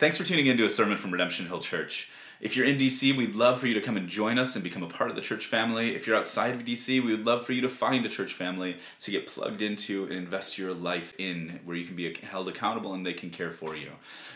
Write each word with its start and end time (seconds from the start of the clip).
Thanks 0.00 0.16
for 0.16 0.24
tuning 0.24 0.46
in 0.46 0.56
to 0.56 0.64
a 0.64 0.70
sermon 0.70 0.96
from 0.96 1.10
Redemption 1.10 1.46
Hill 1.48 1.60
Church. 1.60 2.08
If 2.40 2.56
you're 2.56 2.64
in 2.64 2.78
DC, 2.78 3.14
we'd 3.14 3.36
love 3.36 3.60
for 3.60 3.66
you 3.66 3.74
to 3.74 3.82
come 3.82 3.98
and 3.98 4.08
join 4.08 4.38
us 4.38 4.54
and 4.54 4.64
become 4.64 4.82
a 4.82 4.88
part 4.88 5.10
of 5.10 5.14
the 5.14 5.20
church 5.20 5.44
family. 5.44 5.94
If 5.94 6.06
you're 6.06 6.16
outside 6.16 6.54
of 6.54 6.64
DC, 6.64 7.04
we 7.04 7.12
would 7.12 7.26
love 7.26 7.44
for 7.44 7.52
you 7.52 7.60
to 7.60 7.68
find 7.68 8.06
a 8.06 8.08
church 8.08 8.32
family 8.32 8.78
to 9.02 9.10
get 9.10 9.26
plugged 9.26 9.60
into 9.60 10.04
and 10.04 10.14
invest 10.14 10.56
your 10.56 10.72
life 10.72 11.12
in, 11.18 11.60
where 11.66 11.76
you 11.76 11.84
can 11.84 11.96
be 11.96 12.14
held 12.14 12.48
accountable 12.48 12.94
and 12.94 13.04
they 13.04 13.12
can 13.12 13.28
care 13.28 13.50
for 13.50 13.76
you. 13.76 13.90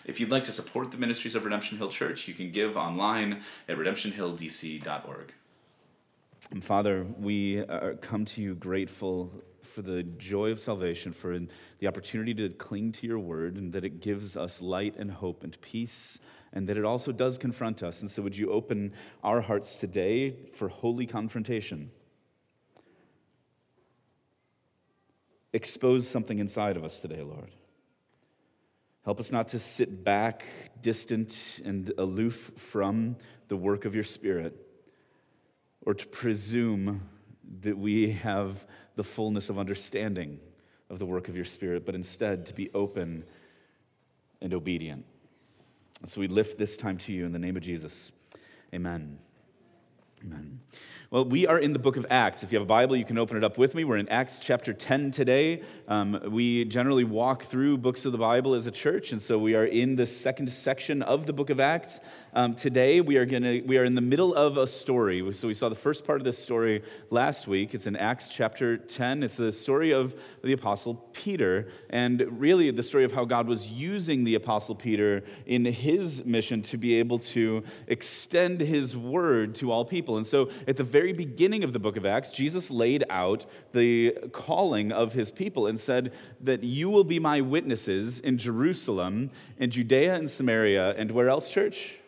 If 0.04 0.20
you'd 0.20 0.30
like 0.30 0.42
to 0.42 0.52
support 0.52 0.90
the 0.90 0.98
ministries 0.98 1.34
of 1.34 1.44
Redemption 1.44 1.78
Hill 1.78 1.88
Church, 1.88 2.28
you 2.28 2.34
can 2.34 2.52
give 2.52 2.76
online 2.76 3.40
at 3.66 3.78
redemptionhilldc.org. 3.78 5.32
Father, 6.60 7.06
we 7.18 7.62
uh, 7.62 7.94
come 8.02 8.26
to 8.26 8.42
you 8.42 8.54
grateful 8.54 9.32
for 9.74 9.82
the 9.82 10.04
joy 10.04 10.52
of 10.52 10.60
salvation, 10.60 11.12
for 11.12 11.36
the 11.80 11.88
opportunity 11.88 12.32
to 12.32 12.48
cling 12.50 12.92
to 12.92 13.08
your 13.08 13.18
word, 13.18 13.56
and 13.56 13.72
that 13.72 13.84
it 13.84 14.00
gives 14.00 14.36
us 14.36 14.62
light 14.62 14.94
and 14.96 15.10
hope 15.10 15.42
and 15.42 15.60
peace, 15.60 16.20
and 16.52 16.68
that 16.68 16.76
it 16.76 16.84
also 16.84 17.10
does 17.10 17.38
confront 17.38 17.82
us. 17.82 18.00
And 18.00 18.08
so, 18.08 18.22
would 18.22 18.36
you 18.36 18.52
open 18.52 18.92
our 19.24 19.40
hearts 19.40 19.78
today 19.78 20.36
for 20.54 20.68
holy 20.68 21.06
confrontation? 21.06 21.90
Expose 25.52 26.06
something 26.06 26.38
inside 26.38 26.76
of 26.76 26.84
us 26.84 27.00
today, 27.00 27.22
Lord. 27.22 27.50
Help 29.04 29.18
us 29.18 29.32
not 29.32 29.48
to 29.48 29.58
sit 29.58 30.04
back, 30.04 30.44
distant, 30.82 31.60
and 31.64 31.92
aloof 31.98 32.52
from 32.56 33.16
the 33.48 33.56
work 33.56 33.84
of 33.84 33.94
your 33.94 34.04
Spirit, 34.04 34.56
or 35.82 35.94
to 35.94 36.06
presume 36.06 37.08
that 37.62 37.76
we 37.76 38.12
have 38.12 38.64
the 38.96 39.04
fullness 39.04 39.50
of 39.50 39.58
understanding 39.58 40.38
of 40.90 40.98
the 40.98 41.06
work 41.06 41.28
of 41.28 41.36
your 41.36 41.44
Spirit, 41.44 41.84
but 41.86 41.94
instead 41.94 42.46
to 42.46 42.54
be 42.54 42.70
open 42.74 43.24
and 44.40 44.54
obedient. 44.54 45.04
And 46.00 46.10
so 46.10 46.20
we 46.20 46.28
lift 46.28 46.58
this 46.58 46.76
time 46.76 46.98
to 46.98 47.12
you 47.12 47.24
in 47.24 47.32
the 47.32 47.38
name 47.38 47.56
of 47.56 47.62
Jesus. 47.62 48.12
Amen. 48.74 49.18
Amen. 50.22 50.60
Well, 51.10 51.24
we 51.26 51.46
are 51.46 51.58
in 51.58 51.72
the 51.72 51.78
book 51.78 51.96
of 51.96 52.06
Acts. 52.10 52.42
If 52.42 52.50
you 52.50 52.58
have 52.58 52.66
a 52.66 52.66
Bible, 52.66 52.96
you 52.96 53.04
can 53.04 53.18
open 53.18 53.36
it 53.36 53.44
up 53.44 53.58
with 53.58 53.74
me. 53.74 53.84
We're 53.84 53.98
in 53.98 54.08
Acts 54.08 54.38
chapter 54.38 54.72
10 54.72 55.10
today. 55.10 55.62
Um, 55.86 56.18
we 56.30 56.64
generally 56.64 57.04
walk 57.04 57.44
through 57.44 57.78
books 57.78 58.04
of 58.04 58.12
the 58.12 58.18
Bible 58.18 58.54
as 58.54 58.66
a 58.66 58.70
church, 58.70 59.12
and 59.12 59.20
so 59.20 59.38
we 59.38 59.54
are 59.54 59.66
in 59.66 59.96
the 59.96 60.06
second 60.06 60.50
section 60.50 61.02
of 61.02 61.26
the 61.26 61.32
book 61.32 61.50
of 61.50 61.60
Acts. 61.60 62.00
Um, 62.36 62.56
today, 62.56 63.00
we 63.00 63.16
are, 63.16 63.26
gonna, 63.26 63.60
we 63.64 63.78
are 63.78 63.84
in 63.84 63.94
the 63.94 64.00
middle 64.00 64.34
of 64.34 64.56
a 64.56 64.66
story. 64.66 65.32
So 65.34 65.46
we 65.46 65.54
saw 65.54 65.68
the 65.68 65.76
first 65.76 66.04
part 66.04 66.20
of 66.20 66.24
this 66.24 66.36
story 66.36 66.82
last 67.10 67.46
week. 67.46 67.74
It's 67.74 67.86
in 67.86 67.94
Acts 67.94 68.28
chapter 68.28 68.76
10. 68.76 69.22
It's 69.22 69.36
the 69.36 69.52
story 69.52 69.92
of 69.92 70.16
the 70.42 70.52
Apostle 70.52 70.94
Peter, 71.12 71.68
and 71.90 72.26
really 72.40 72.72
the 72.72 72.82
story 72.82 73.04
of 73.04 73.12
how 73.12 73.24
God 73.24 73.46
was 73.46 73.68
using 73.68 74.24
the 74.24 74.34
Apostle 74.34 74.74
Peter 74.74 75.22
in 75.46 75.64
his 75.64 76.24
mission 76.24 76.60
to 76.62 76.76
be 76.76 76.94
able 76.96 77.20
to 77.20 77.62
extend 77.86 78.60
his 78.60 78.96
word 78.96 79.54
to 79.54 79.70
all 79.70 79.84
people. 79.84 80.16
And 80.16 80.26
so 80.26 80.50
at 80.66 80.76
the 80.76 80.82
very 80.82 81.12
beginning 81.12 81.62
of 81.62 81.72
the 81.72 81.78
book 81.78 81.96
of 81.96 82.04
Acts, 82.04 82.32
Jesus 82.32 82.68
laid 82.68 83.04
out 83.10 83.46
the 83.70 84.10
calling 84.32 84.90
of 84.90 85.12
his 85.12 85.30
people 85.30 85.68
and 85.68 85.78
said 85.78 86.12
that 86.40 86.64
you 86.64 86.90
will 86.90 87.04
be 87.04 87.20
my 87.20 87.40
witnesses 87.42 88.18
in 88.18 88.38
Jerusalem, 88.38 89.30
in 89.56 89.70
Judea 89.70 90.16
and 90.16 90.28
Samaria, 90.28 90.96
and 90.96 91.12
where 91.12 91.28
else, 91.28 91.48
church? 91.48 91.98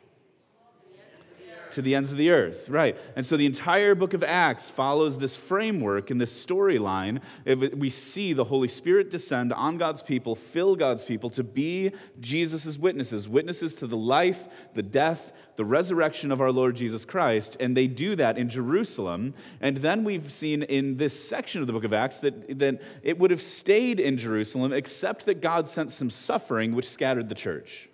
To 1.76 1.82
the 1.82 1.94
ends 1.94 2.10
of 2.10 2.16
the 2.16 2.30
earth, 2.30 2.70
right? 2.70 2.96
And 3.16 3.26
so 3.26 3.36
the 3.36 3.44
entire 3.44 3.94
book 3.94 4.14
of 4.14 4.24
Acts 4.24 4.70
follows 4.70 5.18
this 5.18 5.36
framework 5.36 6.10
and 6.10 6.18
this 6.18 6.46
storyline. 6.46 7.20
We 7.44 7.90
see 7.90 8.32
the 8.32 8.44
Holy 8.44 8.68
Spirit 8.68 9.10
descend 9.10 9.52
on 9.52 9.76
God's 9.76 10.02
people, 10.02 10.34
fill 10.36 10.74
God's 10.74 11.04
people 11.04 11.28
to 11.30 11.44
be 11.44 11.92
Jesus' 12.18 12.78
witnesses, 12.78 13.28
witnesses 13.28 13.74
to 13.74 13.86
the 13.86 13.96
life, 13.96 14.48
the 14.72 14.82
death, 14.82 15.34
the 15.56 15.66
resurrection 15.66 16.32
of 16.32 16.40
our 16.40 16.50
Lord 16.50 16.76
Jesus 16.76 17.04
Christ. 17.04 17.58
And 17.60 17.76
they 17.76 17.88
do 17.88 18.16
that 18.16 18.38
in 18.38 18.48
Jerusalem. 18.48 19.34
And 19.60 19.76
then 19.76 20.02
we've 20.02 20.32
seen 20.32 20.62
in 20.62 20.96
this 20.96 21.28
section 21.28 21.60
of 21.60 21.66
the 21.66 21.74
book 21.74 21.84
of 21.84 21.92
Acts 21.92 22.20
that, 22.20 22.58
that 22.58 22.80
it 23.02 23.18
would 23.18 23.30
have 23.30 23.42
stayed 23.42 24.00
in 24.00 24.16
Jerusalem, 24.16 24.72
except 24.72 25.26
that 25.26 25.42
God 25.42 25.68
sent 25.68 25.92
some 25.92 26.08
suffering, 26.08 26.74
which 26.74 26.88
scattered 26.88 27.28
the 27.28 27.34
church. 27.34 27.90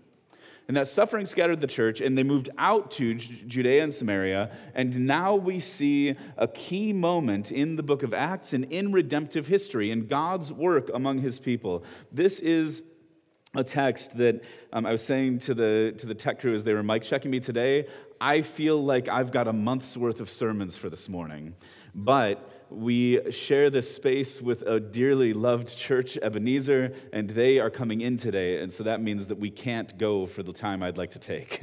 And 0.68 0.76
that 0.76 0.88
suffering 0.88 1.26
scattered 1.26 1.60
the 1.60 1.66
church, 1.66 2.00
and 2.00 2.16
they 2.16 2.22
moved 2.22 2.48
out 2.56 2.90
to 2.92 3.14
Judea 3.14 3.82
and 3.82 3.92
Samaria. 3.92 4.50
And 4.74 5.06
now 5.06 5.34
we 5.34 5.60
see 5.60 6.16
a 6.36 6.48
key 6.48 6.92
moment 6.92 7.50
in 7.50 7.76
the 7.76 7.82
book 7.82 8.02
of 8.02 8.14
Acts 8.14 8.52
and 8.52 8.64
in 8.72 8.92
redemptive 8.92 9.46
history, 9.46 9.90
in 9.90 10.06
God's 10.06 10.52
work 10.52 10.90
among 10.94 11.18
his 11.18 11.38
people. 11.38 11.84
This 12.12 12.38
is 12.40 12.82
a 13.54 13.64
text 13.64 14.16
that 14.16 14.42
um, 14.72 14.86
I 14.86 14.92
was 14.92 15.04
saying 15.04 15.40
to 15.40 15.54
the, 15.54 15.94
to 15.98 16.06
the 16.06 16.14
tech 16.14 16.40
crew 16.40 16.54
as 16.54 16.64
they 16.64 16.72
were 16.72 16.82
mic 16.82 17.02
checking 17.02 17.30
me 17.30 17.40
today. 17.40 17.86
I 18.20 18.42
feel 18.42 18.82
like 18.82 19.08
I've 19.08 19.30
got 19.30 19.48
a 19.48 19.52
month's 19.52 19.96
worth 19.96 20.20
of 20.20 20.30
sermons 20.30 20.76
for 20.76 20.88
this 20.88 21.08
morning. 21.08 21.54
But 21.94 22.61
we 22.76 23.30
share 23.30 23.70
this 23.70 23.94
space 23.94 24.40
with 24.40 24.62
a 24.62 24.80
dearly 24.80 25.32
loved 25.32 25.76
church, 25.76 26.16
Ebenezer, 26.20 26.94
and 27.12 27.30
they 27.30 27.58
are 27.58 27.70
coming 27.70 28.00
in 28.00 28.16
today. 28.16 28.60
And 28.60 28.72
so 28.72 28.84
that 28.84 29.02
means 29.02 29.26
that 29.26 29.38
we 29.38 29.50
can't 29.50 29.96
go 29.98 30.26
for 30.26 30.42
the 30.42 30.52
time 30.52 30.82
I'd 30.82 30.98
like 30.98 31.10
to 31.10 31.18
take. 31.18 31.62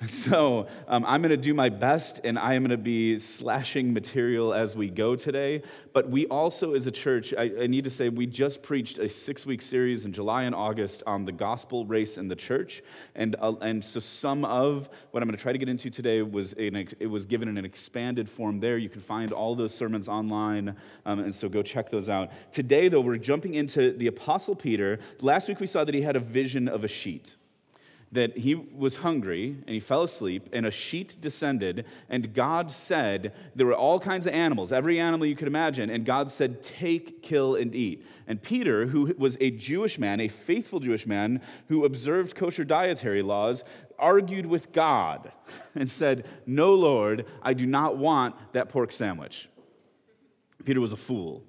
And 0.00 0.12
so 0.24 0.66
um, 0.86 1.04
I'm 1.06 1.22
going 1.22 1.30
to 1.30 1.36
do 1.36 1.54
my 1.54 1.68
best, 1.68 2.20
and 2.24 2.38
I 2.38 2.54
am 2.54 2.62
going 2.62 2.70
to 2.70 2.76
be 2.76 3.18
slashing 3.18 3.92
material 3.92 4.52
as 4.54 4.74
we 4.74 4.88
go 4.88 5.16
today. 5.16 5.62
But 5.92 6.10
we 6.10 6.26
also, 6.26 6.74
as 6.74 6.86
a 6.86 6.92
church, 6.92 7.34
I, 7.36 7.50
I 7.62 7.66
need 7.66 7.84
to 7.84 7.90
say, 7.90 8.08
we 8.08 8.26
just 8.26 8.62
preached 8.62 8.98
a 8.98 9.08
six 9.08 9.44
week 9.46 9.62
series 9.62 10.04
in 10.04 10.12
July 10.12 10.44
and 10.44 10.54
August 10.54 11.02
on 11.06 11.24
the 11.24 11.32
gospel, 11.32 11.86
race, 11.86 12.16
and 12.16 12.30
the 12.30 12.36
church. 12.36 12.82
And, 13.14 13.36
uh, 13.40 13.54
and 13.60 13.84
so 13.84 14.00
some 14.00 14.44
of 14.44 14.88
what 15.10 15.22
I'm 15.22 15.28
going 15.28 15.36
to 15.36 15.42
try 15.42 15.52
to 15.52 15.58
get 15.58 15.68
into 15.68 15.90
today 15.90 16.22
was, 16.22 16.54
it 16.54 17.10
was 17.10 17.26
given 17.26 17.48
in 17.48 17.58
an 17.58 17.64
expanded 17.64 18.28
form 18.28 18.60
there. 18.60 18.78
You 18.78 18.88
can 18.88 19.00
find 19.00 19.32
all 19.32 19.54
those 19.54 19.74
sermons 19.74 20.08
online 20.08 20.47
online. 20.48 20.76
Um, 21.06 21.20
and 21.20 21.34
so 21.34 21.48
go 21.48 21.62
check 21.62 21.90
those 21.90 22.08
out. 22.08 22.30
Today, 22.52 22.88
though, 22.88 23.00
we're 23.00 23.16
jumping 23.16 23.54
into 23.54 23.92
the 23.96 24.06
Apostle 24.06 24.54
Peter. 24.54 24.98
Last 25.20 25.48
week 25.48 25.60
we 25.60 25.66
saw 25.66 25.84
that 25.84 25.94
he 25.94 26.02
had 26.02 26.16
a 26.16 26.20
vision 26.20 26.68
of 26.68 26.84
a 26.84 26.88
sheet 26.88 27.36
that 28.10 28.38
he 28.38 28.54
was 28.54 28.96
hungry 28.96 29.48
and 29.66 29.68
he 29.68 29.80
fell 29.80 30.02
asleep, 30.02 30.48
and 30.54 30.64
a 30.64 30.70
sheet 30.70 31.20
descended, 31.20 31.84
and 32.08 32.32
God 32.32 32.70
said, 32.70 33.34
There 33.54 33.66
were 33.66 33.74
all 33.74 34.00
kinds 34.00 34.26
of 34.26 34.32
animals, 34.32 34.72
every 34.72 34.98
animal 34.98 35.26
you 35.26 35.36
could 35.36 35.46
imagine, 35.46 35.90
and 35.90 36.06
God 36.06 36.30
said, 36.30 36.62
Take, 36.62 37.22
kill, 37.22 37.56
and 37.56 37.74
eat. 37.74 38.06
And 38.26 38.40
Peter, 38.42 38.86
who 38.86 39.14
was 39.18 39.36
a 39.40 39.50
Jewish 39.50 39.98
man, 39.98 40.20
a 40.20 40.28
faithful 40.28 40.80
Jewish 40.80 41.06
man 41.06 41.42
who 41.68 41.84
observed 41.84 42.34
kosher 42.34 42.64
dietary 42.64 43.20
laws, 43.20 43.62
argued 43.98 44.46
with 44.46 44.72
God 44.72 45.30
and 45.74 45.90
said, 45.90 46.26
No, 46.46 46.72
Lord, 46.74 47.26
I 47.42 47.52
do 47.52 47.66
not 47.66 47.98
want 47.98 48.36
that 48.54 48.70
pork 48.70 48.90
sandwich. 48.90 49.50
Peter 50.64 50.80
was 50.80 50.92
a 50.92 50.96
fool. 50.96 51.44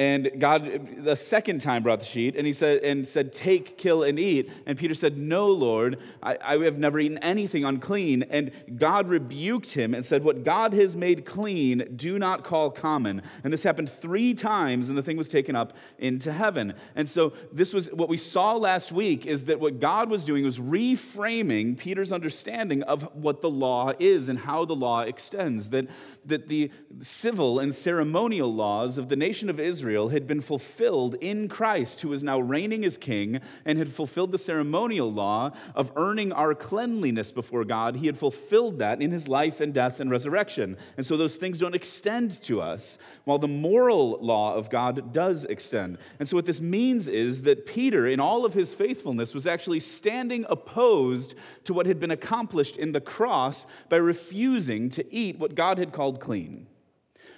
And 0.00 0.30
God 0.38 1.02
the 1.04 1.16
second 1.16 1.60
time 1.60 1.82
brought 1.82 1.98
the 1.98 2.06
sheet 2.06 2.36
and 2.36 2.46
he 2.46 2.52
said 2.52 2.84
and 2.84 3.06
said, 3.06 3.32
Take, 3.32 3.76
kill, 3.76 4.04
and 4.04 4.16
eat. 4.16 4.48
And 4.64 4.78
Peter 4.78 4.94
said, 4.94 5.18
No, 5.18 5.48
Lord, 5.48 5.98
I, 6.22 6.38
I, 6.40 6.58
have 6.58 6.78
never 6.78 7.00
eaten 7.00 7.18
anything 7.18 7.64
unclean. 7.64 8.22
And 8.30 8.52
God 8.76 9.08
rebuked 9.08 9.72
him 9.72 9.94
and 9.94 10.04
said, 10.04 10.22
What 10.22 10.44
God 10.44 10.72
has 10.72 10.96
made 10.96 11.26
clean, 11.26 11.96
do 11.96 12.16
not 12.16 12.44
call 12.44 12.70
common. 12.70 13.22
And 13.42 13.52
this 13.52 13.64
happened 13.64 13.90
three 13.90 14.34
times, 14.34 14.88
and 14.88 14.96
the 14.96 15.02
thing 15.02 15.16
was 15.16 15.28
taken 15.28 15.56
up 15.56 15.72
into 15.98 16.32
heaven. 16.32 16.74
And 16.94 17.08
so 17.08 17.32
this 17.52 17.74
was 17.74 17.88
what 17.88 18.08
we 18.08 18.18
saw 18.18 18.54
last 18.54 18.92
week 18.92 19.26
is 19.26 19.46
that 19.46 19.58
what 19.58 19.80
God 19.80 20.10
was 20.10 20.24
doing 20.24 20.44
was 20.44 20.60
reframing 20.60 21.76
Peter's 21.76 22.12
understanding 22.12 22.84
of 22.84 23.02
what 23.16 23.40
the 23.40 23.50
law 23.50 23.92
is 23.98 24.28
and 24.28 24.38
how 24.38 24.64
the 24.64 24.76
law 24.76 25.00
extends. 25.00 25.70
That, 25.70 25.88
that 26.26 26.46
the 26.46 26.70
civil 27.02 27.58
and 27.58 27.74
ceremonial 27.74 28.54
laws 28.54 28.96
of 28.96 29.08
the 29.08 29.16
nation 29.16 29.50
of 29.50 29.58
Israel 29.58 29.87
Israel 29.88 30.10
had 30.10 30.26
been 30.26 30.42
fulfilled 30.42 31.14
in 31.22 31.48
Christ, 31.48 32.02
who 32.02 32.12
is 32.12 32.22
now 32.22 32.38
reigning 32.38 32.84
as 32.84 32.98
king 32.98 33.40
and 33.64 33.78
had 33.78 33.88
fulfilled 33.88 34.32
the 34.32 34.36
ceremonial 34.38 35.10
law 35.10 35.52
of 35.74 35.90
earning 35.96 36.30
our 36.30 36.54
cleanliness 36.54 37.32
before 37.32 37.64
God. 37.64 37.96
He 37.96 38.04
had 38.04 38.18
fulfilled 38.18 38.80
that 38.80 39.00
in 39.00 39.10
his 39.12 39.28
life 39.28 39.62
and 39.62 39.72
death 39.72 39.98
and 39.98 40.10
resurrection. 40.10 40.76
And 40.98 41.06
so 41.06 41.16
those 41.16 41.38
things 41.38 41.58
don't 41.58 41.74
extend 41.74 42.42
to 42.42 42.60
us, 42.60 42.98
while 43.24 43.38
the 43.38 43.48
moral 43.48 44.18
law 44.20 44.54
of 44.56 44.68
God 44.68 45.14
does 45.14 45.44
extend. 45.44 45.96
And 46.18 46.28
so 46.28 46.36
what 46.36 46.44
this 46.44 46.60
means 46.60 47.08
is 47.08 47.40
that 47.42 47.64
Peter, 47.64 48.06
in 48.06 48.20
all 48.20 48.44
of 48.44 48.52
his 48.52 48.74
faithfulness, 48.74 49.32
was 49.32 49.46
actually 49.46 49.80
standing 49.80 50.44
opposed 50.50 51.34
to 51.64 51.72
what 51.72 51.86
had 51.86 51.98
been 51.98 52.10
accomplished 52.10 52.76
in 52.76 52.92
the 52.92 53.00
cross 53.00 53.64
by 53.88 53.96
refusing 53.96 54.90
to 54.90 55.14
eat 55.14 55.38
what 55.38 55.54
God 55.54 55.78
had 55.78 55.94
called 55.94 56.20
clean. 56.20 56.66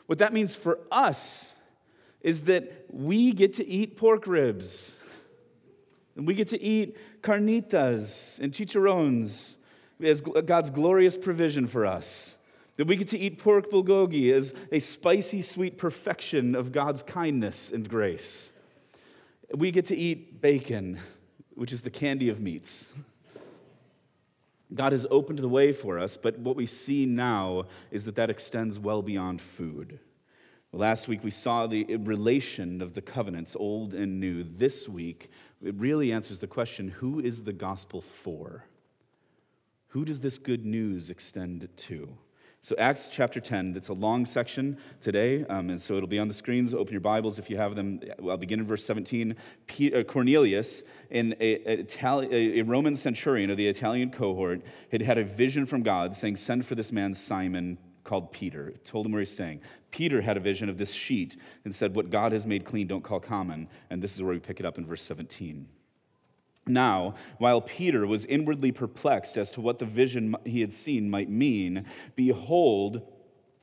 What 0.06 0.18
that 0.18 0.32
means 0.32 0.56
for 0.56 0.80
us 0.90 1.54
is 2.22 2.42
that 2.42 2.86
we 2.90 3.32
get 3.32 3.54
to 3.54 3.66
eat 3.66 3.96
pork 3.96 4.26
ribs. 4.26 4.94
And 6.16 6.26
we 6.26 6.34
get 6.34 6.48
to 6.48 6.60
eat 6.60 6.96
carnitas 7.22 8.38
and 8.40 8.52
chicharrones 8.52 9.54
as 10.02 10.20
God's 10.20 10.70
glorious 10.70 11.16
provision 11.16 11.66
for 11.66 11.86
us. 11.86 12.36
That 12.76 12.86
we 12.86 12.96
get 12.96 13.08
to 13.08 13.18
eat 13.18 13.38
pork 13.38 13.70
bulgogi 13.70 14.32
as 14.32 14.54
a 14.72 14.78
spicy, 14.78 15.42
sweet 15.42 15.78
perfection 15.78 16.54
of 16.54 16.72
God's 16.72 17.02
kindness 17.02 17.70
and 17.70 17.88
grace. 17.88 18.50
We 19.54 19.70
get 19.70 19.86
to 19.86 19.96
eat 19.96 20.40
bacon 20.40 20.98
which 21.60 21.72
is 21.72 21.82
the 21.82 21.90
candy 21.90 22.30
of 22.30 22.40
meats. 22.40 22.86
God 24.72 24.92
has 24.92 25.04
opened 25.10 25.40
the 25.40 25.48
way 25.48 25.74
for 25.74 25.98
us, 25.98 26.16
but 26.16 26.38
what 26.38 26.56
we 26.56 26.64
see 26.64 27.04
now 27.04 27.66
is 27.90 28.06
that 28.06 28.14
that 28.14 28.30
extends 28.30 28.78
well 28.78 29.02
beyond 29.02 29.42
food. 29.42 29.98
Last 30.72 31.08
week 31.08 31.24
we 31.24 31.32
saw 31.32 31.66
the 31.66 31.96
relation 31.96 32.80
of 32.80 32.94
the 32.94 33.02
covenants, 33.02 33.56
old 33.58 33.92
and 33.92 34.20
new. 34.20 34.44
This 34.44 34.88
week, 34.88 35.30
it 35.64 35.74
really 35.74 36.12
answers 36.12 36.38
the 36.38 36.46
question 36.46 36.88
who 36.88 37.18
is 37.18 37.42
the 37.42 37.52
gospel 37.52 38.00
for? 38.00 38.64
Who 39.88 40.04
does 40.04 40.20
this 40.20 40.38
good 40.38 40.64
news 40.64 41.10
extend 41.10 41.68
to? 41.76 42.16
So, 42.62 42.76
Acts 42.78 43.08
chapter 43.08 43.40
10, 43.40 43.74
it's 43.74 43.88
a 43.88 43.94
long 43.94 44.24
section 44.24 44.78
today, 45.00 45.44
um, 45.46 45.70
and 45.70 45.80
so 45.80 45.96
it'll 45.96 46.08
be 46.08 46.18
on 46.18 46.28
the 46.28 46.34
screens. 46.34 46.72
Open 46.72 46.92
your 46.92 47.00
Bibles 47.00 47.38
if 47.38 47.50
you 47.50 47.56
have 47.56 47.74
them. 47.74 48.00
I'll 48.22 48.36
begin 48.36 48.60
in 48.60 48.66
verse 48.66 48.84
17. 48.84 49.34
Uh, 49.34 50.02
Cornelius, 50.04 50.82
a, 51.10 51.34
a, 51.40 52.60
a 52.60 52.62
Roman 52.62 52.94
centurion 52.94 53.50
of 53.50 53.56
the 53.56 53.66
Italian 53.66 54.10
cohort, 54.10 54.60
had 54.92 55.02
had 55.02 55.18
a 55.18 55.24
vision 55.24 55.66
from 55.66 55.82
God 55.82 56.14
saying, 56.14 56.36
Send 56.36 56.64
for 56.66 56.74
this 56.74 56.92
man 56.92 57.14
Simon 57.14 57.78
called 58.04 58.32
Peter. 58.32 58.72
Told 58.84 59.06
him 59.06 59.12
where 59.12 59.20
he's 59.20 59.32
staying. 59.32 59.60
Peter 59.90 60.20
had 60.20 60.36
a 60.36 60.40
vision 60.40 60.68
of 60.68 60.78
this 60.78 60.92
sheet 60.92 61.36
and 61.64 61.74
said, 61.74 61.94
What 61.94 62.10
God 62.10 62.32
has 62.32 62.46
made 62.46 62.64
clean, 62.64 62.86
don't 62.86 63.04
call 63.04 63.20
common. 63.20 63.68
And 63.90 64.02
this 64.02 64.14
is 64.14 64.22
where 64.22 64.32
we 64.32 64.40
pick 64.40 64.60
it 64.60 64.66
up 64.66 64.78
in 64.78 64.86
verse 64.86 65.02
17. 65.02 65.66
Now, 66.66 67.14
while 67.38 67.60
Peter 67.60 68.06
was 68.06 68.24
inwardly 68.26 68.72
perplexed 68.72 69.36
as 69.36 69.50
to 69.52 69.60
what 69.60 69.78
the 69.78 69.86
vision 69.86 70.36
he 70.44 70.60
had 70.60 70.72
seen 70.72 71.10
might 71.10 71.28
mean, 71.28 71.86
behold, 72.16 73.02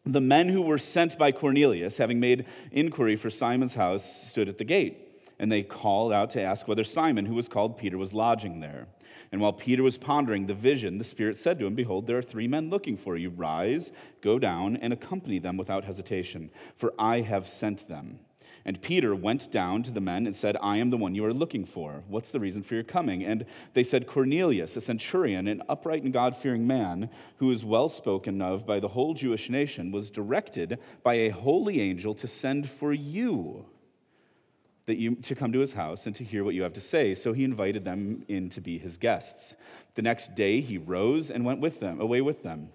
the 0.05 0.21
men 0.21 0.49
who 0.49 0.61
were 0.61 0.77
sent 0.77 1.17
by 1.17 1.31
Cornelius, 1.31 1.97
having 1.97 2.19
made 2.19 2.45
inquiry 2.71 3.15
for 3.15 3.29
Simon's 3.29 3.75
house, 3.75 4.29
stood 4.29 4.49
at 4.49 4.57
the 4.57 4.63
gate. 4.63 5.03
And 5.39 5.51
they 5.51 5.61
called 5.61 6.11
out 6.11 6.31
to 6.31 6.41
ask 6.41 6.67
whether 6.67 6.83
Simon, 6.83 7.25
who 7.25 7.35
was 7.35 7.47
called 7.47 7.77
Peter, 7.77 7.97
was 7.97 8.13
lodging 8.13 8.59
there. 8.59 8.87
And 9.31 9.41
while 9.41 9.53
Peter 9.53 9.83
was 9.83 9.97
pondering 9.97 10.45
the 10.45 10.53
vision, 10.53 10.97
the 10.97 11.03
Spirit 11.03 11.37
said 11.37 11.59
to 11.59 11.65
him, 11.65 11.75
Behold, 11.75 12.07
there 12.07 12.17
are 12.17 12.23
three 12.23 12.47
men 12.47 12.69
looking 12.69 12.97
for 12.97 13.17
you. 13.17 13.29
Rise, 13.29 13.91
go 14.21 14.39
down, 14.39 14.77
and 14.77 14.93
accompany 14.93 15.39
them 15.39 15.57
without 15.57 15.83
hesitation, 15.83 16.49
for 16.75 16.93
I 16.97 17.21
have 17.21 17.47
sent 17.47 17.87
them. 17.87 18.19
And 18.67 18.81
Peter 18.81 19.15
went 19.15 19.49
down 19.49 19.83
to 19.83 19.91
the 19.91 20.01
men 20.01 20.25
and 20.25 20.35
said, 20.35 20.57
I 20.61 20.75
am 20.77 20.89
the 20.89 20.97
one 20.97 21.15
you 21.15 21.23
are 21.23 21.33
looking 21.33 21.63
for. 21.63 22.03
What's 22.09 22.31
the 22.31 22.39
reason 22.41 22.63
for 22.63 22.73
your 22.73 22.83
coming? 22.83 23.23
And 23.23 23.45
they 23.73 23.83
said, 23.83 24.07
Cornelius, 24.07 24.75
a 24.75 24.81
centurion, 24.81 25.47
an 25.47 25.63
upright 25.69 26.03
and 26.03 26.11
God 26.11 26.35
fearing 26.35 26.67
man, 26.67 27.09
who 27.37 27.49
is 27.51 27.63
well 27.63 27.87
spoken 27.87 28.41
of 28.41 28.65
by 28.65 28.81
the 28.81 28.89
whole 28.89 29.13
Jewish 29.13 29.49
nation, 29.49 29.89
was 29.89 30.11
directed 30.11 30.79
by 31.01 31.13
a 31.13 31.29
holy 31.29 31.79
angel 31.79 32.13
to 32.15 32.27
send 32.27 32.69
for 32.69 32.91
you. 32.91 33.65
That 34.87 34.97
you, 34.97 35.15
to 35.15 35.35
come 35.35 35.51
to 35.51 35.59
his 35.59 35.73
house 35.73 36.05
and 36.05 36.15
to 36.15 36.23
hear 36.23 36.43
what 36.43 36.55
you 36.55 36.63
have 36.63 36.73
to 36.73 36.81
say. 36.81 37.13
So 37.13 37.33
he 37.33 37.43
invited 37.43 37.85
them 37.85 38.23
in 38.27 38.49
to 38.51 38.61
be 38.61 38.77
his 38.77 38.97
guests. 38.97 39.55
The 39.95 40.01
next 40.01 40.33
day 40.33 40.61
he 40.61 40.77
rose 40.77 41.29
and 41.29 41.45
went 41.45 41.59
with 41.59 41.79
them, 41.79 42.01
away 42.01 42.21
with 42.21 42.41
them. 42.41 42.69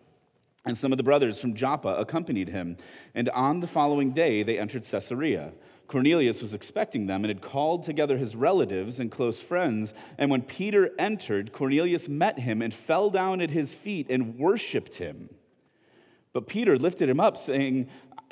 And 0.64 0.78
some 0.78 0.92
of 0.92 0.98
the 0.98 1.02
brothers 1.02 1.40
from 1.40 1.54
Joppa 1.54 1.88
accompanied 1.88 2.48
him. 2.48 2.76
And 3.14 3.28
on 3.30 3.60
the 3.60 3.66
following 3.66 4.12
day 4.12 4.42
they 4.42 4.58
entered 4.58 4.84
Caesarea. 4.84 5.52
Cornelius 5.88 6.40
was 6.40 6.54
expecting 6.54 7.06
them 7.06 7.24
and 7.24 7.28
had 7.28 7.42
called 7.42 7.84
together 7.84 8.16
his 8.16 8.36
relatives 8.36 9.00
and 9.00 9.10
close 9.10 9.40
friends. 9.40 9.92
And 10.18 10.30
when 10.30 10.42
Peter 10.42 10.90
entered, 10.98 11.52
Cornelius 11.52 12.08
met 12.08 12.38
him 12.38 12.62
and 12.62 12.72
fell 12.72 13.10
down 13.10 13.40
at 13.40 13.50
his 13.50 13.74
feet 13.74 14.06
and 14.08 14.38
worshiped 14.38 14.96
him. 14.96 15.28
But 16.32 16.46
Peter 16.46 16.78
lifted 16.78 17.08
him 17.08 17.20
up, 17.20 17.36
saying, 17.36 17.88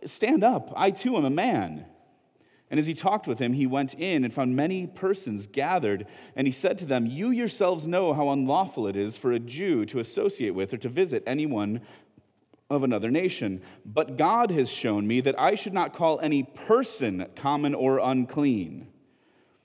Stand 0.06 0.42
up, 0.42 0.72
I 0.74 0.90
too 0.90 1.16
am 1.16 1.24
a 1.24 1.30
man. 1.30 1.84
And 2.70 2.78
as 2.78 2.86
he 2.86 2.94
talked 2.94 3.26
with 3.26 3.40
him, 3.40 3.52
he 3.52 3.66
went 3.66 3.94
in 3.94 4.22
and 4.24 4.32
found 4.32 4.54
many 4.54 4.86
persons 4.86 5.48
gathered. 5.48 6.06
And 6.36 6.46
he 6.46 6.52
said 6.52 6.78
to 6.78 6.86
them, 6.86 7.04
You 7.04 7.30
yourselves 7.30 7.86
know 7.86 8.14
how 8.14 8.30
unlawful 8.30 8.86
it 8.86 8.96
is 8.96 9.16
for 9.16 9.32
a 9.32 9.40
Jew 9.40 9.84
to 9.86 9.98
associate 9.98 10.54
with 10.54 10.72
or 10.72 10.78
to 10.78 10.88
visit 10.88 11.24
anyone 11.26 11.80
of 12.70 12.84
another 12.84 13.10
nation. 13.10 13.60
But 13.84 14.16
God 14.16 14.52
has 14.52 14.70
shown 14.70 15.06
me 15.08 15.20
that 15.22 15.38
I 15.38 15.56
should 15.56 15.74
not 15.74 15.94
call 15.94 16.20
any 16.20 16.44
person 16.44 17.26
common 17.34 17.74
or 17.74 17.98
unclean. 17.98 18.86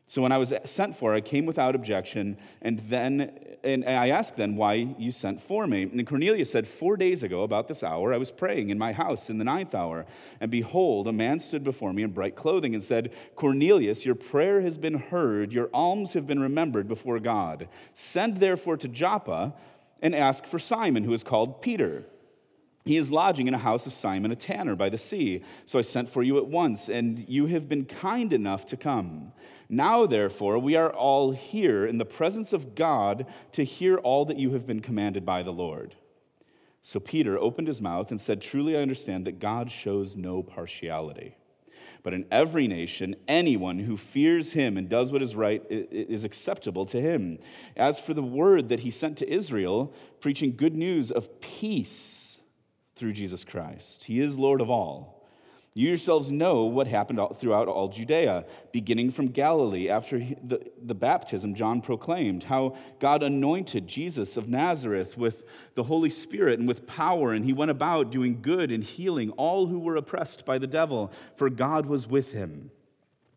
So 0.07 0.21
when 0.21 0.31
I 0.31 0.39
was 0.39 0.53
sent 0.65 0.97
for, 0.97 1.13
I 1.13 1.21
came 1.21 1.45
without 1.45 1.75
objection, 1.75 2.37
and 2.61 2.79
then 2.89 3.39
and 3.65 3.83
I 3.83 4.09
asked 4.09 4.37
then 4.37 4.55
why 4.55 4.73
you 4.73 5.11
sent 5.11 5.41
for 5.41 5.65
me. 5.65 5.83
And 5.83 6.05
Cornelius 6.07 6.51
said, 6.51 6.67
Four 6.67 6.95
days 6.97 7.23
ago, 7.23 7.43
about 7.43 7.67
this 7.67 7.83
hour, 7.83 8.13
I 8.13 8.17
was 8.17 8.31
praying 8.31 8.69
in 8.69 8.77
my 8.77 8.93
house 8.93 9.29
in 9.29 9.37
the 9.37 9.43
ninth 9.43 9.73
hour, 9.73 10.05
and 10.39 10.51
behold, 10.51 11.07
a 11.07 11.11
man 11.11 11.39
stood 11.39 11.63
before 11.63 11.91
me 11.91 12.03
in 12.03 12.11
bright 12.11 12.35
clothing 12.35 12.73
and 12.73 12.83
said, 12.83 13.11
Cornelius, 13.35 14.05
your 14.05 14.15
prayer 14.15 14.61
has 14.61 14.77
been 14.77 14.95
heard, 14.95 15.51
your 15.51 15.69
alms 15.73 16.13
have 16.13 16.27
been 16.27 16.39
remembered 16.39 16.87
before 16.87 17.19
God. 17.19 17.67
Send 17.93 18.37
therefore 18.37 18.77
to 18.77 18.87
Joppa 18.87 19.53
and 20.01 20.13
ask 20.13 20.45
for 20.45 20.59
Simon, 20.59 21.03
who 21.03 21.13
is 21.13 21.23
called 21.23 21.61
Peter. 21.61 22.05
He 22.85 22.97
is 22.97 23.11
lodging 23.11 23.47
in 23.47 23.55
a 23.55 23.59
house 23.59 23.87
of 23.87 23.93
Simon 23.93 24.31
a 24.31 24.35
tanner 24.35 24.75
by 24.75 24.89
the 24.89 24.99
sea. 24.99 25.41
So 25.65 25.79
I 25.79 25.81
sent 25.81 26.07
for 26.07 26.21
you 26.21 26.37
at 26.37 26.45
once, 26.45 26.87
and 26.87 27.27
you 27.27 27.47
have 27.47 27.67
been 27.67 27.85
kind 27.85 28.31
enough 28.31 28.67
to 28.67 28.77
come. 28.77 29.31
Now, 29.67 30.05
therefore, 30.05 30.59
we 30.59 30.75
are 30.75 30.93
all 30.93 31.31
here 31.31 31.87
in 31.87 31.97
the 31.97 32.05
presence 32.05 32.53
of 32.53 32.75
God 32.75 33.25
to 33.53 33.63
hear 33.63 33.97
all 33.97 34.25
that 34.25 34.37
you 34.37 34.51
have 34.51 34.67
been 34.67 34.81
commanded 34.81 35.25
by 35.25 35.41
the 35.41 35.51
Lord. 35.51 35.95
So 36.83 36.99
Peter 36.99 37.39
opened 37.39 37.67
his 37.67 37.81
mouth 37.81 38.11
and 38.11 38.21
said, 38.21 38.39
Truly 38.39 38.77
I 38.77 38.81
understand 38.81 39.25
that 39.25 39.39
God 39.39 39.71
shows 39.71 40.15
no 40.15 40.43
partiality. 40.43 41.35
But 42.03 42.13
in 42.13 42.27
every 42.29 42.67
nation, 42.67 43.15
anyone 43.27 43.79
who 43.79 43.97
fears 43.97 44.53
him 44.53 44.77
and 44.77 44.87
does 44.87 45.11
what 45.11 45.23
is 45.23 45.35
right 45.35 45.63
is 45.71 46.23
acceptable 46.23 46.85
to 46.85 47.01
him. 47.01 47.39
As 47.75 47.99
for 47.99 48.13
the 48.13 48.21
word 48.21 48.69
that 48.69 48.81
he 48.81 48.91
sent 48.91 49.17
to 49.17 49.27
Israel, 49.33 49.91
preaching 50.19 50.55
good 50.55 50.75
news 50.75 51.09
of 51.09 51.41
peace 51.41 52.24
through 52.95 53.13
Jesus 53.13 53.43
Christ. 53.43 54.03
He 54.05 54.19
is 54.19 54.37
Lord 54.37 54.61
of 54.61 54.69
all. 54.69 55.15
You 55.77 55.89
yourselves 55.89 56.31
know 56.31 56.63
what 56.63 56.87
happened 56.87 57.19
throughout 57.37 57.67
all 57.67 57.89
Judea, 57.89 58.45
beginning 58.71 59.11
from 59.11 59.27
Galilee 59.27 59.89
after 59.89 60.19
the, 60.19 60.65
the 60.81 60.95
baptism 60.95 61.53
John 61.53 61.81
proclaimed, 61.81 62.43
how 62.43 62.77
God 62.99 63.23
anointed 63.23 63.85
Jesus 63.85 64.37
of 64.37 64.47
Nazareth 64.47 65.17
with 65.17 65.43
the 65.73 65.83
Holy 65.83 66.09
Spirit 66.09 66.59
and 66.59 66.67
with 66.67 66.87
power, 66.87 67.33
and 67.33 67.43
he 67.43 67.51
went 67.51 67.71
about 67.71 68.09
doing 68.09 68.41
good 68.41 68.71
and 68.71 68.85
healing 68.85 69.31
all 69.31 69.67
who 69.67 69.79
were 69.79 69.97
oppressed 69.97 70.45
by 70.45 70.57
the 70.57 70.65
devil, 70.65 71.11
for 71.35 71.49
God 71.49 71.87
was 71.87 72.07
with 72.07 72.31
him. 72.31 72.71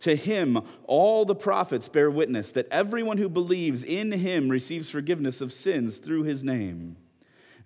To 0.00 0.14
him, 0.14 0.60
all 0.84 1.24
the 1.24 1.34
prophets 1.34 1.88
bear 1.88 2.10
witness 2.10 2.50
that 2.52 2.68
everyone 2.70 3.18
who 3.18 3.28
believes 3.28 3.82
in 3.82 4.12
him 4.12 4.48
receives 4.48 4.90
forgiveness 4.90 5.40
of 5.40 5.52
sins 5.52 5.98
through 5.98 6.24
his 6.24 6.44
name. 6.44 6.96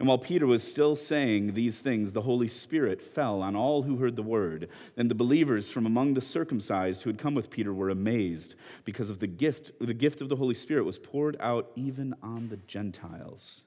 And 0.00 0.08
while 0.08 0.16
Peter 0.16 0.46
was 0.46 0.62
still 0.62 0.96
saying 0.96 1.52
these 1.52 1.80
things, 1.80 2.12
the 2.12 2.22
Holy 2.22 2.48
Spirit 2.48 3.02
fell 3.02 3.42
on 3.42 3.54
all 3.54 3.82
who 3.82 3.98
heard 3.98 4.16
the 4.16 4.22
word. 4.22 4.70
And 4.96 5.10
the 5.10 5.14
believers 5.14 5.70
from 5.70 5.84
among 5.84 6.14
the 6.14 6.22
circumcised 6.22 7.02
who 7.02 7.10
had 7.10 7.18
come 7.18 7.34
with 7.34 7.50
Peter 7.50 7.74
were 7.74 7.90
amazed 7.90 8.54
because 8.86 9.10
of 9.10 9.18
the 9.18 9.26
gift, 9.26 9.72
the 9.78 9.92
gift 9.92 10.22
of 10.22 10.30
the 10.30 10.36
Holy 10.36 10.54
Spirit 10.54 10.86
was 10.86 10.98
poured 10.98 11.36
out 11.38 11.70
even 11.76 12.14
on 12.22 12.48
the 12.48 12.56
Gentiles. 12.56 13.62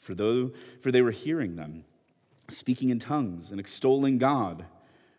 For, 0.00 0.14
though, 0.14 0.50
for 0.82 0.92
they 0.92 1.00
were 1.00 1.12
hearing 1.12 1.56
them, 1.56 1.84
speaking 2.50 2.90
in 2.90 2.98
tongues 2.98 3.50
and 3.50 3.58
extolling 3.58 4.18
God. 4.18 4.66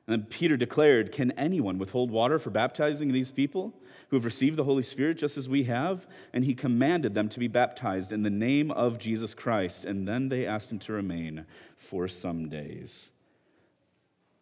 And 0.07 0.21
then 0.21 0.27
Peter 0.29 0.55
declared, 0.55 1.11
Can 1.11 1.31
anyone 1.31 1.77
withhold 1.77 2.11
water 2.11 2.37
for 2.37 2.51
baptizing 2.51 3.11
these 3.11 3.31
people 3.31 3.73
who 4.09 4.17
have 4.17 4.25
received 4.25 4.55
the 4.55 4.63
Holy 4.63 4.83
Spirit 4.83 5.17
just 5.17 5.37
as 5.37 5.49
we 5.49 5.63
have? 5.63 6.05
And 6.31 6.45
he 6.45 6.53
commanded 6.53 7.15
them 7.15 7.27
to 7.29 7.39
be 7.39 7.47
baptized 7.47 8.11
in 8.11 8.21
the 8.21 8.29
name 8.29 8.69
of 8.71 8.99
Jesus 8.99 9.33
Christ. 9.33 9.83
And 9.83 10.07
then 10.07 10.29
they 10.29 10.45
asked 10.45 10.71
him 10.71 10.79
to 10.79 10.93
remain 10.93 11.45
for 11.75 12.07
some 12.07 12.49
days. 12.49 13.11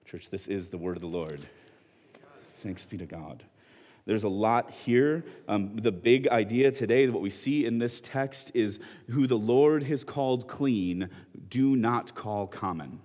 Church, 0.06 0.30
this 0.30 0.48
is 0.48 0.70
the 0.70 0.78
word 0.78 0.98
of 0.98 1.02
the 1.02 1.08
Lord. 1.08 1.48
Thanks 2.62 2.86
be 2.86 2.98
to 2.98 3.06
God. 3.06 3.44
There's 4.06 4.24
a 4.24 4.30
lot 4.30 4.70
here. 4.70 5.24
Um, 5.48 5.78
the 5.78 5.92
big 5.92 6.28
idea 6.28 6.72
today, 6.72 7.08
what 7.08 7.22
we 7.22 7.30
see 7.30 7.66
in 7.66 7.78
this 7.78 8.02
text, 8.02 8.52
is 8.54 8.80
who 9.10 9.28
the 9.28 9.38
Lord 9.38 9.84
has 9.84 10.04
called 10.04 10.50
clean, 10.50 11.10
do 11.50 11.78
not 11.78 12.14
call 12.14 12.48
common. 12.48 13.00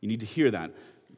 You 0.00 0.08
need 0.08 0.20
to 0.20 0.26
hear 0.26 0.50
that. 0.50 0.72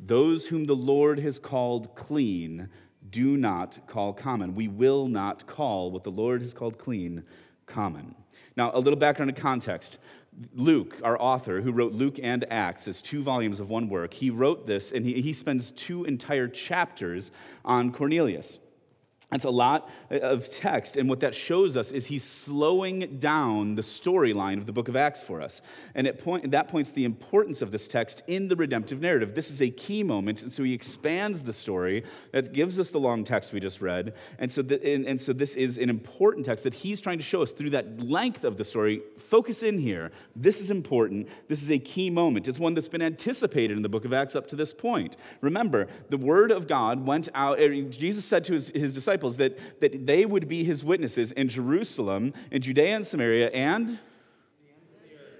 Those 0.06 0.46
whom 0.46 0.64
the 0.66 0.76
Lord 0.76 1.18
has 1.20 1.38
called 1.38 1.94
clean, 1.94 2.68
do 3.10 3.36
not 3.36 3.78
call 3.86 4.12
common. 4.12 4.54
We 4.54 4.68
will 4.68 5.08
not 5.08 5.46
call 5.46 5.90
what 5.90 6.04
the 6.04 6.10
Lord 6.10 6.42
has 6.42 6.52
called 6.52 6.78
clean 6.78 7.24
common. 7.66 8.14
Now, 8.56 8.70
a 8.74 8.80
little 8.80 8.98
background 8.98 9.30
and 9.30 9.38
context. 9.38 9.98
Luke, 10.52 10.96
our 11.02 11.20
author, 11.20 11.60
who 11.60 11.72
wrote 11.72 11.92
Luke 11.92 12.18
and 12.22 12.44
Acts 12.50 12.88
as 12.88 13.00
two 13.00 13.22
volumes 13.22 13.60
of 13.60 13.70
one 13.70 13.88
work, 13.88 14.12
he 14.12 14.30
wrote 14.30 14.66
this 14.66 14.92
and 14.92 15.06
he, 15.06 15.22
he 15.22 15.32
spends 15.32 15.70
two 15.70 16.04
entire 16.04 16.48
chapters 16.48 17.30
on 17.64 17.92
Cornelius. 17.92 18.58
That's 19.34 19.46
a 19.46 19.50
lot 19.50 19.90
of 20.10 20.48
text, 20.48 20.96
and 20.96 21.08
what 21.08 21.18
that 21.18 21.34
shows 21.34 21.76
us 21.76 21.90
is 21.90 22.06
he's 22.06 22.22
slowing 22.22 23.18
down 23.18 23.74
the 23.74 23.82
storyline 23.82 24.58
of 24.58 24.66
the 24.66 24.70
book 24.70 24.86
of 24.86 24.94
Acts 24.94 25.24
for 25.24 25.42
us. 25.42 25.60
And 25.96 26.06
it 26.06 26.22
point, 26.22 26.52
that 26.52 26.68
points 26.68 26.92
the 26.92 27.04
importance 27.04 27.60
of 27.60 27.72
this 27.72 27.88
text 27.88 28.22
in 28.28 28.46
the 28.46 28.54
redemptive 28.54 29.00
narrative. 29.00 29.34
This 29.34 29.50
is 29.50 29.60
a 29.60 29.70
key 29.70 30.04
moment, 30.04 30.42
and 30.42 30.52
so 30.52 30.62
he 30.62 30.72
expands 30.72 31.42
the 31.42 31.52
story 31.52 32.04
that 32.30 32.52
gives 32.52 32.78
us 32.78 32.90
the 32.90 33.00
long 33.00 33.24
text 33.24 33.52
we 33.52 33.58
just 33.58 33.80
read. 33.80 34.14
And 34.38 34.52
so, 34.52 34.62
the, 34.62 34.80
and, 34.88 35.04
and 35.04 35.20
so 35.20 35.32
this 35.32 35.56
is 35.56 35.78
an 35.78 35.90
important 35.90 36.46
text 36.46 36.62
that 36.62 36.74
he's 36.74 37.00
trying 37.00 37.18
to 37.18 37.24
show 37.24 37.42
us 37.42 37.50
through 37.50 37.70
that 37.70 38.04
length 38.04 38.44
of 38.44 38.56
the 38.56 38.64
story. 38.64 39.02
Focus 39.18 39.64
in 39.64 39.78
here. 39.78 40.12
This 40.36 40.60
is 40.60 40.70
important. 40.70 41.28
This 41.48 41.60
is 41.60 41.72
a 41.72 41.78
key 41.80 42.08
moment. 42.08 42.46
It's 42.46 42.60
one 42.60 42.74
that's 42.74 42.86
been 42.86 43.02
anticipated 43.02 43.76
in 43.76 43.82
the 43.82 43.88
book 43.88 44.04
of 44.04 44.12
Acts 44.12 44.36
up 44.36 44.46
to 44.50 44.54
this 44.54 44.72
point. 44.72 45.16
Remember, 45.40 45.88
the 46.08 46.18
word 46.18 46.52
of 46.52 46.68
God 46.68 47.04
went 47.04 47.28
out, 47.34 47.58
Jesus 47.90 48.24
said 48.24 48.44
to 48.44 48.52
his, 48.52 48.68
his 48.68 48.94
disciples, 48.94 49.23
disciples 49.24 49.36
that, 49.38 49.80
that 49.80 50.06
they 50.06 50.24
would 50.24 50.48
be 50.48 50.64
his 50.64 50.84
witnesses 50.84 51.32
in 51.32 51.48
Jerusalem, 51.48 52.32
in 52.50 52.62
Judea 52.62 52.96
and 52.96 53.06
Samaria, 53.06 53.50
and 53.50 53.98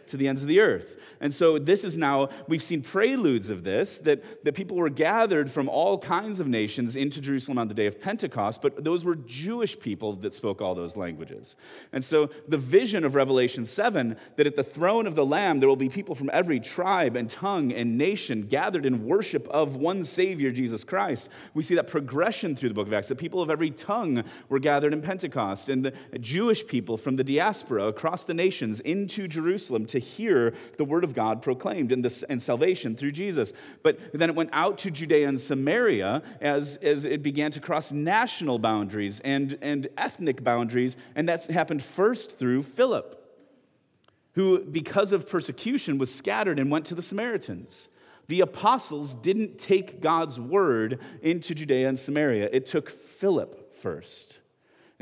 to 0.09 0.17
the 0.17 0.29
ends 0.29 0.43
of 0.43 0.49
the 0.49 0.61
earth. 0.61 0.97
And 1.21 1.33
so 1.33 1.59
this 1.59 1.85
is 1.85 1.97
now, 1.97 2.29
we've 2.49 2.63
seen 2.63 2.83
preludes 2.83 3.49
of 3.49 3.65
this, 3.65 3.99
that, 3.99 4.45
that 4.45 4.55
people 4.55 4.77
were 4.77 4.91
gathered 4.91 5.51
from 5.51 5.69
all 5.69 5.99
kinds 5.99 6.41
of 6.41 6.47
nations 6.47 6.97
into 6.97 7.21
Jerusalem 7.21 7.59
on 7.59 7.69
the 7.69 7.75
day 7.75 7.87
of 7.87 8.01
Pentecost, 8.01 8.61
but 8.61 8.85
those 8.85 9.05
were 9.05 9.15
Jewish 9.15 9.79
people 9.79 10.15
that 10.17 10.35
spoke 10.35 10.61
all 10.61 10.75
those 10.75 10.97
languages. 10.97 11.57
And 11.93 12.05
so 12.05 12.31
the 12.49 12.59
vision 12.59 13.05
of 13.05 13.15
Revelation 13.15 13.65
7, 13.65 14.17
that 14.37 14.47
at 14.47 14.57
the 14.57 14.65
throne 14.65 15.07
of 15.07 15.15
the 15.15 15.25
Lamb 15.25 15.61
there 15.61 15.69
will 15.69 15.77
be 15.77 15.89
people 15.89 16.15
from 16.15 16.31
every 16.33 16.61
tribe 16.61 17.17
and 17.17 17.31
tongue 17.31 17.73
and 17.73 17.97
nation 17.97 18.43
gathered 18.43 18.85
in 18.85 19.07
worship 19.07 19.49
of 19.49 19.77
one 19.77 20.05
Savior, 20.05 20.51
Jesus 20.51 20.85
Christ. 20.85 21.29
We 21.55 21.63
see 21.63 21.77
that 21.77 21.87
progression 21.87 22.57
through 22.57 22.69
the 22.71 22.75
book 22.75 22.89
of 22.89 22.93
Acts, 22.93 23.09
that 23.09 23.19
people 23.19 23.41
of 23.41 23.51
every 23.51 23.71
tongue 23.71 24.25
were 24.49 24.59
gathered 24.59 24.93
in 24.93 25.01
Pentecost, 25.01 25.69
and 25.69 25.85
the 25.85 25.93
Jewish 26.19 26.67
people 26.67 26.97
from 26.97 27.17
the 27.17 27.25
diaspora 27.25 27.87
across 27.87 28.25
the 28.25 28.35
nations 28.35 28.81
into 28.81 29.27
Jerusalem 29.29 29.87
to 29.95 30.01
hear 30.01 30.53
the 30.77 30.85
word 30.85 31.05
of 31.05 31.15
God 31.15 31.41
proclaimed 31.41 31.93
and, 31.93 32.05
this, 32.05 32.23
and 32.25 32.43
salvation 32.43 32.97
through 32.97 33.13
Jesus. 33.13 33.53
But 33.83 33.99
then 34.13 34.29
it 34.29 34.37
went 34.37 34.51
out 34.53 34.79
to 34.79 34.91
Judea 34.91 35.29
and 35.29 35.41
Samaria 35.41 36.23
as, 36.41 36.77
as 36.83 37.05
it 37.05 37.23
began 37.23 37.53
to 37.53 37.61
cross 37.61 37.93
national 37.93 38.59
boundaries 38.59 39.21
and, 39.21 39.57
and 39.63 39.89
ethnic 39.97 40.45
boundaries, 40.45 40.97
and 41.15 41.29
that's 41.29 41.47
happened 41.47 41.83
first 41.83 42.39
through 42.39 42.65
Philip, 42.65 43.21
who, 44.33 44.65
because 44.65 45.13
of 45.13 45.29
persecution, 45.29 45.97
was 45.99 46.13
scattered 46.13 46.59
and 46.59 46.71
went 46.71 46.87
to 46.87 46.95
the 46.95 47.03
Samaritans. 47.03 47.89
The 48.27 48.41
apostles 48.41 49.15
didn't 49.15 49.59
take 49.59 50.01
God's 50.01 50.41
word 50.41 50.99
into 51.23 51.55
Judea 51.55 51.89
and 51.89 51.99
Samaria, 51.99 52.49
it 52.53 52.67
took 52.67 52.91
Philip 52.91 53.77
first. 53.81 54.39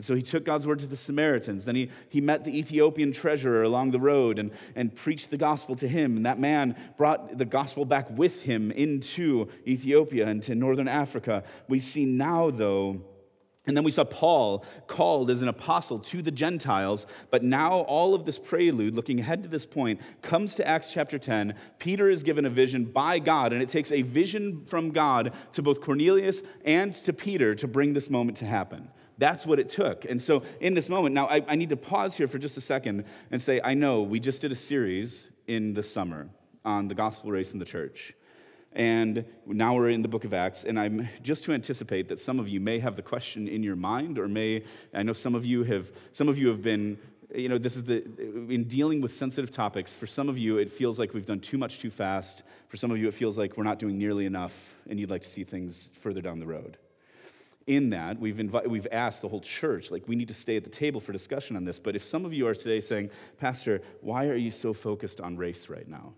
And 0.02 0.06
so 0.08 0.16
he 0.16 0.22
took 0.22 0.44
God's 0.44 0.66
word 0.66 0.80
to 0.80 0.86
the 0.86 0.96
Samaritans. 0.96 1.64
Then 1.64 1.76
he, 1.76 1.88
he 2.08 2.20
met 2.20 2.44
the 2.44 2.58
Ethiopian 2.58 3.12
treasurer 3.12 3.62
along 3.62 3.92
the 3.92 4.00
road 4.00 4.40
and, 4.40 4.50
and 4.74 4.92
preached 4.92 5.30
the 5.30 5.36
gospel 5.36 5.76
to 5.76 5.86
him. 5.86 6.16
And 6.16 6.26
that 6.26 6.40
man 6.40 6.74
brought 6.96 7.38
the 7.38 7.44
gospel 7.44 7.84
back 7.84 8.10
with 8.10 8.42
him 8.42 8.72
into 8.72 9.48
Ethiopia 9.64 10.26
and 10.26 10.42
to 10.42 10.56
northern 10.56 10.88
Africa. 10.88 11.44
We 11.68 11.78
see 11.78 12.04
now, 12.04 12.50
though, 12.50 13.00
and 13.64 13.76
then 13.76 13.84
we 13.84 13.92
saw 13.92 14.02
Paul 14.02 14.64
called 14.88 15.30
as 15.30 15.40
an 15.40 15.46
apostle 15.46 16.00
to 16.00 16.20
the 16.20 16.32
Gentiles. 16.32 17.06
But 17.30 17.44
now, 17.44 17.82
all 17.82 18.12
of 18.12 18.24
this 18.24 18.40
prelude, 18.40 18.96
looking 18.96 19.20
ahead 19.20 19.44
to 19.44 19.48
this 19.48 19.66
point, 19.66 20.00
comes 20.20 20.56
to 20.56 20.66
Acts 20.66 20.92
chapter 20.92 21.16
10. 21.16 21.54
Peter 21.78 22.10
is 22.10 22.24
given 22.24 22.44
a 22.44 22.50
vision 22.50 22.86
by 22.86 23.20
God, 23.20 23.52
and 23.52 23.62
it 23.62 23.68
takes 23.68 23.92
a 23.92 24.02
vision 24.02 24.64
from 24.66 24.90
God 24.90 25.32
to 25.52 25.62
both 25.62 25.80
Cornelius 25.80 26.42
and 26.64 26.92
to 27.04 27.12
Peter 27.12 27.54
to 27.54 27.68
bring 27.68 27.92
this 27.92 28.10
moment 28.10 28.38
to 28.38 28.46
happen. 28.46 28.88
That's 29.18 29.44
what 29.46 29.58
it 29.58 29.68
took. 29.68 30.04
And 30.04 30.20
so, 30.20 30.42
in 30.60 30.74
this 30.74 30.88
moment, 30.88 31.14
now 31.14 31.26
I, 31.26 31.44
I 31.46 31.56
need 31.56 31.68
to 31.68 31.76
pause 31.76 32.14
here 32.14 32.28
for 32.28 32.38
just 32.38 32.56
a 32.56 32.60
second 32.60 33.04
and 33.30 33.40
say, 33.40 33.60
I 33.62 33.74
know 33.74 34.02
we 34.02 34.20
just 34.20 34.40
did 34.40 34.52
a 34.52 34.56
series 34.56 35.26
in 35.46 35.74
the 35.74 35.82
summer 35.82 36.28
on 36.64 36.88
the 36.88 36.94
gospel 36.94 37.30
race 37.30 37.52
in 37.52 37.58
the 37.58 37.64
church. 37.64 38.14
And 38.74 39.26
now 39.46 39.74
we're 39.74 39.90
in 39.90 40.00
the 40.00 40.08
book 40.08 40.24
of 40.24 40.32
Acts, 40.32 40.64
and 40.64 40.80
I'm 40.80 41.08
just 41.22 41.44
to 41.44 41.52
anticipate 41.52 42.08
that 42.08 42.18
some 42.18 42.38
of 42.38 42.48
you 42.48 42.58
may 42.58 42.78
have 42.78 42.96
the 42.96 43.02
question 43.02 43.46
in 43.46 43.62
your 43.62 43.76
mind, 43.76 44.18
or 44.18 44.28
may, 44.28 44.64
I 44.94 45.02
know 45.02 45.12
some 45.12 45.34
of 45.34 45.44
you 45.44 45.62
have, 45.64 45.92
some 46.14 46.26
of 46.26 46.38
you 46.38 46.48
have 46.48 46.62
been, 46.62 46.96
you 47.34 47.50
know, 47.50 47.58
this 47.58 47.76
is 47.76 47.84
the, 47.84 48.02
in 48.48 48.64
dealing 48.64 49.02
with 49.02 49.14
sensitive 49.14 49.50
topics, 49.50 49.94
for 49.94 50.06
some 50.06 50.30
of 50.30 50.38
you, 50.38 50.56
it 50.56 50.72
feels 50.72 50.98
like 50.98 51.12
we've 51.12 51.26
done 51.26 51.40
too 51.40 51.58
much 51.58 51.80
too 51.80 51.90
fast. 51.90 52.44
For 52.68 52.78
some 52.78 52.90
of 52.90 52.96
you, 52.96 53.08
it 53.08 53.14
feels 53.14 53.36
like 53.36 53.58
we're 53.58 53.64
not 53.64 53.78
doing 53.78 53.98
nearly 53.98 54.24
enough, 54.24 54.74
and 54.88 54.98
you'd 54.98 55.10
like 55.10 55.22
to 55.22 55.28
see 55.28 55.44
things 55.44 55.90
further 56.00 56.22
down 56.22 56.40
the 56.40 56.46
road 56.46 56.78
in 57.66 57.90
that 57.90 58.18
we've, 58.18 58.36
invi- 58.36 58.66
we've 58.66 58.88
asked 58.92 59.22
the 59.22 59.28
whole 59.28 59.40
church 59.40 59.90
like 59.90 60.06
we 60.08 60.16
need 60.16 60.28
to 60.28 60.34
stay 60.34 60.56
at 60.56 60.64
the 60.64 60.70
table 60.70 61.00
for 61.00 61.12
discussion 61.12 61.56
on 61.56 61.64
this 61.64 61.78
but 61.78 61.96
if 61.96 62.04
some 62.04 62.24
of 62.24 62.32
you 62.32 62.46
are 62.46 62.54
today 62.54 62.80
saying 62.80 63.10
pastor 63.38 63.82
why 64.00 64.26
are 64.26 64.36
you 64.36 64.50
so 64.50 64.72
focused 64.72 65.20
on 65.20 65.36
race 65.36 65.68
right 65.68 65.88
now 65.88 66.12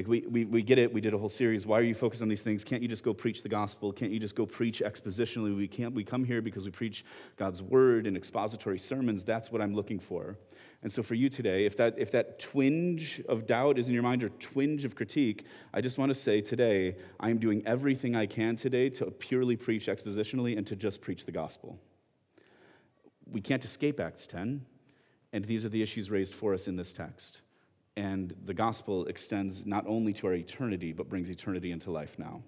like 0.00 0.08
we, 0.08 0.20
we, 0.30 0.44
we 0.46 0.62
get 0.62 0.78
it. 0.78 0.90
We 0.90 1.02
did 1.02 1.12
a 1.12 1.18
whole 1.18 1.28
series 1.28 1.66
why 1.66 1.78
are 1.78 1.82
you 1.82 1.94
focused 1.94 2.22
on 2.22 2.28
these 2.28 2.40
things? 2.40 2.64
Can't 2.64 2.80
you 2.80 2.88
just 2.88 3.04
go 3.04 3.12
preach 3.12 3.42
the 3.42 3.50
gospel? 3.50 3.92
Can't 3.92 4.10
you 4.10 4.18
just 4.18 4.34
go 4.34 4.46
preach 4.46 4.80
expositionally? 4.80 5.54
We 5.54 5.68
can't 5.68 5.94
we 5.94 6.04
come 6.04 6.24
here 6.24 6.40
because 6.40 6.64
we 6.64 6.70
preach 6.70 7.04
god's 7.36 7.60
word 7.60 8.06
and 8.06 8.16
expository 8.16 8.78
sermons. 8.78 9.24
That's 9.24 9.52
what 9.52 9.60
i'm 9.60 9.74
looking 9.74 9.98
for. 9.98 10.38
And 10.82 10.90
so, 10.90 11.02
for 11.02 11.14
you 11.14 11.28
today, 11.28 11.66
if 11.66 11.76
that, 11.76 11.96
if 11.98 12.10
that 12.12 12.38
twinge 12.38 13.20
of 13.28 13.46
doubt 13.46 13.78
is 13.78 13.88
in 13.88 13.92
your 13.92 14.02
mind 14.02 14.22
or 14.22 14.30
twinge 14.30 14.86
of 14.86 14.94
critique, 14.94 15.44
I 15.74 15.82
just 15.82 15.98
want 15.98 16.08
to 16.08 16.14
say 16.14 16.40
today, 16.40 16.96
I 17.18 17.28
am 17.28 17.36
doing 17.36 17.62
everything 17.66 18.16
I 18.16 18.24
can 18.24 18.56
today 18.56 18.88
to 18.90 19.10
purely 19.10 19.56
preach 19.56 19.88
expositionally 19.88 20.56
and 20.56 20.66
to 20.68 20.76
just 20.76 21.02
preach 21.02 21.26
the 21.26 21.32
gospel. 21.32 21.78
We 23.30 23.42
can't 23.42 23.62
escape 23.62 24.00
Acts 24.00 24.26
10, 24.26 24.64
and 25.34 25.44
these 25.44 25.66
are 25.66 25.68
the 25.68 25.82
issues 25.82 26.10
raised 26.10 26.34
for 26.34 26.54
us 26.54 26.66
in 26.66 26.76
this 26.76 26.94
text. 26.94 27.42
And 28.00 28.34
the 28.46 28.54
gospel 28.54 29.04
extends 29.08 29.66
not 29.66 29.84
only 29.86 30.14
to 30.14 30.26
our 30.28 30.32
eternity, 30.32 30.90
but 30.90 31.10
brings 31.10 31.28
eternity 31.28 31.70
into 31.70 31.90
life 31.90 32.18
now. 32.18 32.40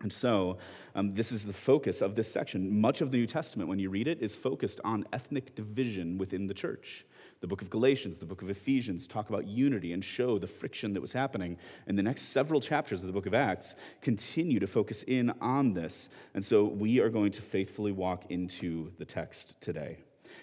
And 0.00 0.12
so, 0.12 0.58
um, 0.94 1.12
this 1.12 1.32
is 1.32 1.44
the 1.44 1.52
focus 1.52 2.00
of 2.00 2.14
this 2.14 2.30
section. 2.30 2.80
Much 2.80 3.00
of 3.00 3.10
the 3.10 3.18
New 3.18 3.26
Testament, 3.26 3.68
when 3.68 3.80
you 3.80 3.90
read 3.90 4.06
it, 4.06 4.22
is 4.22 4.36
focused 4.36 4.80
on 4.84 5.08
ethnic 5.12 5.56
division 5.56 6.18
within 6.18 6.46
the 6.46 6.54
church. 6.54 7.04
The 7.40 7.48
book 7.48 7.62
of 7.62 7.68
Galatians, 7.68 8.18
the 8.18 8.26
book 8.26 8.42
of 8.42 8.48
Ephesians 8.48 9.08
talk 9.08 9.28
about 9.28 9.48
unity 9.48 9.92
and 9.92 10.04
show 10.04 10.38
the 10.38 10.46
friction 10.46 10.92
that 10.92 11.00
was 11.00 11.10
happening. 11.10 11.58
And 11.88 11.98
the 11.98 12.04
next 12.04 12.22
several 12.28 12.60
chapters 12.60 13.00
of 13.00 13.08
the 13.08 13.12
book 13.12 13.26
of 13.26 13.34
Acts 13.34 13.74
continue 14.02 14.60
to 14.60 14.68
focus 14.68 15.02
in 15.02 15.30
on 15.40 15.74
this. 15.74 16.10
And 16.34 16.44
so 16.44 16.62
we 16.62 17.00
are 17.00 17.10
going 17.10 17.32
to 17.32 17.42
faithfully 17.42 17.90
walk 17.90 18.26
into 18.28 18.92
the 18.98 19.04
text 19.04 19.60
today. 19.60 19.98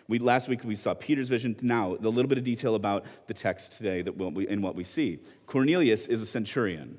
We, 0.07 0.19
last 0.19 0.47
week 0.47 0.63
we 0.63 0.75
saw 0.75 0.93
Peter's 0.93 1.27
vision. 1.27 1.55
Now, 1.61 1.95
a 1.95 2.07
little 2.07 2.29
bit 2.29 2.37
of 2.37 2.43
detail 2.43 2.75
about 2.75 3.05
the 3.27 3.33
text 3.33 3.73
today 3.73 4.01
that 4.01 4.15
we'll, 4.15 4.31
we, 4.31 4.47
in 4.47 4.61
what 4.61 4.75
we 4.75 4.83
see. 4.83 5.19
Cornelius 5.47 6.07
is 6.07 6.21
a 6.21 6.25
centurion. 6.25 6.97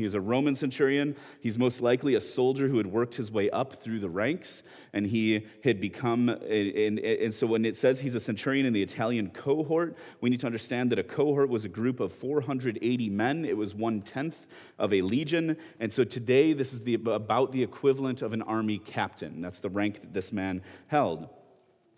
He 0.00 0.06
is 0.06 0.14
a 0.14 0.20
Roman 0.20 0.54
centurion. 0.54 1.14
He's 1.42 1.58
most 1.58 1.82
likely 1.82 2.14
a 2.14 2.22
soldier 2.22 2.68
who 2.68 2.78
had 2.78 2.86
worked 2.86 3.16
his 3.16 3.30
way 3.30 3.50
up 3.50 3.82
through 3.82 4.00
the 4.00 4.08
ranks, 4.08 4.62
and 4.94 5.06
he 5.06 5.46
had 5.62 5.78
become. 5.78 6.30
And, 6.30 6.98
and, 6.98 7.34
so 7.34 7.46
when 7.46 7.66
it 7.66 7.76
says 7.76 8.00
he's 8.00 8.14
a 8.14 8.20
centurion 8.20 8.64
in 8.64 8.72
the 8.72 8.82
Italian 8.82 9.28
cohort, 9.28 9.98
we 10.22 10.30
need 10.30 10.40
to 10.40 10.46
understand 10.46 10.90
that 10.92 10.98
a 10.98 11.02
cohort 11.02 11.50
was 11.50 11.66
a 11.66 11.68
group 11.68 12.00
of 12.00 12.14
480 12.14 13.10
men. 13.10 13.44
It 13.44 13.58
was 13.58 13.74
one 13.74 14.00
tenth 14.00 14.46
of 14.78 14.94
a 14.94 15.02
legion. 15.02 15.58
And 15.80 15.92
so 15.92 16.04
today, 16.04 16.54
this 16.54 16.72
is 16.72 16.80
the, 16.80 16.94
about 16.94 17.52
the 17.52 17.62
equivalent 17.62 18.22
of 18.22 18.32
an 18.32 18.40
army 18.40 18.78
captain. 18.78 19.42
That's 19.42 19.60
the 19.60 19.68
rank 19.68 20.00
that 20.00 20.14
this 20.14 20.32
man 20.32 20.62
held. 20.86 21.28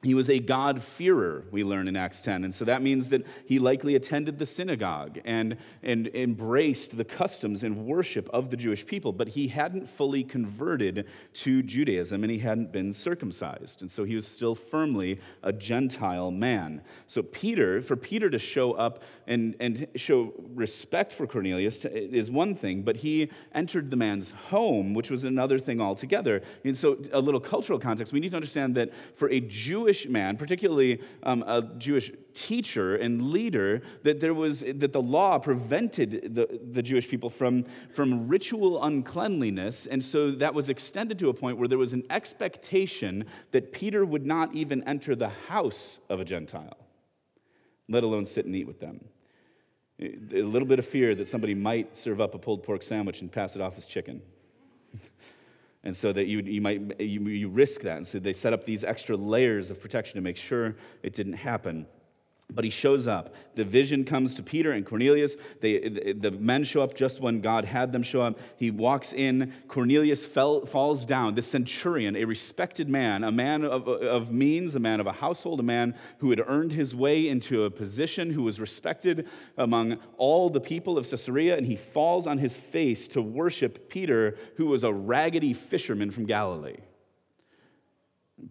He 0.03 0.15
was 0.15 0.29
a 0.29 0.41
God-fearer, 0.41 1.45
we 1.53 1.63
learn 1.63 1.87
in 1.87 1.95
Acts 1.95 2.21
10. 2.23 2.43
And 2.43 2.53
so 2.53 2.65
that 2.65 2.83
means 2.83 3.11
that 3.11 3.25
he 3.47 3.61
likely 3.61 3.95
attended 3.95 4.37
the 4.37 4.47
synagogue 4.47 5.21
and, 5.25 5.57
and 5.81 6.09
embraced 6.09 6.97
the 6.97 7.05
customs 7.05 7.63
and 7.63 7.87
worship 7.87 8.29
of 8.33 8.51
the 8.51 8.57
Jewish 8.57 8.85
people, 8.85 9.13
but 9.13 9.29
he 9.29 9.47
hadn't 9.47 9.89
fully 9.89 10.25
converted 10.25 11.07
to 11.35 11.63
Judaism 11.63 12.25
and 12.25 12.33
he 12.33 12.41
hadn't 12.41 12.73
been 12.73 12.93
circumcised. 12.93 13.81
And 13.81 13.93
so 13.93 14.03
he 14.03 14.17
was 14.17 14.27
still 14.27 14.57
firmly 14.57 15.21
a 15.45 15.53
Gentile 15.53 16.33
man. 16.33 16.83
So, 17.07 17.23
Peter, 17.23 17.81
for 17.81 17.95
Peter 17.95 18.29
to 18.29 18.41
show 18.41 18.73
up 18.73 19.05
and, 19.29 19.55
and 19.61 19.87
show 19.95 20.33
respect 20.53 21.13
for 21.13 21.29
Cornelius 21.29 21.85
is 21.85 22.29
one 22.29 22.57
thing, 22.57 22.83
but 22.83 22.97
he 22.97 23.31
entered 23.55 23.93
the 23.93 23.97
man's 23.97 24.31
home, 24.31 24.95
which 24.95 25.13
was 25.13 25.23
another 25.23 25.61
thing 25.61 25.81
altogether. 25.81 26.43
And 26.65 26.77
so, 26.77 26.99
a 27.13 27.21
little 27.21 27.41
cultural 27.41 27.79
context, 27.79 28.13
we 28.13 28.19
need 28.19 28.31
to 28.31 28.37
understand 28.37 28.75
that 28.75 28.91
for 29.15 29.31
a 29.31 29.39
Jewish 29.39 29.92
Jewish 29.93 30.09
man, 30.09 30.39
particularly 30.39 31.03
um, 31.23 31.43
a 31.43 31.63
Jewish 31.77 32.11
teacher 32.33 32.97
and 32.97 33.31
leader, 33.31 33.83
that 34.05 34.21
there 34.21 34.33
was 34.33 34.61
that 34.61 34.93
the 34.93 35.03
law 35.03 35.39
prevented 35.39 36.35
the, 36.35 36.61
the 36.73 36.83
Jewish 36.83 37.07
people 37.09 37.29
from, 37.29 37.67
from 37.95 38.27
ritual 38.27 38.83
uncleanliness, 38.83 39.85
and 39.85 40.03
so 40.03 40.31
that 40.31 40.55
was 40.55 40.71
extended 40.71 41.19
to 41.19 41.29
a 41.29 41.35
point 41.35 41.59
where 41.59 41.69
there 41.69 41.77
was 41.77 41.93
an 41.93 42.05
expectation 42.09 43.27
that 43.51 43.71
Peter 43.71 44.07
would 44.07 44.25
not 44.25 44.55
even 44.55 44.83
enter 44.85 45.15
the 45.15 45.29
house 45.29 45.99
of 46.09 46.21
a 46.21 46.25
Gentile, 46.25 46.79
let 47.91 48.03
alone 48.03 48.25
sit 48.25 48.47
and 48.47 48.57
eat 48.57 48.67
with 48.67 48.81
them. 48.81 49.05
A 50.01 50.43
little 50.43 50.67
bit 50.67 50.79
of 50.79 50.87
fear 50.87 51.15
that 51.17 51.29
somebody 51.29 51.55
might 51.55 51.99
serve 51.99 52.19
up 52.19 52.35
a 52.35 52.39
pulled 52.39 52.63
pork 52.63 52.83
sandwich 52.83 53.21
and 53.21 53.31
pass 53.31 53.55
it 53.57 53.61
off 53.61 53.77
as 53.77 53.85
chicken. 53.85 54.23
And 55.85 55.97
so 55.97 56.13
that 56.13 56.27
you, 56.27 56.41
you 56.41 56.61
might 56.61 57.01
you, 57.01 57.21
you 57.29 57.49
risk 57.49 57.81
that. 57.83 57.97
And 57.97 58.07
so 58.07 58.19
they 58.19 58.33
set 58.33 58.53
up 58.53 58.65
these 58.65 58.85
extra 58.85 59.17
layers 59.17 59.71
of 59.71 59.81
protection 59.81 60.15
to 60.17 60.21
make 60.21 60.37
sure 60.37 60.77
it 61.03 61.13
didn't 61.13 61.35
happen 61.35 61.87
but 62.55 62.65
he 62.65 62.71
shows 62.71 63.07
up. 63.07 63.35
The 63.55 63.65
vision 63.65 64.05
comes 64.05 64.35
to 64.35 64.43
Peter 64.43 64.73
and 64.73 64.85
Cornelius. 64.85 65.37
They, 65.61 65.79
the 66.13 66.31
men 66.31 66.65
show 66.65 66.83
up 66.83 66.95
just 66.95 67.21
when 67.21 67.41
God 67.41 67.65
had 67.65 67.93
them 67.93 68.03
show 68.03 68.23
up. 68.23 68.39
He 68.57 68.71
walks 68.71 69.13
in. 69.13 69.53
Cornelius 69.69 70.27
fell, 70.27 70.67
falls 70.67 71.05
down. 71.07 71.35
The 71.35 71.43
centurion, 71.43 72.17
a 72.17 72.25
respected 72.25 72.89
man, 72.89 73.25
a 73.25 73.33
man 73.33 73.65
of, 73.65 73.89
of 73.89 74.33
means, 74.33 74.75
a 74.75 74.81
man 74.81 75.01
of 75.01 75.07
a 75.07 75.13
household, 75.13 75.61
a 75.61 75.65
man 75.65 75.95
who 76.19 76.31
had 76.31 76.41
earned 76.47 76.73
his 76.73 76.95
way 76.95 77.29
into 77.29 77.65
a 77.65 77.71
position, 77.71 78.31
who 78.31 78.43
was 78.43 78.61
respected 78.61 79.29
among 79.57 79.99
all 80.19 80.49
the 80.51 80.61
people 80.61 80.99
of 80.99 81.09
Caesarea, 81.09 81.57
and 81.57 81.67
he 81.67 81.77
falls 81.77 82.27
on 82.27 82.39
his 82.39 82.57
face 82.57 83.09
to 83.09 83.23
worship 83.23 83.89
Peter, 83.89 84.37
who 84.57 84.67
was 84.67 84.85
a 84.85 84.93
raggedy 84.93 85.53
fisherman 85.53 86.11
from 86.11 86.27
Galilee. 86.27 86.77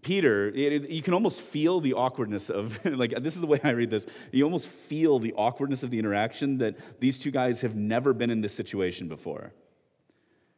Peter, 0.02 0.48
it, 0.50 0.90
you 0.90 1.02
can 1.02 1.14
almost 1.14 1.42
feel 1.42 1.82
the 1.82 1.94
awkwardness 1.94 2.50
of, 2.50 2.84
like, 2.86 3.12
this 3.22 3.36
is 3.36 3.42
the 3.42 3.48
way 3.48 3.60
I 3.64 3.72
read 3.72 3.90
this. 3.90 4.06
You 4.32 4.46
almost 4.46 4.68
feel 4.70 5.20
the 5.20 5.34
awkwardness 5.34 5.84
of 5.84 5.90
the 5.90 6.00
interaction 6.00 6.60
that 6.60 6.78
these 7.00 7.20
two 7.20 7.32
guys 7.32 7.62
have 7.62 7.76
never 7.76 8.14
been 8.14 8.30
in 8.30 8.42
this 8.42 8.54
situation 8.54 9.08
before. 9.08 9.54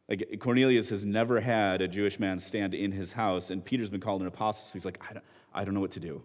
Like, 0.08 0.38
Cornelius 0.38 0.90
has 0.90 1.04
never 1.04 1.40
had 1.40 1.80
a 1.82 1.88
Jewish 1.88 2.20
man 2.20 2.38
stand 2.38 2.74
in 2.74 2.92
his 2.92 3.12
house, 3.12 3.50
and 3.50 3.64
Peter's 3.64 3.88
been 3.88 4.00
called 4.00 4.20
an 4.20 4.28
apostle, 4.28 4.66
so 4.66 4.72
he's 4.74 4.84
like, 4.84 5.02
I 5.08 5.14
don't, 5.14 5.24
I 5.52 5.64
don't 5.64 5.74
know 5.74 5.80
what 5.80 5.92
to 5.92 6.00
do. 6.00 6.22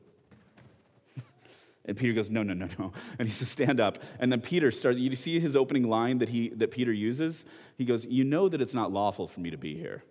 and 1.85 1.97
Peter 1.97 2.13
goes, 2.13 2.29
No, 2.29 2.43
no, 2.43 2.53
no, 2.53 2.67
no. 2.77 2.91
And 3.19 3.27
he 3.27 3.33
says, 3.33 3.49
Stand 3.49 3.79
up. 3.79 3.99
And 4.19 4.31
then 4.31 4.41
Peter 4.41 4.69
starts, 4.69 4.99
you 4.99 5.15
see 5.15 5.39
his 5.39 5.55
opening 5.55 5.87
line 5.87 6.17
that, 6.17 6.29
he, 6.29 6.49
that 6.49 6.71
Peter 6.71 6.91
uses? 6.91 7.45
He 7.77 7.85
goes, 7.85 8.05
You 8.05 8.25
know 8.25 8.49
that 8.49 8.61
it's 8.61 8.73
not 8.73 8.91
lawful 8.91 9.27
for 9.27 9.39
me 9.39 9.49
to 9.49 9.57
be 9.57 9.75
here 9.75 10.03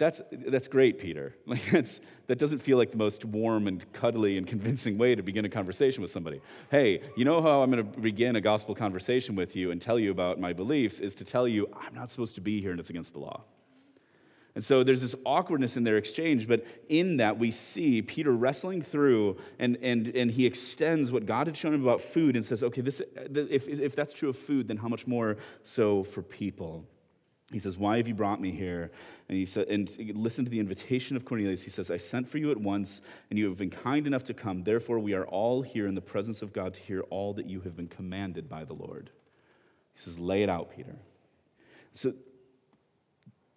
that's, 0.00 0.22
that's 0.32 0.66
great, 0.66 0.98
Peter. 0.98 1.36
Like 1.46 1.68
that's, 1.70 2.00
that 2.28 2.38
doesn't 2.38 2.60
feel 2.60 2.78
like 2.78 2.92
the 2.92 2.96
most 2.96 3.24
warm 3.24 3.66
and 3.66 3.84
cuddly 3.92 4.38
and 4.38 4.46
convincing 4.46 4.96
way 4.98 5.16
to 5.16 5.22
begin 5.22 5.44
a 5.44 5.48
conversation 5.48 6.00
with 6.00 6.10
somebody. 6.10 6.40
Hey, 6.70 7.02
you 7.16 7.24
know 7.24 7.42
how 7.42 7.62
I'm 7.62 7.70
going 7.70 7.84
to 7.84 8.00
begin 8.00 8.36
a 8.36 8.40
gospel 8.40 8.74
conversation 8.74 9.34
with 9.34 9.56
you 9.56 9.72
and 9.72 9.82
tell 9.82 9.98
you 9.98 10.12
about 10.12 10.40
my 10.40 10.52
beliefs 10.52 11.00
is 11.00 11.16
to 11.16 11.24
tell 11.24 11.46
you 11.48 11.68
I'm 11.74 11.94
not 11.94 12.10
supposed 12.10 12.36
to 12.36 12.40
be 12.40 12.60
here 12.60 12.70
and 12.70 12.78
it's 12.78 12.88
against 12.88 13.12
the 13.12 13.18
law. 13.18 13.42
And 14.54 14.64
so 14.64 14.84
there's 14.84 15.00
this 15.00 15.14
awkwardness 15.26 15.76
in 15.76 15.84
their 15.84 15.96
exchange, 15.96 16.48
but 16.48 16.64
in 16.88 17.18
that 17.18 17.38
we 17.38 17.50
see 17.50 18.00
Peter 18.00 18.30
wrestling 18.30 18.82
through 18.82 19.38
and, 19.58 19.76
and, 19.82 20.08
and 20.08 20.30
he 20.30 20.46
extends 20.46 21.10
what 21.10 21.26
God 21.26 21.46
had 21.46 21.56
shown 21.56 21.74
him 21.74 21.82
about 21.82 22.00
food 22.00 22.36
and 22.36 22.44
says, 22.44 22.62
okay, 22.62 22.80
this, 22.80 23.02
if, 23.16 23.68
if 23.68 23.96
that's 23.96 24.12
true 24.12 24.30
of 24.30 24.38
food, 24.38 24.68
then 24.68 24.76
how 24.76 24.88
much 24.88 25.06
more 25.06 25.36
so 25.64 26.04
for 26.04 26.22
people? 26.22 26.84
He 27.52 27.58
says, 27.58 27.76
Why 27.76 27.96
have 27.96 28.06
you 28.06 28.14
brought 28.14 28.40
me 28.40 28.52
here? 28.52 28.90
And 29.28 29.36
he 29.36 29.46
said, 29.46 29.68
and 29.68 29.90
listen 30.14 30.44
to 30.44 30.50
the 30.50 30.60
invitation 30.60 31.16
of 31.16 31.24
Cornelius. 31.24 31.62
He 31.62 31.70
says, 31.70 31.90
I 31.90 31.96
sent 31.96 32.28
for 32.28 32.38
you 32.38 32.50
at 32.50 32.58
once, 32.58 33.00
and 33.28 33.38
you 33.38 33.48
have 33.48 33.56
been 33.56 33.70
kind 33.70 34.06
enough 34.06 34.24
to 34.24 34.34
come. 34.34 34.62
Therefore, 34.62 34.98
we 34.98 35.14
are 35.14 35.26
all 35.26 35.62
here 35.62 35.86
in 35.86 35.94
the 35.94 36.00
presence 36.00 36.42
of 36.42 36.52
God 36.52 36.74
to 36.74 36.80
hear 36.80 37.00
all 37.10 37.32
that 37.34 37.46
you 37.46 37.60
have 37.62 37.76
been 37.76 37.88
commanded 37.88 38.48
by 38.48 38.64
the 38.64 38.72
Lord. 38.72 39.10
He 39.94 40.00
says, 40.00 40.18
Lay 40.18 40.42
it 40.42 40.48
out, 40.48 40.70
Peter. 40.74 40.96
So 41.94 42.14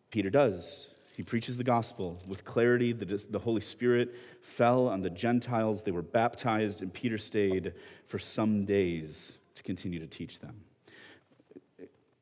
Peter 0.10 0.30
does. 0.30 0.94
He 1.16 1.22
preaches 1.22 1.58
the 1.58 1.64
gospel 1.64 2.20
with 2.28 2.44
clarity. 2.44 2.92
The, 2.92 3.06
the 3.30 3.40
Holy 3.40 3.62
Spirit 3.62 4.16
fell 4.42 4.88
on 4.88 5.02
the 5.02 5.12
Gentiles. 5.12 5.84
They 5.84 5.92
were 5.92 6.02
baptized, 6.02 6.82
and 6.82 6.92
Peter 6.92 7.20
stayed 7.20 7.74
for 8.08 8.18
some 8.18 8.66
days 8.66 9.34
to 9.54 9.62
continue 9.62 10.00
to 10.00 10.08
teach 10.08 10.40
them. 10.40 10.62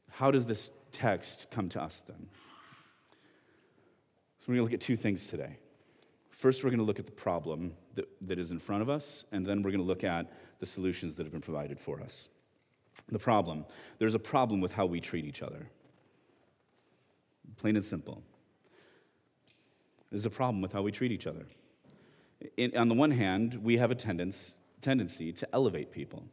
How 0.09 0.29
does 0.29 0.45
this 0.45 0.71
text 0.91 1.47
come 1.51 1.69
to 1.69 1.81
us 1.81 2.03
then? 2.07 2.27
So 4.39 4.45
we're 4.47 4.55
going 4.55 4.67
to 4.67 4.71
look 4.71 4.81
at 4.81 4.81
two 4.81 4.95
things 4.95 5.27
today. 5.27 5.57
First, 6.29 6.63
we're 6.63 6.71
going 6.71 6.79
to 6.79 6.85
look 6.85 6.99
at 6.99 7.05
the 7.05 7.11
problem 7.11 7.73
that, 7.95 8.07
that 8.21 8.39
is 8.39 8.49
in 8.49 8.59
front 8.59 8.81
of 8.81 8.89
us, 8.89 9.25
and 9.31 9.45
then 9.45 9.61
we're 9.61 9.71
going 9.71 9.83
to 9.83 9.87
look 9.87 10.03
at 10.03 10.31
the 10.59 10.65
solutions 10.65 11.15
that 11.15 11.23
have 11.23 11.31
been 11.31 11.41
provided 11.41 11.79
for 11.79 12.01
us. 12.01 12.29
The 13.09 13.19
problem 13.19 13.65
there's 13.99 14.13
a 14.13 14.19
problem 14.19 14.61
with 14.61 14.73
how 14.73 14.85
we 14.85 14.99
treat 14.99 15.25
each 15.25 15.41
other. 15.41 15.67
Plain 17.57 17.75
and 17.75 17.85
simple. 17.85 18.23
There's 20.09 20.25
a 20.25 20.29
problem 20.29 20.61
with 20.61 20.73
how 20.73 20.81
we 20.81 20.91
treat 20.91 21.11
each 21.11 21.27
other. 21.27 21.45
In, 22.57 22.75
on 22.75 22.89
the 22.89 22.95
one 22.95 23.11
hand, 23.11 23.63
we 23.63 23.77
have 23.77 23.91
a 23.91 23.95
tendency 23.95 25.31
to 25.31 25.47
elevate 25.53 25.91
people. 25.91 26.25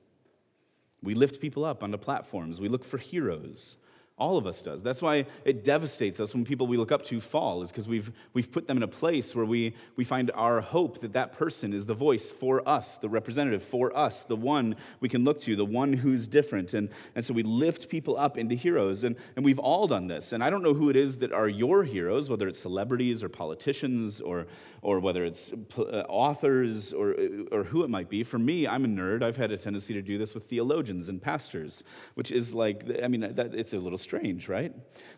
We 1.02 1.14
lift 1.14 1.40
people 1.40 1.64
up 1.64 1.82
onto 1.82 1.98
platforms. 1.98 2.60
We 2.60 2.68
look 2.68 2.84
for 2.84 2.98
heroes. 2.98 3.76
All 4.18 4.36
of 4.36 4.46
us 4.46 4.62
does. 4.62 4.82
That's 4.82 5.00
why 5.00 5.26
it 5.44 5.64
devastates 5.64 6.18
us 6.18 6.34
when 6.34 6.44
people 6.44 6.66
we 6.66 6.76
look 6.76 6.90
up 6.90 7.04
to 7.04 7.20
fall, 7.20 7.62
is 7.62 7.70
because 7.70 7.86
we've, 7.86 8.10
we've 8.32 8.50
put 8.50 8.66
them 8.66 8.76
in 8.76 8.82
a 8.82 8.88
place 8.88 9.34
where 9.34 9.44
we, 9.44 9.74
we 9.96 10.04
find 10.04 10.30
our 10.34 10.60
hope 10.60 11.00
that 11.02 11.12
that 11.12 11.32
person 11.32 11.72
is 11.72 11.86
the 11.86 11.94
voice 11.94 12.30
for 12.30 12.68
us, 12.68 12.96
the 12.98 13.08
representative 13.08 13.62
for 13.62 13.96
us, 13.96 14.24
the 14.24 14.36
one 14.36 14.74
we 15.00 15.08
can 15.08 15.24
look 15.24 15.40
to, 15.42 15.54
the 15.54 15.64
one 15.64 15.92
who's 15.92 16.26
different. 16.26 16.74
And, 16.74 16.88
and 17.14 17.24
so 17.24 17.32
we 17.32 17.44
lift 17.44 17.88
people 17.88 18.18
up 18.18 18.36
into 18.36 18.54
heroes. 18.54 19.04
And, 19.04 19.14
and 19.36 19.44
we've 19.44 19.60
all 19.60 19.86
done 19.86 20.08
this. 20.08 20.32
And 20.32 20.42
I 20.42 20.50
don't 20.50 20.62
know 20.62 20.74
who 20.74 20.90
it 20.90 20.96
is 20.96 21.18
that 21.18 21.32
are 21.32 21.48
your 21.48 21.84
heroes, 21.84 22.28
whether 22.28 22.48
it's 22.48 22.60
celebrities 22.60 23.22
or 23.22 23.28
politicians 23.28 24.20
or, 24.20 24.46
or 24.82 24.98
whether 24.98 25.24
it's 25.24 25.52
uh, 25.76 25.82
authors 26.08 26.92
or, 26.92 27.14
or 27.52 27.64
who 27.64 27.84
it 27.84 27.90
might 27.90 28.08
be. 28.08 28.24
For 28.24 28.38
me, 28.38 28.66
I'm 28.66 28.84
a 28.84 28.88
nerd. 28.88 29.22
I've 29.22 29.36
had 29.36 29.52
a 29.52 29.56
tendency 29.56 29.94
to 29.94 30.02
do 30.02 30.18
this 30.18 30.34
with 30.34 30.48
theologians 30.48 31.08
and 31.08 31.22
pastors, 31.22 31.84
which 32.14 32.32
is 32.32 32.54
like, 32.54 32.84
I 33.02 33.08
mean, 33.08 33.20
that, 33.20 33.54
it's 33.54 33.72
a 33.72 33.78
little 33.78 33.98
strange, 34.08 34.48
right? 34.48 34.72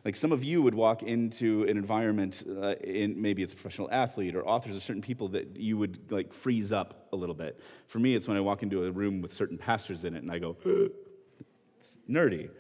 Like 0.04 0.16
some 0.16 0.32
of 0.32 0.42
you 0.42 0.62
would 0.62 0.74
walk 0.74 1.04
into 1.04 1.62
an 1.62 1.76
environment, 1.76 2.42
uh, 2.48 2.74
in, 2.82 3.22
maybe 3.22 3.40
it's 3.40 3.52
a 3.52 3.56
professional 3.56 3.88
athlete 3.92 4.34
or 4.34 4.44
authors 4.44 4.76
or 4.76 4.80
certain 4.80 5.00
people 5.00 5.28
that 5.28 5.56
you 5.56 5.78
would 5.78 6.10
like 6.10 6.32
freeze 6.32 6.72
up 6.72 7.06
a 7.12 7.16
little 7.16 7.36
bit. 7.36 7.60
For 7.86 8.00
me, 8.00 8.16
it's 8.16 8.26
when 8.26 8.36
I 8.36 8.40
walk 8.40 8.64
into 8.64 8.84
a 8.84 8.90
room 8.90 9.22
with 9.22 9.32
certain 9.32 9.58
pastors 9.58 10.02
in 10.04 10.16
it 10.16 10.24
and 10.24 10.32
I 10.32 10.40
go, 10.40 10.56
it's 11.78 11.98
nerdy. 12.08 12.50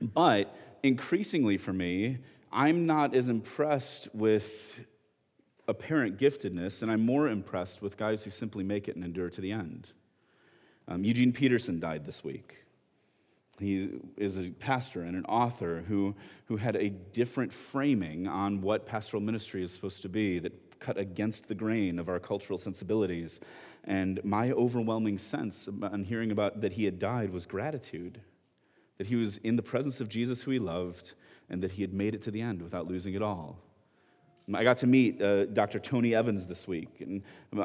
But 0.00 0.54
increasingly 0.84 1.58
for 1.58 1.72
me, 1.72 2.18
I'm 2.52 2.86
not 2.86 3.16
as 3.16 3.28
impressed 3.28 4.08
with 4.14 4.48
apparent 5.66 6.16
giftedness, 6.16 6.80
and 6.80 6.92
I'm 6.92 7.04
more 7.04 7.28
impressed 7.28 7.82
with 7.82 7.96
guys 7.96 8.22
who 8.22 8.30
simply 8.30 8.62
make 8.62 8.86
it 8.86 8.94
and 8.94 9.04
endure 9.04 9.30
to 9.30 9.40
the 9.40 9.50
end. 9.50 9.90
Um, 10.86 11.02
Eugene 11.02 11.32
Peterson 11.32 11.80
died 11.80 12.06
this 12.06 12.22
week. 12.22 12.67
He 13.58 13.90
is 14.16 14.38
a 14.38 14.50
pastor 14.50 15.02
and 15.02 15.16
an 15.16 15.24
author 15.24 15.84
who, 15.88 16.14
who 16.46 16.56
had 16.56 16.76
a 16.76 16.90
different 16.90 17.52
framing 17.52 18.26
on 18.28 18.60
what 18.60 18.86
pastoral 18.86 19.22
ministry 19.22 19.62
is 19.62 19.72
supposed 19.72 20.02
to 20.02 20.08
be 20.08 20.38
that 20.38 20.78
cut 20.80 20.96
against 20.96 21.48
the 21.48 21.54
grain 21.54 21.98
of 21.98 22.08
our 22.08 22.20
cultural 22.20 22.58
sensibilities. 22.58 23.40
And 23.84 24.22
my 24.24 24.52
overwhelming 24.52 25.18
sense 25.18 25.68
on 25.82 26.04
hearing 26.04 26.30
about 26.30 26.60
that 26.60 26.74
he 26.74 26.84
had 26.84 26.98
died 26.98 27.30
was 27.30 27.46
gratitude, 27.46 28.20
that 28.98 29.06
he 29.06 29.16
was 29.16 29.38
in 29.38 29.56
the 29.56 29.62
presence 29.62 30.00
of 30.00 30.08
Jesus 30.08 30.42
who 30.42 30.50
he 30.50 30.58
loved, 30.58 31.12
and 31.50 31.62
that 31.62 31.72
he 31.72 31.82
had 31.82 31.92
made 31.92 32.14
it 32.14 32.22
to 32.22 32.30
the 32.30 32.42
end 32.42 32.62
without 32.62 32.86
losing 32.86 33.14
it 33.14 33.22
all. 33.22 33.58
I 34.54 34.64
got 34.64 34.78
to 34.78 34.86
meet 34.86 35.20
uh, 35.20 35.46
Dr. 35.46 35.78
Tony 35.78 36.14
Evans 36.14 36.46
this 36.46 36.66
week. 36.66 36.88
And 37.00 37.22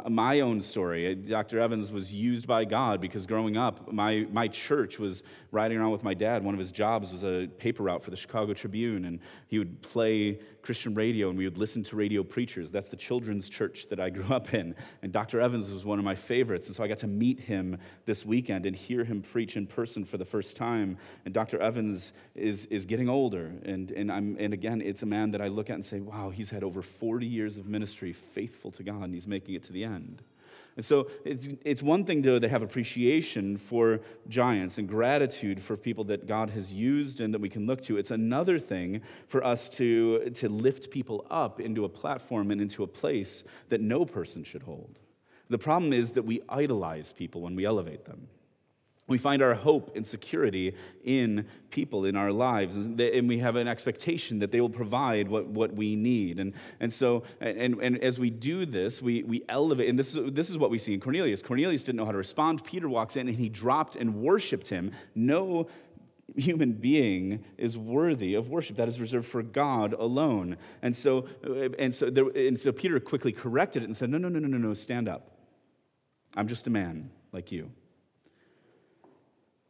my 0.10 0.41
own 0.41 0.62
story, 0.62 1.12
uh, 1.12 1.30
Dr. 1.30 1.60
Evans 1.60 1.91
was 1.91 2.13
used 2.13 2.46
by 2.46 2.65
God 2.65 3.00
because 3.00 3.26
growing 3.26 3.56
up, 3.56 3.91
my, 3.91 4.28
my 4.32 4.48
church 4.48 5.00
was 5.00 5.24
riding 5.52 5.78
around 5.78 5.91
with 5.91 6.04
my 6.04 6.13
dad. 6.13 6.43
One 6.43 6.54
of 6.54 6.60
his 6.60 6.72
jobs 6.72 7.12
was 7.12 7.24
a 7.24 7.48
paper 7.58 7.84
route 7.84 8.04
for 8.04 8.12
the 8.12 8.17
Chicago 8.17 8.54
Tribune, 8.54 9.06
and 9.06 9.19
he 9.48 9.60
would 9.60 9.82
play 9.82 10.39
Christian 10.63 10.96
radio 10.96 11.30
and 11.30 11.38
we 11.38 11.43
would 11.43 11.58
listen 11.58 11.84
to 11.84 11.96
radio 11.96 12.24
preachers. 12.24 12.72
That's 12.72 12.88
the 12.88 12.96
children's 12.96 13.50
church 13.50 13.88
that 13.89 14.00
I 14.00 14.10
grew 14.10 14.34
up 14.34 14.54
in. 14.54 14.74
And 15.02 15.12
Dr. 15.12 15.41
Evans 15.41 15.69
was 15.69 15.86
one 15.86 16.00
of 16.00 16.06
my 16.06 16.15
favorites. 16.15 16.67
And 16.67 16.76
so 16.76 16.84
I 16.84 16.88
got 16.88 16.98
to 17.00 17.08
meet 17.08 17.39
him 17.39 17.78
this 18.06 18.26
weekend 18.26 18.65
and 18.65 18.76
hear 18.76 19.04
him 19.04 19.22
preach 19.22 19.58
in 19.58 19.67
person 19.67 20.06
for 20.06 20.17
the 20.17 20.26
first 20.26 20.56
time. 20.56 20.98
And 21.26 21.34
Dr. 21.34 21.60
Evans 21.62 22.13
is, 22.34 22.65
is 22.65 22.86
getting 22.86 23.10
older. 23.10 23.52
And, 23.63 23.91
and, 23.91 24.12
I'm, 24.12 24.38
and 24.39 24.54
again, 24.54 24.82
it's 24.82 25.04
a 25.04 25.06
man 25.06 25.32
that 25.32 25.41
I 25.41 25.50
look 25.50 25.69
at 25.69 25.76
and 25.76 25.86
say, 25.86 26.00
wow, 26.00 26.30
he's 26.30 26.50
had 26.50 26.63
over 26.73 26.81
40 26.81 27.27
years 27.27 27.57
of 27.57 27.67
ministry 27.67 28.13
faithful 28.13 28.71
to 28.71 28.81
God, 28.81 29.03
and 29.03 29.13
he's 29.13 29.27
making 29.27 29.53
it 29.53 29.62
to 29.63 29.71
the 29.71 29.83
end. 29.83 30.23
And 30.75 30.83
so 30.83 31.12
it's, 31.23 31.47
it's 31.63 31.83
one 31.83 32.03
thing 32.03 32.23
to, 32.23 32.39
to 32.39 32.49
have 32.49 32.63
appreciation 32.63 33.57
for 33.57 33.99
giants 34.27 34.79
and 34.79 34.89
gratitude 34.89 35.62
for 35.62 35.77
people 35.77 36.03
that 36.05 36.25
God 36.25 36.49
has 36.49 36.73
used 36.73 37.21
and 37.21 37.31
that 37.31 37.39
we 37.39 37.49
can 37.49 37.67
look 37.67 37.83
to. 37.83 37.97
It's 37.97 38.09
another 38.09 38.57
thing 38.57 39.01
for 39.27 39.43
us 39.43 39.69
to, 39.69 40.31
to 40.31 40.49
lift 40.49 40.89
people 40.89 41.27
up 41.29 41.59
into 41.59 41.86
a 41.86 41.89
platform 41.89 42.49
and 42.49 42.59
into 42.59 42.81
a 42.81 42.88
place 42.88 43.43
that 43.69 43.81
no 43.81 44.03
person 44.03 44.43
should 44.43 44.63
hold. 44.63 44.97
The 45.51 45.59
problem 45.59 45.93
is 45.93 46.13
that 46.13 46.25
we 46.25 46.41
idolize 46.49 47.12
people 47.12 47.41
when 47.41 47.55
we 47.55 47.65
elevate 47.65 48.05
them. 48.05 48.27
We 49.05 49.17
find 49.17 49.41
our 49.41 49.53
hope 49.53 49.97
and 49.97 50.07
security 50.07 50.75
in 51.03 51.45
people 51.71 52.05
in 52.05 52.15
our 52.15 52.31
lives, 52.31 52.77
and 52.77 53.27
we 53.27 53.39
have 53.39 53.57
an 53.57 53.67
expectation 53.67 54.39
that 54.39 54.51
they 54.51 54.61
will 54.61 54.69
provide 54.69 55.27
what, 55.27 55.45
what 55.47 55.73
we 55.73 55.97
need. 55.97 56.39
And, 56.39 56.53
and 56.79 56.91
so, 56.91 57.23
and, 57.41 57.75
and 57.81 58.01
as 58.01 58.17
we 58.17 58.29
do 58.29 58.65
this, 58.65 59.01
we, 59.01 59.23
we 59.23 59.43
elevate, 59.49 59.89
and 59.89 59.99
this 59.99 60.15
is, 60.15 60.31
this 60.33 60.49
is 60.49 60.57
what 60.57 60.69
we 60.69 60.79
see 60.79 60.93
in 60.93 61.01
Cornelius. 61.01 61.41
Cornelius 61.41 61.83
didn't 61.83 61.97
know 61.97 62.05
how 62.05 62.13
to 62.13 62.17
respond. 62.17 62.63
Peter 62.63 62.87
walks 62.87 63.17
in 63.17 63.27
and 63.27 63.37
he 63.37 63.49
dropped 63.49 63.97
and 63.97 64.15
worshiped 64.15 64.69
him. 64.69 64.91
No 65.15 65.67
human 66.37 66.71
being 66.71 67.43
is 67.57 67.77
worthy 67.77 68.35
of 68.35 68.49
worship 68.49 68.77
that 68.77 68.87
is 68.87 68.99
reserved 68.99 69.27
for 69.27 69.43
god 69.43 69.93
alone 69.93 70.55
and 70.81 70.95
so 70.95 71.27
and 71.77 71.93
so 71.93 72.09
there, 72.09 72.27
and 72.29 72.59
so 72.59 72.71
peter 72.71 72.99
quickly 72.99 73.31
corrected 73.31 73.83
it 73.83 73.85
and 73.85 73.95
said 73.95 74.09
no 74.09 74.17
no 74.17 74.29
no 74.29 74.39
no 74.39 74.47
no 74.47 74.57
no 74.57 74.73
stand 74.73 75.07
up 75.07 75.31
i'm 76.35 76.47
just 76.47 76.65
a 76.65 76.69
man 76.69 77.11
like 77.33 77.51
you 77.51 77.69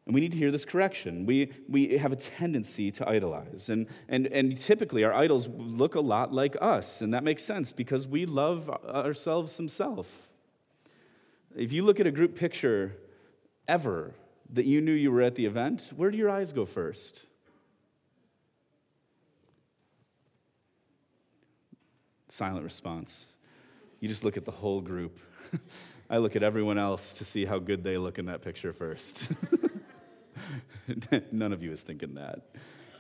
and 0.05 0.13
we 0.13 0.19
need 0.19 0.33
to 0.33 0.37
hear 0.37 0.51
this 0.51 0.65
correction. 0.65 1.25
We, 1.25 1.51
we 1.69 1.97
have 1.97 2.11
a 2.11 2.17
tendency 2.17 2.91
to 2.91 3.07
idolize. 3.07 3.69
And, 3.69 3.87
and, 4.09 4.27
and 4.27 4.59
typically, 4.59 5.03
our 5.05 5.13
idols 5.13 5.47
look 5.47 5.95
a 5.95 6.01
lot 6.01 6.33
like 6.33 6.57
us. 6.59 7.01
And 7.01 7.13
that 7.13 7.23
makes 7.23 7.41
sense 7.43 7.71
because 7.71 8.05
we 8.05 8.25
love 8.25 8.69
ourselves 8.69 9.53
some 9.53 9.69
self. 9.69 10.29
If 11.55 11.71
you 11.71 11.83
look 11.85 12.01
at 12.01 12.07
a 12.07 12.11
group 12.11 12.35
picture 12.35 12.97
ever 13.67 14.13
that 14.51 14.65
you 14.65 14.81
knew 14.81 14.91
you 14.91 15.11
were 15.11 15.21
at 15.21 15.35
the 15.35 15.45
event, 15.45 15.91
where 15.95 16.11
do 16.11 16.17
your 16.17 16.29
eyes 16.29 16.51
go 16.51 16.65
first? 16.65 17.25
Silent 22.27 22.65
response. 22.65 23.27
You 24.01 24.09
just 24.09 24.25
look 24.25 24.35
at 24.35 24.43
the 24.43 24.51
whole 24.51 24.81
group. 24.81 25.17
I 26.09 26.17
look 26.17 26.35
at 26.35 26.43
everyone 26.43 26.77
else 26.77 27.13
to 27.13 27.25
see 27.25 27.45
how 27.45 27.59
good 27.59 27.83
they 27.85 27.97
look 27.97 28.19
in 28.19 28.25
that 28.25 28.41
picture 28.41 28.73
first. 28.73 29.29
None 31.31 31.53
of 31.53 31.63
you 31.63 31.71
is 31.71 31.81
thinking 31.81 32.15
that. 32.15 32.41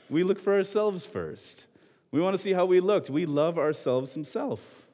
We 0.09 0.23
look 0.23 0.39
for 0.39 0.53
ourselves 0.53 1.05
first. 1.05 1.65
We 2.11 2.21
want 2.21 2.35
to 2.35 2.37
see 2.37 2.53
how 2.53 2.65
we 2.65 2.79
looked. 2.79 3.09
We 3.09 3.25
love 3.25 3.57
ourselves 3.57 4.13
himself. 4.13 4.85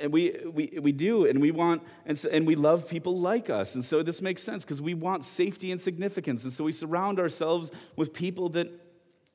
And 0.00 0.12
we, 0.12 0.36
we, 0.44 0.78
we 0.80 0.92
do, 0.92 1.26
and 1.26 1.40
we 1.40 1.50
want, 1.50 1.82
and, 2.06 2.16
so, 2.16 2.28
and 2.28 2.46
we 2.46 2.54
love 2.54 2.88
people 2.88 3.18
like 3.18 3.50
us. 3.50 3.74
And 3.74 3.84
so 3.84 4.02
this 4.02 4.22
makes 4.22 4.42
sense 4.42 4.64
because 4.64 4.80
we 4.80 4.94
want 4.94 5.24
safety 5.24 5.72
and 5.72 5.80
significance. 5.80 6.44
And 6.44 6.52
so 6.52 6.62
we 6.62 6.72
surround 6.72 7.18
ourselves 7.18 7.72
with 7.96 8.12
people 8.12 8.48
that 8.50 8.70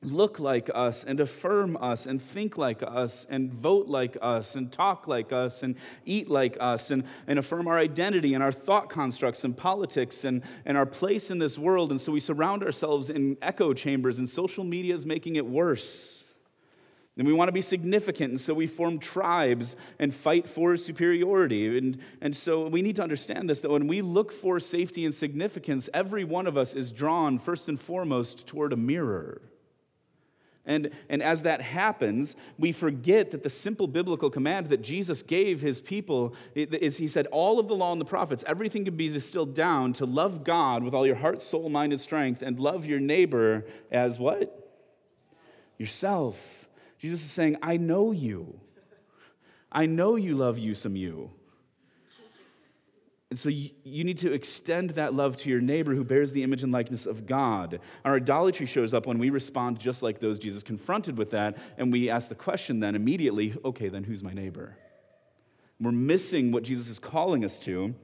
look 0.04 0.38
like 0.38 0.70
us 0.74 1.04
and 1.04 1.20
affirm 1.20 1.76
us 1.80 2.06
and 2.06 2.20
think 2.20 2.56
like 2.58 2.82
us 2.82 3.26
and 3.28 3.52
vote 3.52 3.88
like 3.88 4.16
us 4.20 4.54
and 4.54 4.70
talk 4.70 5.06
like 5.08 5.32
us 5.32 5.62
and 5.62 5.76
eat 6.04 6.28
like 6.28 6.56
us 6.60 6.90
and, 6.90 7.04
and 7.26 7.38
affirm 7.38 7.66
our 7.66 7.78
identity 7.78 8.34
and 8.34 8.42
our 8.42 8.52
thought 8.52 8.88
constructs 8.88 9.44
and 9.44 9.56
politics 9.56 10.24
and, 10.24 10.42
and 10.64 10.76
our 10.76 10.86
place 10.86 11.30
in 11.30 11.38
this 11.38 11.58
world. 11.58 11.90
And 11.90 12.00
so 12.00 12.12
we 12.12 12.20
surround 12.20 12.62
ourselves 12.62 13.10
in 13.10 13.36
echo 13.42 13.72
chambers, 13.72 14.18
and 14.18 14.28
social 14.28 14.64
media 14.64 14.94
is 14.94 15.06
making 15.06 15.36
it 15.36 15.46
worse. 15.46 16.24
And 17.16 17.28
we 17.28 17.32
want 17.32 17.46
to 17.46 17.52
be 17.52 17.62
significant, 17.62 18.30
and 18.30 18.40
so 18.40 18.52
we 18.54 18.66
form 18.66 18.98
tribes 18.98 19.76
and 20.00 20.12
fight 20.12 20.48
for 20.48 20.76
superiority. 20.76 21.78
And, 21.78 21.98
and 22.20 22.36
so 22.36 22.66
we 22.66 22.82
need 22.82 22.96
to 22.96 23.04
understand 23.04 23.48
this 23.48 23.60
that 23.60 23.70
when 23.70 23.86
we 23.86 24.02
look 24.02 24.32
for 24.32 24.58
safety 24.58 25.04
and 25.04 25.14
significance, 25.14 25.88
every 25.94 26.24
one 26.24 26.48
of 26.48 26.56
us 26.56 26.74
is 26.74 26.90
drawn 26.90 27.38
first 27.38 27.68
and 27.68 27.80
foremost 27.80 28.48
toward 28.48 28.72
a 28.72 28.76
mirror. 28.76 29.40
And, 30.66 30.90
and 31.10 31.22
as 31.22 31.42
that 31.42 31.60
happens, 31.60 32.36
we 32.58 32.72
forget 32.72 33.30
that 33.32 33.42
the 33.42 33.50
simple 33.50 33.86
biblical 33.86 34.30
command 34.30 34.70
that 34.70 34.80
Jesus 34.80 35.22
gave 35.22 35.60
his 35.60 35.82
people 35.82 36.34
is 36.54 36.96
He 36.96 37.06
said, 37.06 37.26
All 37.26 37.58
of 37.58 37.68
the 37.68 37.76
law 37.76 37.92
and 37.92 38.00
the 38.00 38.06
prophets, 38.06 38.42
everything 38.46 38.86
can 38.86 38.96
be 38.96 39.10
distilled 39.10 39.54
down 39.54 39.92
to 39.94 40.06
love 40.06 40.42
God 40.42 40.82
with 40.82 40.94
all 40.94 41.06
your 41.06 41.16
heart, 41.16 41.42
soul, 41.42 41.68
mind, 41.68 41.92
and 41.92 42.00
strength, 42.00 42.40
and 42.40 42.58
love 42.58 42.86
your 42.86 43.00
neighbor 43.00 43.66
as 43.92 44.18
what? 44.18 44.72
Yourself. 45.76 46.66
Jesus 46.98 47.22
is 47.22 47.30
saying, 47.30 47.58
I 47.60 47.76
know 47.76 48.12
you. 48.12 48.58
I 49.70 49.84
know 49.84 50.16
you 50.16 50.34
love 50.34 50.58
you 50.58 50.74
some 50.74 50.96
you. 50.96 51.30
And 53.34 53.38
so 53.40 53.48
you, 53.48 53.70
you, 53.82 54.04
need 54.04 54.18
to 54.18 54.32
extend 54.32 54.90
that 54.90 55.12
love 55.12 55.36
to 55.38 55.50
your 55.50 55.60
neighbor 55.60 55.92
who 55.92 56.04
bears 56.04 56.30
the 56.30 56.44
image 56.44 56.62
and 56.62 56.70
likeness 56.70 57.04
of 57.04 57.26
God. 57.26 57.80
Our 58.04 58.14
idolatry 58.14 58.64
shows 58.64 58.94
up 58.94 59.06
when 59.08 59.18
we 59.18 59.30
respond 59.30 59.80
just 59.80 60.04
like 60.04 60.20
those 60.20 60.38
Jesus 60.38 60.62
confronted 60.62 61.18
with 61.18 61.32
that, 61.32 61.56
and 61.76 61.90
we 61.92 62.08
ask 62.10 62.28
the 62.28 62.36
question 62.36 62.78
then 62.78 62.94
immediately 62.94 63.56
okay, 63.64 63.88
then 63.88 64.04
who's 64.04 64.22
my 64.22 64.32
neighbor? 64.32 64.76
We're 65.80 65.90
missing 65.90 66.52
what 66.52 66.62
Jesus 66.62 66.88
is 66.88 67.00
calling 67.00 67.44
us 67.44 67.58
to. 67.58 67.96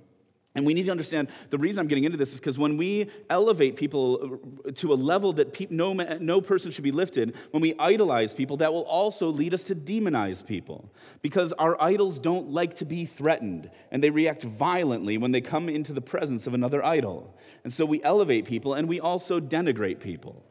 And 0.56 0.66
we 0.66 0.74
need 0.74 0.86
to 0.86 0.90
understand 0.90 1.28
the 1.50 1.58
reason 1.58 1.80
I'm 1.80 1.86
getting 1.86 2.02
into 2.02 2.18
this 2.18 2.32
is 2.32 2.40
because 2.40 2.58
when 2.58 2.76
we 2.76 3.08
elevate 3.28 3.76
people 3.76 4.40
uh, 4.66 4.72
to 4.72 4.92
a 4.92 4.94
level 4.96 5.32
that 5.34 5.52
pe- 5.52 5.68
no, 5.70 5.92
no 5.92 6.40
person 6.40 6.72
should 6.72 6.82
be 6.82 6.90
lifted, 6.90 7.36
when 7.52 7.60
we 7.60 7.76
idolize 7.78 8.32
people, 8.32 8.56
that 8.56 8.72
will 8.72 8.82
also 8.82 9.28
lead 9.28 9.54
us 9.54 9.62
to 9.64 9.76
demonize 9.76 10.44
people. 10.44 10.92
Because 11.22 11.52
our 11.52 11.80
idols 11.80 12.18
don't 12.18 12.50
like 12.50 12.74
to 12.76 12.84
be 12.84 13.04
threatened, 13.04 13.70
and 13.92 14.02
they 14.02 14.10
react 14.10 14.42
violently 14.42 15.18
when 15.18 15.30
they 15.30 15.40
come 15.40 15.68
into 15.68 15.92
the 15.92 16.00
presence 16.00 16.48
of 16.48 16.54
another 16.54 16.84
idol. 16.84 17.38
And 17.62 17.72
so 17.72 17.84
we 17.86 18.02
elevate 18.02 18.44
people 18.44 18.74
and 18.74 18.88
we 18.88 18.98
also 18.98 19.38
denigrate 19.38 20.00
people. 20.00 20.44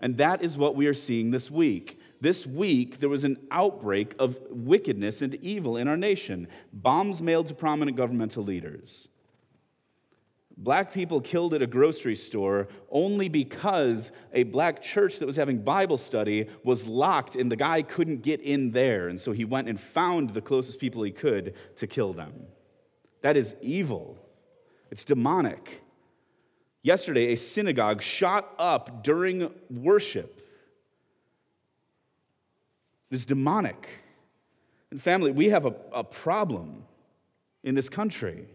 And 0.00 0.16
that 0.16 0.42
is 0.42 0.56
what 0.56 0.74
we 0.74 0.86
are 0.86 0.94
seeing 0.94 1.32
this 1.32 1.50
week. 1.50 2.00
This 2.20 2.46
week, 2.46 2.98
there 3.00 3.08
was 3.08 3.24
an 3.24 3.36
outbreak 3.50 4.14
of 4.18 4.38
wickedness 4.48 5.20
and 5.20 5.34
evil 5.36 5.76
in 5.76 5.86
our 5.86 5.96
nation, 5.96 6.48
bombs 6.72 7.20
mailed 7.20 7.48
to 7.48 7.54
prominent 7.54 7.96
governmental 7.96 8.42
leaders 8.42 9.08
black 10.58 10.92
people 10.92 11.20
killed 11.20 11.54
at 11.54 11.62
a 11.62 11.66
grocery 11.66 12.16
store 12.16 12.68
only 12.90 13.28
because 13.28 14.10
a 14.32 14.42
black 14.42 14.82
church 14.82 15.18
that 15.20 15.26
was 15.26 15.36
having 15.36 15.62
Bible 15.62 15.96
study 15.96 16.48
was 16.64 16.84
locked 16.84 17.36
and 17.36 17.50
the 17.50 17.56
guy 17.56 17.80
couldn't 17.80 18.22
get 18.22 18.40
in 18.40 18.72
there. 18.72 19.08
And 19.08 19.20
so 19.20 19.30
he 19.32 19.44
went 19.44 19.68
and 19.68 19.80
found 19.80 20.34
the 20.34 20.40
closest 20.40 20.80
people 20.80 21.02
he 21.04 21.12
could 21.12 21.54
to 21.76 21.86
kill 21.86 22.12
them. 22.12 22.32
That 23.22 23.36
is 23.36 23.54
evil, 23.62 24.18
it's 24.90 25.04
demonic. 25.04 25.82
Yesterday, 26.82 27.32
a 27.32 27.36
synagogue 27.36 28.00
shot 28.00 28.54
up 28.58 29.02
during 29.02 29.52
worship. 29.68 30.40
It 33.10 33.14
is 33.14 33.24
demonic. 33.24 33.88
And 34.90 35.02
family, 35.02 35.32
we 35.32 35.50
have 35.50 35.66
a, 35.66 35.74
a 35.92 36.04
problem 36.04 36.84
in 37.64 37.74
this 37.74 37.88
country. 37.88 38.46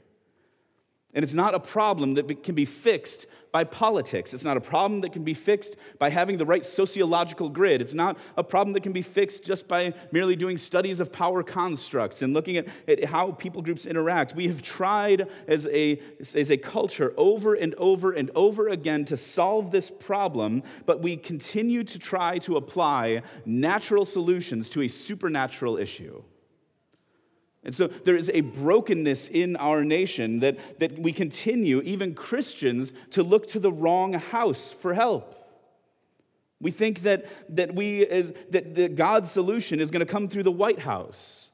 And 1.13 1.23
it's 1.23 1.33
not 1.33 1.53
a 1.53 1.59
problem 1.59 2.15
that 2.15 2.43
can 2.43 2.55
be 2.55 2.65
fixed 2.65 3.27
by 3.53 3.63
politics. 3.63 4.33
It's 4.33 4.43
not 4.43 4.57
a 4.57 4.61
problem 4.61 5.01
that 5.01 5.13
can 5.13 5.23
be 5.23 5.35
fixed 5.35 5.75
by 5.99 6.09
having 6.09 6.37
the 6.37 6.45
right 6.45 6.65
sociological 6.65 7.49
grid. 7.49 7.81
It's 7.81 7.93
not 7.93 8.17
a 8.35 8.43
problem 8.43 8.73
that 8.73 8.81
can 8.81 8.93
be 8.93 9.03
fixed 9.03 9.43
just 9.43 9.67
by 9.67 9.93
merely 10.11 10.35
doing 10.35 10.57
studies 10.57 10.99
of 10.99 11.13
power 11.13 11.43
constructs 11.43 12.23
and 12.23 12.33
looking 12.33 12.57
at, 12.57 12.65
at 12.87 13.05
how 13.05 13.31
people 13.33 13.61
groups 13.61 13.85
interact. 13.85 14.35
We 14.35 14.47
have 14.47 14.63
tried 14.63 15.27
as 15.47 15.67
a, 15.67 16.01
as 16.19 16.49
a 16.49 16.57
culture 16.57 17.13
over 17.15 17.53
and 17.53 17.75
over 17.75 18.13
and 18.13 18.31
over 18.33 18.69
again 18.69 19.05
to 19.05 19.15
solve 19.15 19.69
this 19.69 19.91
problem, 19.91 20.63
but 20.87 21.01
we 21.03 21.15
continue 21.15 21.83
to 21.83 21.99
try 21.99 22.39
to 22.39 22.57
apply 22.57 23.21
natural 23.45 24.03
solutions 24.03 24.67
to 24.71 24.81
a 24.81 24.87
supernatural 24.87 25.77
issue. 25.77 26.23
And 27.65 27.73
so 27.73 27.87
there 27.87 28.17
is 28.17 28.29
a 28.33 28.41
brokenness 28.41 29.29
in 29.29 29.55
our 29.55 29.85
nation 29.85 30.39
that, 30.39 30.57
that 30.79 30.99
we 30.99 31.13
continue, 31.13 31.81
even 31.81 32.13
Christians, 32.13 32.91
to 33.11 33.23
look 33.23 33.47
to 33.49 33.59
the 33.59 33.71
wrong 33.71 34.13
house 34.13 34.71
for 34.71 34.93
help. 34.93 35.39
We 36.59 36.71
think 36.71 37.03
that, 37.03 37.25
that, 37.49 37.75
we 37.75 38.03
is, 38.03 38.33
that, 38.51 38.75
that 38.75 38.95
God's 38.95 39.31
solution 39.31 39.79
is 39.79 39.91
going 39.91 40.05
to 40.05 40.11
come 40.11 40.27
through 40.27 40.43
the 40.43 40.51
White 40.51 40.79
House. 40.79 41.51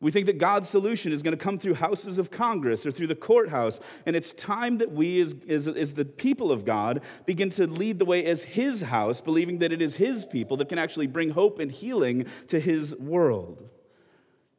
We 0.00 0.10
think 0.10 0.26
that 0.26 0.38
God's 0.38 0.68
solution 0.68 1.12
is 1.12 1.22
going 1.22 1.36
to 1.36 1.42
come 1.42 1.58
through 1.58 1.74
houses 1.74 2.18
of 2.18 2.30
Congress 2.30 2.84
or 2.84 2.90
through 2.90 3.06
the 3.06 3.14
courthouse. 3.14 3.80
And 4.06 4.14
it's 4.14 4.32
time 4.32 4.78
that 4.78 4.92
we, 4.92 5.20
as, 5.20 5.34
as, 5.48 5.66
as 5.66 5.94
the 5.94 6.04
people 6.04 6.52
of 6.52 6.64
God, 6.64 7.00
begin 7.26 7.48
to 7.50 7.66
lead 7.66 7.98
the 7.98 8.04
way 8.04 8.24
as 8.26 8.42
His 8.42 8.82
house, 8.82 9.20
believing 9.20 9.58
that 9.58 9.72
it 9.72 9.80
is 9.80 9.96
His 9.96 10.24
people 10.24 10.56
that 10.58 10.68
can 10.68 10.78
actually 10.78 11.06
bring 11.06 11.30
hope 11.30 11.58
and 11.58 11.72
healing 11.72 12.26
to 12.48 12.60
His 12.60 12.94
world. 12.96 13.70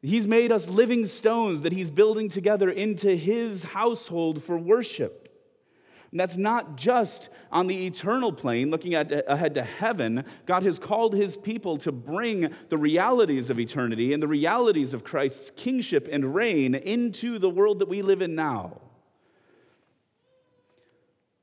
He's 0.06 0.26
made 0.26 0.52
us 0.52 0.68
living 0.68 1.04
stones 1.04 1.62
that 1.62 1.72
He's 1.72 1.90
building 1.90 2.28
together 2.28 2.70
into 2.70 3.16
His 3.16 3.64
household 3.64 4.42
for 4.42 4.56
worship. 4.56 5.26
And 6.12 6.20
that's 6.20 6.36
not 6.36 6.76
just 6.76 7.28
on 7.50 7.66
the 7.66 7.86
eternal 7.86 8.32
plane, 8.32 8.70
looking 8.70 8.94
at, 8.94 9.10
ahead 9.28 9.54
to 9.54 9.62
heaven. 9.62 10.24
God 10.46 10.62
has 10.62 10.78
called 10.78 11.14
his 11.14 11.36
people 11.36 11.76
to 11.78 11.92
bring 11.92 12.54
the 12.68 12.78
realities 12.78 13.50
of 13.50 13.58
eternity 13.58 14.12
and 14.12 14.22
the 14.22 14.28
realities 14.28 14.94
of 14.94 15.02
Christ's 15.02 15.50
kingship 15.50 16.08
and 16.10 16.34
reign 16.34 16.74
into 16.74 17.38
the 17.38 17.50
world 17.50 17.80
that 17.80 17.88
we 17.88 18.02
live 18.02 18.22
in 18.22 18.34
now. 18.34 18.80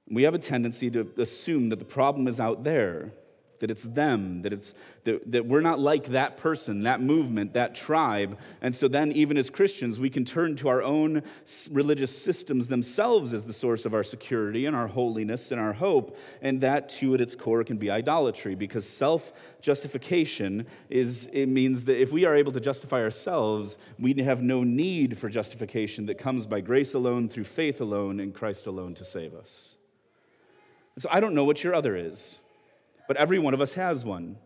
We 0.10 0.24
have 0.24 0.34
a 0.34 0.40
tendency 0.40 0.90
to 0.92 1.08
assume 1.18 1.70
that 1.70 1.80
the 1.80 1.86
problem 1.86 2.28
is 2.28 2.40
out 2.40 2.64
there 2.64 3.12
that 3.64 3.72
it's 3.72 3.84
them, 3.84 4.42
that, 4.42 4.52
it's, 4.52 4.74
that, 5.06 5.32
that 5.32 5.46
we're 5.46 5.62
not 5.62 5.80
like 5.80 6.08
that 6.08 6.36
person, 6.36 6.84
that 6.84 7.00
movement, 7.00 7.54
that 7.54 7.74
tribe. 7.74 8.38
And 8.62 8.76
so 8.76 8.90
then, 8.90 9.14
even 9.14 9.38
as 9.38 9.50
Christians, 9.50 10.02
we 10.02 10.10
can 10.10 10.26
turn 10.26 10.58
to 10.58 10.68
our 10.68 10.84
own 10.84 11.24
religious 11.72 12.16
systems 12.22 12.68
themselves 12.68 13.34
as 13.34 13.46
the 13.46 13.54
source 13.54 13.86
of 13.86 13.94
our 13.94 14.04
security 14.04 14.66
and 14.66 14.76
our 14.76 14.88
holiness 14.88 15.50
and 15.50 15.62
our 15.62 15.72
hope. 15.72 16.18
And 16.42 16.60
that, 16.60 16.90
too, 16.90 17.14
at 17.14 17.22
its 17.22 17.38
core, 17.38 17.64
can 17.64 17.78
be 17.78 17.90
idolatry 17.90 18.54
because 18.54 18.86
self 18.86 19.32
justification 19.62 20.68
is, 20.90 21.30
it 21.32 21.46
means 21.46 21.86
that 21.86 22.02
if 22.02 22.12
we 22.12 22.26
are 22.26 22.36
able 22.36 22.52
to 22.52 22.60
justify 22.60 23.02
ourselves, 23.02 23.78
we 23.98 24.14
have 24.16 24.42
no 24.42 24.66
need 24.66 25.18
for 25.18 25.30
justification 25.30 26.08
that 26.08 26.18
comes 26.18 26.46
by 26.46 26.60
grace 26.60 26.94
alone, 26.94 27.30
through 27.30 27.46
faith 27.46 27.80
alone, 27.80 28.20
in 28.20 28.34
Christ 28.34 28.68
alone 28.68 28.94
to 28.96 29.06
save 29.06 29.34
us. 29.34 29.78
So 30.98 31.08
I 31.10 31.22
don't 31.22 31.34
know 31.34 31.46
what 31.46 31.64
your 31.64 31.74
other 31.74 31.96
is 31.96 32.40
but 33.08 33.18
every 33.18 33.40
one 33.40 33.54
of 33.54 33.62
us 33.62 33.74
has 33.74 34.06
one. 34.06 34.38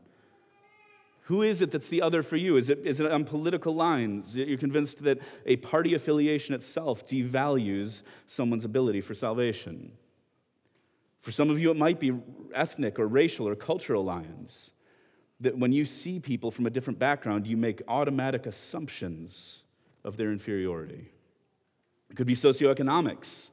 Who 1.28 1.42
is 1.42 1.62
it 1.62 1.72
that's 1.72 1.90
the 1.90 2.02
other 2.02 2.24
for 2.24 2.38
you? 2.38 2.56
Is 2.56 2.70
it, 2.70 2.80
is 2.86 3.02
it 3.02 3.12
on 3.12 3.26
political 3.26 3.76
lines? 3.76 4.38
You're 4.38 4.58
convinced 4.58 5.04
that 5.04 5.20
a 5.46 5.58
party 5.58 5.94
affiliation 5.94 6.56
itself 6.56 7.06
devalues 7.06 8.02
someone's 8.28 8.64
ability 8.64 9.02
for 9.02 9.14
salvation. 9.14 9.92
For 11.20 11.32
some 11.32 11.50
of 11.50 11.60
you, 11.60 11.70
it 11.70 11.76
might 11.76 12.00
be 12.00 12.14
ethnic 12.54 12.98
or 12.98 13.08
racial 13.08 13.46
or 13.46 13.56
cultural 13.56 14.06
lines. 14.06 14.72
That 15.42 15.58
when 15.58 15.74
you 15.74 15.84
see 15.84 16.22
people 16.22 16.50
from 16.50 16.66
a 16.66 16.70
different 16.70 16.98
background, 16.98 17.46
you 17.46 17.58
make 17.58 17.82
automatic 17.90 18.46
assumptions 18.46 19.64
of 20.06 20.16
their 20.16 20.32
inferiority. 20.32 21.12
It 22.10 22.16
could 22.16 22.28
be 22.28 22.36
socioeconomics, 22.36 23.52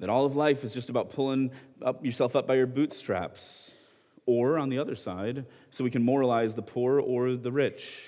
that 0.00 0.10
all 0.10 0.26
of 0.26 0.34
life 0.34 0.64
is 0.64 0.74
just 0.74 0.90
about 0.90 1.12
pulling 1.12 1.52
up 1.80 2.04
yourself 2.04 2.34
up 2.34 2.48
by 2.48 2.56
your 2.56 2.66
bootstraps 2.66 3.72
or, 4.26 4.58
on 4.58 4.68
the 4.68 4.78
other 4.78 4.94
side, 4.94 5.46
so 5.70 5.84
we 5.84 5.90
can 5.90 6.02
moralize 6.02 6.54
the 6.54 6.62
poor 6.62 7.00
or 7.00 7.34
the 7.34 7.52
rich. 7.52 8.02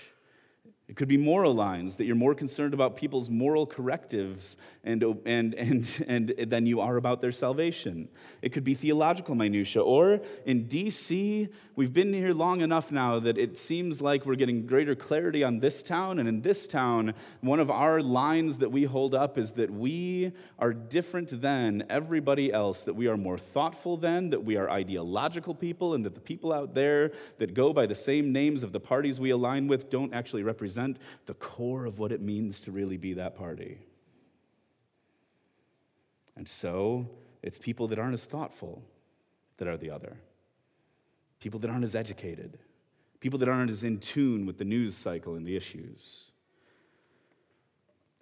It 0.87 0.97
could 0.97 1.09
be 1.09 1.17
moral 1.17 1.55
lines, 1.55 1.97
that 1.97 2.05
you're 2.05 2.15
more 2.15 2.35
concerned 2.35 2.75
about 2.75 2.95
people's 2.97 3.31
moral 3.31 3.67
correctives 3.67 4.59
and, 4.85 5.03
and, 5.25 5.55
and, 5.55 6.05
and 6.07 6.29
than 6.51 6.67
you 6.67 6.83
are 6.83 6.99
about 6.99 7.23
their 7.23 7.33
salvation. 7.33 8.07
It 8.43 8.53
could 8.53 8.65
be 8.65 8.75
theological 8.75 9.35
minutia. 9.35 9.83
Or 9.83 10.21
in 10.45 10.67
DC, 10.67 11.49
we've 11.75 11.93
been 11.95 12.13
here 12.13 12.35
long 12.35 12.61
enough 12.61 12.93
now 12.93 13.19
that 13.21 13.39
it 13.39 13.57
seems 13.57 14.03
like 14.03 14.27
we're 14.27 14.35
getting 14.35 14.67
greater 14.67 14.95
clarity 14.95 15.43
on 15.43 15.59
this 15.59 15.83
town. 15.83 16.19
And 16.19 16.29
in 16.29 16.43
this 16.43 16.67
town, 16.67 17.15
one 17.41 17.61
of 17.61 17.71
our 17.71 18.03
lines 18.03 18.59
that 18.59 18.71
we 18.71 18.85
hold 18.85 19.15
up 19.15 19.39
is 19.39 19.53
that 19.53 19.71
we 19.71 20.33
are 20.59 20.75
different 20.75 21.41
than 21.41 21.85
everybody 21.89 22.53
else, 22.53 22.83
that 22.83 22.95
we 22.95 23.07
are 23.07 23.17
more 23.17 23.39
thoughtful 23.39 23.97
than, 23.97 24.29
that 24.31 24.45
we 24.45 24.59
are 24.59 24.69
ideological 24.69 25.55
people, 25.55 25.95
and 25.95 26.05
that 26.05 26.15
the 26.15 26.21
people 26.21 26.53
out 26.53 26.75
there 26.75 27.13
that 27.39 27.55
go 27.55 27.73
by 27.73 27.87
the 27.87 27.95
same 27.95 28.33
names 28.33 28.63
of 28.63 28.73
the 28.73 28.81
parties 28.81 29.19
we 29.19 29.31
align 29.31 29.67
with 29.67 29.89
don't 29.89 30.13
actually 30.13 30.43
represent 30.43 30.74
represent 30.77 30.99
the 31.27 31.35
core 31.35 31.87
of 31.87 31.99
what 31.99 32.13
it 32.13 32.21
means 32.21 32.61
to 32.61 32.73
really 32.73 32.97
be 32.97 33.15
that 33.15 33.37
party. 33.37 33.79
And 36.37 36.49
so 36.49 37.09
it's 37.43 37.59
people 37.59 37.89
that 37.89 37.99
aren't 37.99 38.15
as 38.15 38.25
thoughtful 38.25 38.83
that 39.59 39.69
are 39.69 39.77
the 39.77 39.91
other, 39.91 40.17
people 41.41 41.61
that 41.61 41.71
aren't 41.71 41.85
as 41.85 41.95
educated, 41.95 42.59
people 43.21 43.39
that 43.39 43.49
aren't 43.49 43.71
as 43.71 43.85
in 43.85 43.99
tune 43.99 44.47
with 44.47 44.59
the 44.59 44.65
news 44.65 44.97
cycle 44.97 45.37
and 45.37 45.47
the 45.47 45.57
issues. 45.57 46.31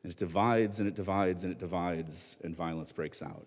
And 0.03 0.13
it 0.13 0.19
divides 0.19 0.79
and 0.79 0.89
it 0.89 0.95
divides 0.95 1.45
and 1.45 1.53
it 1.53 1.59
divides, 1.59 2.37
and 2.45 2.55
violence 2.55 2.93
breaks 2.93 3.23
out. 3.23 3.47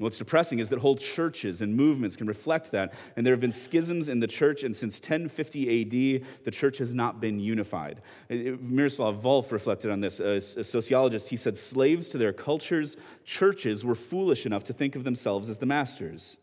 What's 0.00 0.16
depressing 0.16 0.60
is 0.60 0.70
that 0.70 0.78
whole 0.78 0.96
churches 0.96 1.60
and 1.60 1.76
movements 1.76 2.16
can 2.16 2.26
reflect 2.26 2.72
that. 2.72 2.94
And 3.16 3.26
there 3.26 3.34
have 3.34 3.40
been 3.40 3.52
schisms 3.52 4.08
in 4.08 4.18
the 4.18 4.26
church, 4.26 4.62
and 4.62 4.74
since 4.74 4.98
1050 4.98 5.82
AD, 5.82 6.26
the 6.44 6.50
church 6.50 6.78
has 6.78 6.94
not 6.94 7.20
been 7.20 7.38
unified. 7.38 8.00
Miroslav 8.30 9.20
Volf 9.22 9.52
reflected 9.52 9.90
on 9.90 10.00
this, 10.00 10.18
a, 10.18 10.40
sociologist. 10.40 11.28
He 11.28 11.36
said, 11.36 11.58
Slaves 11.58 12.08
to 12.10 12.18
their 12.18 12.32
cultures, 12.32 12.96
churches 13.24 13.84
were 13.84 13.94
foolish 13.94 14.46
enough 14.46 14.64
to 14.64 14.72
think 14.72 14.96
of 14.96 15.04
themselves 15.04 15.50
as 15.50 15.58
the 15.58 15.66
masters. 15.66 16.38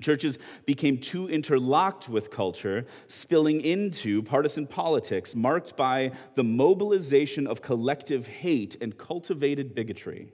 Churches 0.00 0.38
became 0.64 0.98
too 0.98 1.28
interlocked 1.28 2.08
with 2.08 2.30
culture, 2.30 2.86
spilling 3.08 3.62
into 3.62 4.22
partisan 4.22 4.64
politics 4.64 5.34
marked 5.34 5.76
by 5.76 6.12
the 6.36 6.44
mobilization 6.44 7.48
of 7.48 7.62
collective 7.62 8.28
hate 8.28 8.76
and 8.80 8.96
cultivated 8.96 9.74
bigotry. 9.74 10.32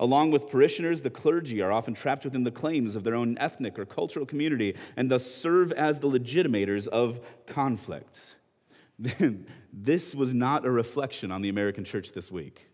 Along 0.00 0.30
with 0.30 0.48
parishioners, 0.48 1.02
the 1.02 1.10
clergy 1.10 1.60
are 1.60 1.72
often 1.72 1.94
trapped 1.94 2.24
within 2.24 2.44
the 2.44 2.52
claims 2.52 2.94
of 2.94 3.02
their 3.02 3.16
own 3.16 3.36
ethnic 3.38 3.78
or 3.78 3.84
cultural 3.84 4.24
community 4.24 4.76
and 4.96 5.10
thus 5.10 5.26
serve 5.26 5.72
as 5.72 5.98
the 5.98 6.08
legitimators 6.08 6.86
of 6.86 7.20
conflict. 7.46 8.36
this 9.72 10.14
was 10.14 10.32
not 10.32 10.64
a 10.64 10.70
reflection 10.70 11.32
on 11.32 11.42
the 11.42 11.48
American 11.48 11.84
church 11.84 12.12
this 12.12 12.30
week, 12.30 12.66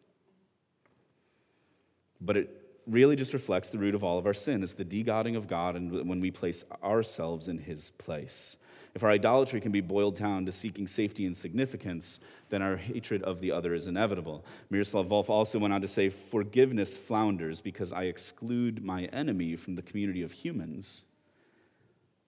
but 2.20 2.36
it 2.36 2.64
really 2.86 3.16
just 3.16 3.32
reflects 3.32 3.70
the 3.70 3.78
root 3.78 3.94
of 3.94 4.04
all 4.04 4.18
of 4.18 4.26
our 4.26 4.34
sin. 4.34 4.62
It's 4.62 4.74
the 4.74 4.84
de-godding 4.84 5.36
of 5.36 5.48
God 5.48 5.76
and 5.76 6.06
when 6.06 6.20
we 6.20 6.30
place 6.30 6.64
ourselves 6.82 7.48
in 7.48 7.58
his 7.58 7.90
place. 7.98 8.58
If 8.94 9.02
our 9.02 9.10
idolatry 9.10 9.60
can 9.60 9.72
be 9.72 9.80
boiled 9.80 10.14
down 10.14 10.46
to 10.46 10.52
seeking 10.52 10.86
safety 10.86 11.26
and 11.26 11.36
significance, 11.36 12.20
then 12.48 12.62
our 12.62 12.76
hatred 12.76 13.24
of 13.24 13.40
the 13.40 13.50
other 13.50 13.74
is 13.74 13.88
inevitable. 13.88 14.44
Miroslav 14.70 15.08
Volf 15.08 15.28
also 15.28 15.58
went 15.58 15.74
on 15.74 15.80
to 15.80 15.88
say, 15.88 16.08
Forgiveness 16.08 16.96
flounders 16.96 17.60
because 17.60 17.92
I 17.92 18.04
exclude 18.04 18.84
my 18.84 19.06
enemy 19.06 19.56
from 19.56 19.74
the 19.74 19.82
community 19.82 20.22
of 20.22 20.30
humans 20.30 21.02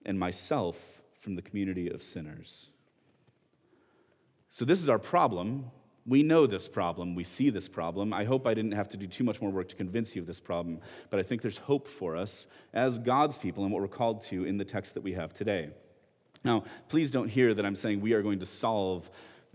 and 0.05 0.19
myself 0.19 0.77
from 1.21 1.35
the 1.35 1.41
community 1.41 1.89
of 1.89 2.03
sinners. 2.03 2.69
So, 4.51 4.65
this 4.65 4.81
is 4.81 4.89
our 4.89 4.99
problem. 4.99 5.71
We 6.05 6.23
know 6.23 6.47
this 6.47 6.67
problem. 6.67 7.15
We 7.15 7.25
see 7.25 7.49
this 7.49 7.67
problem. 7.67 8.13
I 8.13 8.23
hope 8.23 8.47
I 8.47 8.53
didn't 8.53 8.71
have 8.71 8.87
to 8.89 8.97
do 8.97 9.07
too 9.07 9.23
much 9.23 9.41
more 9.41 9.51
work 9.51 9.69
to 9.69 9.75
convince 9.75 10.15
you 10.15 10.21
of 10.21 10.27
this 10.27 10.39
problem, 10.39 10.79
but 11.09 11.19
I 11.19 11.23
think 11.23 11.41
there's 11.41 11.57
hope 11.57 11.87
for 11.87 12.15
us 12.15 12.47
as 12.73 12.97
God's 12.97 13.37
people 13.37 13.63
and 13.63 13.73
what 13.73 13.81
we're 13.81 13.89
called 13.89 14.21
to 14.23 14.45
in 14.45 14.57
the 14.57 14.65
text 14.65 14.93
that 14.93 15.03
we 15.03 15.13
have 15.13 15.33
today. 15.33 15.69
Now, 16.43 16.63
please 16.89 17.11
don't 17.11 17.29
hear 17.29 17.53
that 17.53 17.65
I'm 17.65 17.75
saying 17.75 18.01
we 18.01 18.13
are 18.13 18.21
going 18.21 18.39
to 18.39 18.45
solve 18.45 19.09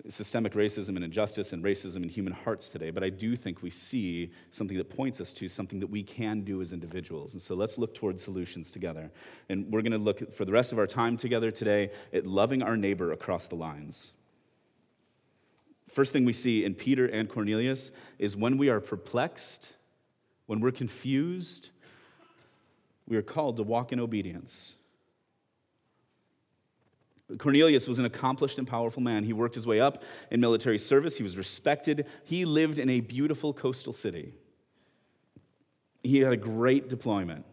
systemic 0.08 0.54
racism 0.54 0.96
and 0.96 1.04
injustice 1.04 1.52
and 1.52 1.62
racism 1.62 2.02
in 2.02 2.08
human 2.08 2.32
hearts 2.32 2.68
today, 2.68 2.90
but 2.90 3.04
I 3.04 3.10
do 3.10 3.36
think 3.36 3.62
we 3.62 3.70
see 3.70 4.32
something 4.50 4.76
that 4.78 4.90
points 4.90 5.20
us 5.20 5.32
to 5.34 5.48
something 5.48 5.78
that 5.80 5.86
we 5.86 6.02
can 6.02 6.42
do 6.42 6.60
as 6.60 6.72
individuals. 6.72 7.34
And 7.34 7.42
so 7.42 7.54
let's 7.54 7.78
look 7.78 7.94
towards 7.94 8.22
solutions 8.22 8.72
together. 8.72 9.10
And 9.48 9.70
we're 9.70 9.82
going 9.82 9.92
to 9.92 9.98
look 9.98 10.34
for 10.34 10.44
the 10.44 10.52
rest 10.52 10.72
of 10.72 10.78
our 10.78 10.86
time 10.86 11.16
together 11.16 11.50
today 11.50 11.90
at 12.12 12.26
loving 12.26 12.62
our 12.62 12.76
neighbor 12.76 13.12
across 13.12 13.46
the 13.46 13.54
lines. 13.54 14.12
First 15.88 16.12
thing 16.12 16.24
we 16.24 16.32
see 16.32 16.64
in 16.64 16.74
Peter 16.74 17.06
and 17.06 17.28
Cornelius 17.28 17.90
is 18.18 18.34
when 18.34 18.56
we 18.56 18.70
are 18.70 18.80
perplexed, 18.80 19.74
when 20.46 20.60
we're 20.60 20.72
confused, 20.72 21.70
we 23.06 23.16
are 23.16 23.22
called 23.22 23.58
to 23.58 23.62
walk 23.62 23.92
in 23.92 24.00
obedience. 24.00 24.74
Cornelius 27.38 27.88
was 27.88 27.98
an 27.98 28.04
accomplished 28.04 28.58
and 28.58 28.66
powerful 28.66 29.02
man. 29.02 29.24
He 29.24 29.32
worked 29.32 29.54
his 29.54 29.66
way 29.66 29.80
up 29.80 30.02
in 30.30 30.40
military 30.40 30.78
service, 30.78 31.16
he 31.16 31.22
was 31.22 31.37
respected. 31.37 32.06
He 32.24 32.44
lived 32.44 32.78
in 32.78 32.90
a 32.90 33.00
beautiful 33.00 33.52
coastal 33.52 33.92
city. 33.92 34.35
He 36.02 36.18
had 36.18 36.32
a 36.32 36.37
great 36.37 36.88
deployment. 36.88 37.44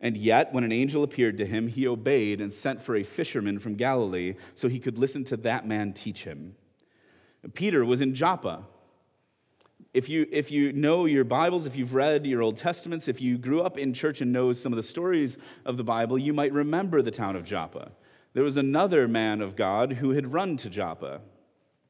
And 0.00 0.16
yet, 0.16 0.52
when 0.52 0.64
an 0.64 0.72
angel 0.72 1.02
appeared 1.02 1.38
to 1.38 1.46
him, 1.46 1.68
he 1.68 1.86
obeyed 1.86 2.40
and 2.40 2.52
sent 2.52 2.82
for 2.82 2.96
a 2.96 3.02
fisherman 3.02 3.58
from 3.58 3.76
Galilee 3.76 4.34
so 4.54 4.68
he 4.68 4.78
could 4.78 4.98
listen 4.98 5.24
to 5.24 5.36
that 5.38 5.66
man 5.66 5.92
teach 5.92 6.24
him. 6.24 6.54
Peter 7.54 7.84
was 7.84 8.00
in 8.00 8.14
Joppa. 8.14 8.64
If 9.94 10.08
you, 10.10 10.26
if 10.30 10.50
you 10.50 10.72
know 10.72 11.06
your 11.06 11.24
Bibles, 11.24 11.64
if 11.64 11.76
you've 11.76 11.94
read 11.94 12.26
your 12.26 12.42
Old 12.42 12.58
Testaments, 12.58 13.08
if 13.08 13.22
you 13.22 13.38
grew 13.38 13.62
up 13.62 13.78
in 13.78 13.94
church 13.94 14.20
and 14.20 14.32
know 14.32 14.52
some 14.52 14.72
of 14.72 14.76
the 14.76 14.82
stories 14.82 15.38
of 15.64 15.78
the 15.78 15.84
Bible, 15.84 16.18
you 16.18 16.34
might 16.34 16.52
remember 16.52 17.00
the 17.00 17.10
town 17.10 17.34
of 17.34 17.44
Joppa 17.44 17.92
there 18.36 18.44
was 18.44 18.58
another 18.58 19.08
man 19.08 19.40
of 19.40 19.56
God 19.56 19.94
who 19.94 20.10
had 20.10 20.30
run 20.30 20.58
to 20.58 20.68
Joppa. 20.68 21.22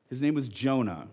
His 0.08 0.22
name 0.22 0.36
was 0.36 0.46
Jonah. 0.46 1.08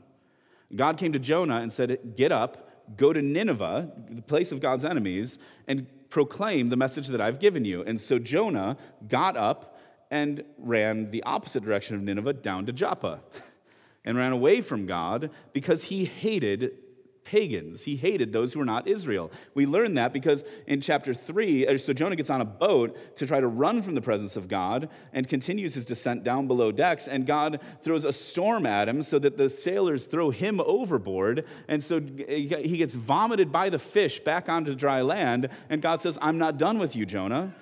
God 0.75 0.97
came 0.99 1.11
to 1.13 1.17
Jonah 1.17 1.57
and 1.57 1.73
said, 1.73 2.13
Get 2.15 2.31
up, 2.31 2.69
go 2.97 3.11
to 3.11 3.19
Nineveh, 3.19 3.91
the 4.11 4.21
place 4.21 4.51
of 4.51 4.61
God's 4.61 4.85
enemies, 4.85 5.39
and 5.67 5.87
proclaim 6.11 6.69
the 6.69 6.75
message 6.75 7.07
that 7.07 7.19
I've 7.19 7.39
given 7.39 7.65
you. 7.65 7.81
And 7.81 7.99
so 7.99 8.19
Jonah 8.19 8.77
got 9.07 9.35
up 9.35 9.79
and 10.11 10.43
ran 10.59 11.09
the 11.09 11.23
opposite 11.23 11.63
direction 11.63 11.95
of 11.95 12.03
Nineveh 12.03 12.33
down 12.33 12.67
to 12.67 12.71
Joppa 12.71 13.21
and 14.05 14.15
ran 14.15 14.33
away 14.33 14.61
from 14.61 14.85
God 14.85 15.31
because 15.51 15.85
he 15.85 16.05
hated 16.05 16.73
pagans. 17.23 17.83
He 17.83 17.95
hated 17.95 18.31
those 18.31 18.53
who 18.53 18.59
were 18.59 18.65
not 18.65 18.87
Israel. 18.87 19.31
We 19.53 19.65
learn 19.65 19.95
that 19.95 20.13
because 20.13 20.43
in 20.67 20.81
chapter 20.81 21.13
3, 21.13 21.67
uh, 21.67 21.77
so 21.77 21.93
Jonah 21.93 22.15
gets 22.15 22.29
on 22.29 22.41
a 22.41 22.45
boat 22.45 23.15
to 23.17 23.25
try 23.25 23.39
to 23.39 23.47
run 23.47 23.81
from 23.81 23.95
the 23.95 24.01
presence 24.01 24.35
of 24.35 24.47
God 24.47 24.89
and 25.13 25.27
continues 25.27 25.73
his 25.73 25.85
descent 25.85 26.23
down 26.23 26.47
below 26.47 26.71
decks, 26.71 27.07
and 27.07 27.25
God 27.25 27.59
throws 27.83 28.05
a 28.05 28.13
storm 28.13 28.65
at 28.65 28.87
him 28.87 29.01
so 29.01 29.19
that 29.19 29.37
the 29.37 29.49
sailors 29.49 30.05
throw 30.05 30.29
him 30.29 30.61
overboard. 30.61 31.45
And 31.67 31.83
so 31.83 31.99
he 31.99 32.77
gets 32.77 32.93
vomited 32.93 33.51
by 33.51 33.69
the 33.69 33.79
fish 33.79 34.19
back 34.19 34.49
onto 34.49 34.75
dry 34.75 35.01
land, 35.01 35.49
and 35.69 35.81
God 35.81 36.01
says, 36.01 36.17
I'm 36.21 36.37
not 36.37 36.57
done 36.57 36.79
with 36.79 36.95
you, 36.95 37.05
Jonah. 37.05 37.53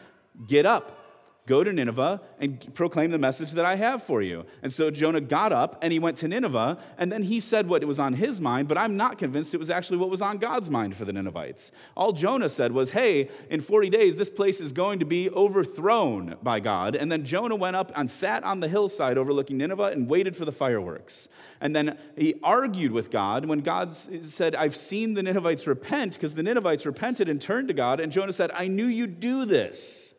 Get 0.47 0.65
up 0.65 1.00
Go 1.47 1.63
to 1.63 1.73
Nineveh 1.73 2.21
and 2.39 2.73
proclaim 2.75 3.09
the 3.09 3.17
message 3.17 3.51
that 3.53 3.65
I 3.65 3.75
have 3.75 4.03
for 4.03 4.21
you. 4.21 4.45
And 4.61 4.71
so 4.71 4.91
Jonah 4.91 5.21
got 5.21 5.51
up 5.51 5.79
and 5.81 5.91
he 5.91 5.97
went 5.97 6.17
to 6.17 6.27
Nineveh, 6.27 6.77
and 6.99 7.11
then 7.11 7.23
he 7.23 7.39
said 7.39 7.67
what 7.67 7.83
was 7.83 7.97
on 7.97 8.13
his 8.13 8.39
mind, 8.39 8.67
but 8.67 8.77
I'm 8.77 8.95
not 8.95 9.17
convinced 9.17 9.55
it 9.55 9.57
was 9.57 9.71
actually 9.71 9.97
what 9.97 10.11
was 10.11 10.21
on 10.21 10.37
God's 10.37 10.69
mind 10.69 10.95
for 10.95 11.03
the 11.03 11.11
Ninevites. 11.11 11.71
All 11.97 12.13
Jonah 12.13 12.47
said 12.47 12.71
was, 12.73 12.91
Hey, 12.91 13.29
in 13.49 13.61
40 13.61 13.89
days, 13.89 14.15
this 14.15 14.29
place 14.29 14.61
is 14.61 14.71
going 14.71 14.99
to 14.99 15.05
be 15.05 15.31
overthrown 15.31 16.35
by 16.43 16.59
God. 16.59 16.95
And 16.95 17.11
then 17.11 17.25
Jonah 17.25 17.55
went 17.55 17.75
up 17.75 17.91
and 17.95 18.09
sat 18.09 18.43
on 18.43 18.59
the 18.59 18.67
hillside 18.67 19.17
overlooking 19.17 19.57
Nineveh 19.57 19.85
and 19.85 20.07
waited 20.07 20.35
for 20.35 20.45
the 20.45 20.51
fireworks. 20.51 21.27
And 21.59 21.75
then 21.75 21.97
he 22.15 22.35
argued 22.43 22.91
with 22.91 23.09
God 23.09 23.45
when 23.45 23.61
God 23.61 23.95
said, 23.95 24.53
I've 24.55 24.75
seen 24.75 25.15
the 25.15 25.23
Ninevites 25.23 25.65
repent, 25.65 26.13
because 26.13 26.35
the 26.35 26.43
Ninevites 26.43 26.85
repented 26.85 27.27
and 27.27 27.41
turned 27.41 27.67
to 27.69 27.73
God. 27.73 27.99
And 27.99 28.11
Jonah 28.11 28.33
said, 28.33 28.51
I 28.53 28.67
knew 28.67 28.85
you'd 28.85 29.19
do 29.19 29.45
this. 29.45 30.10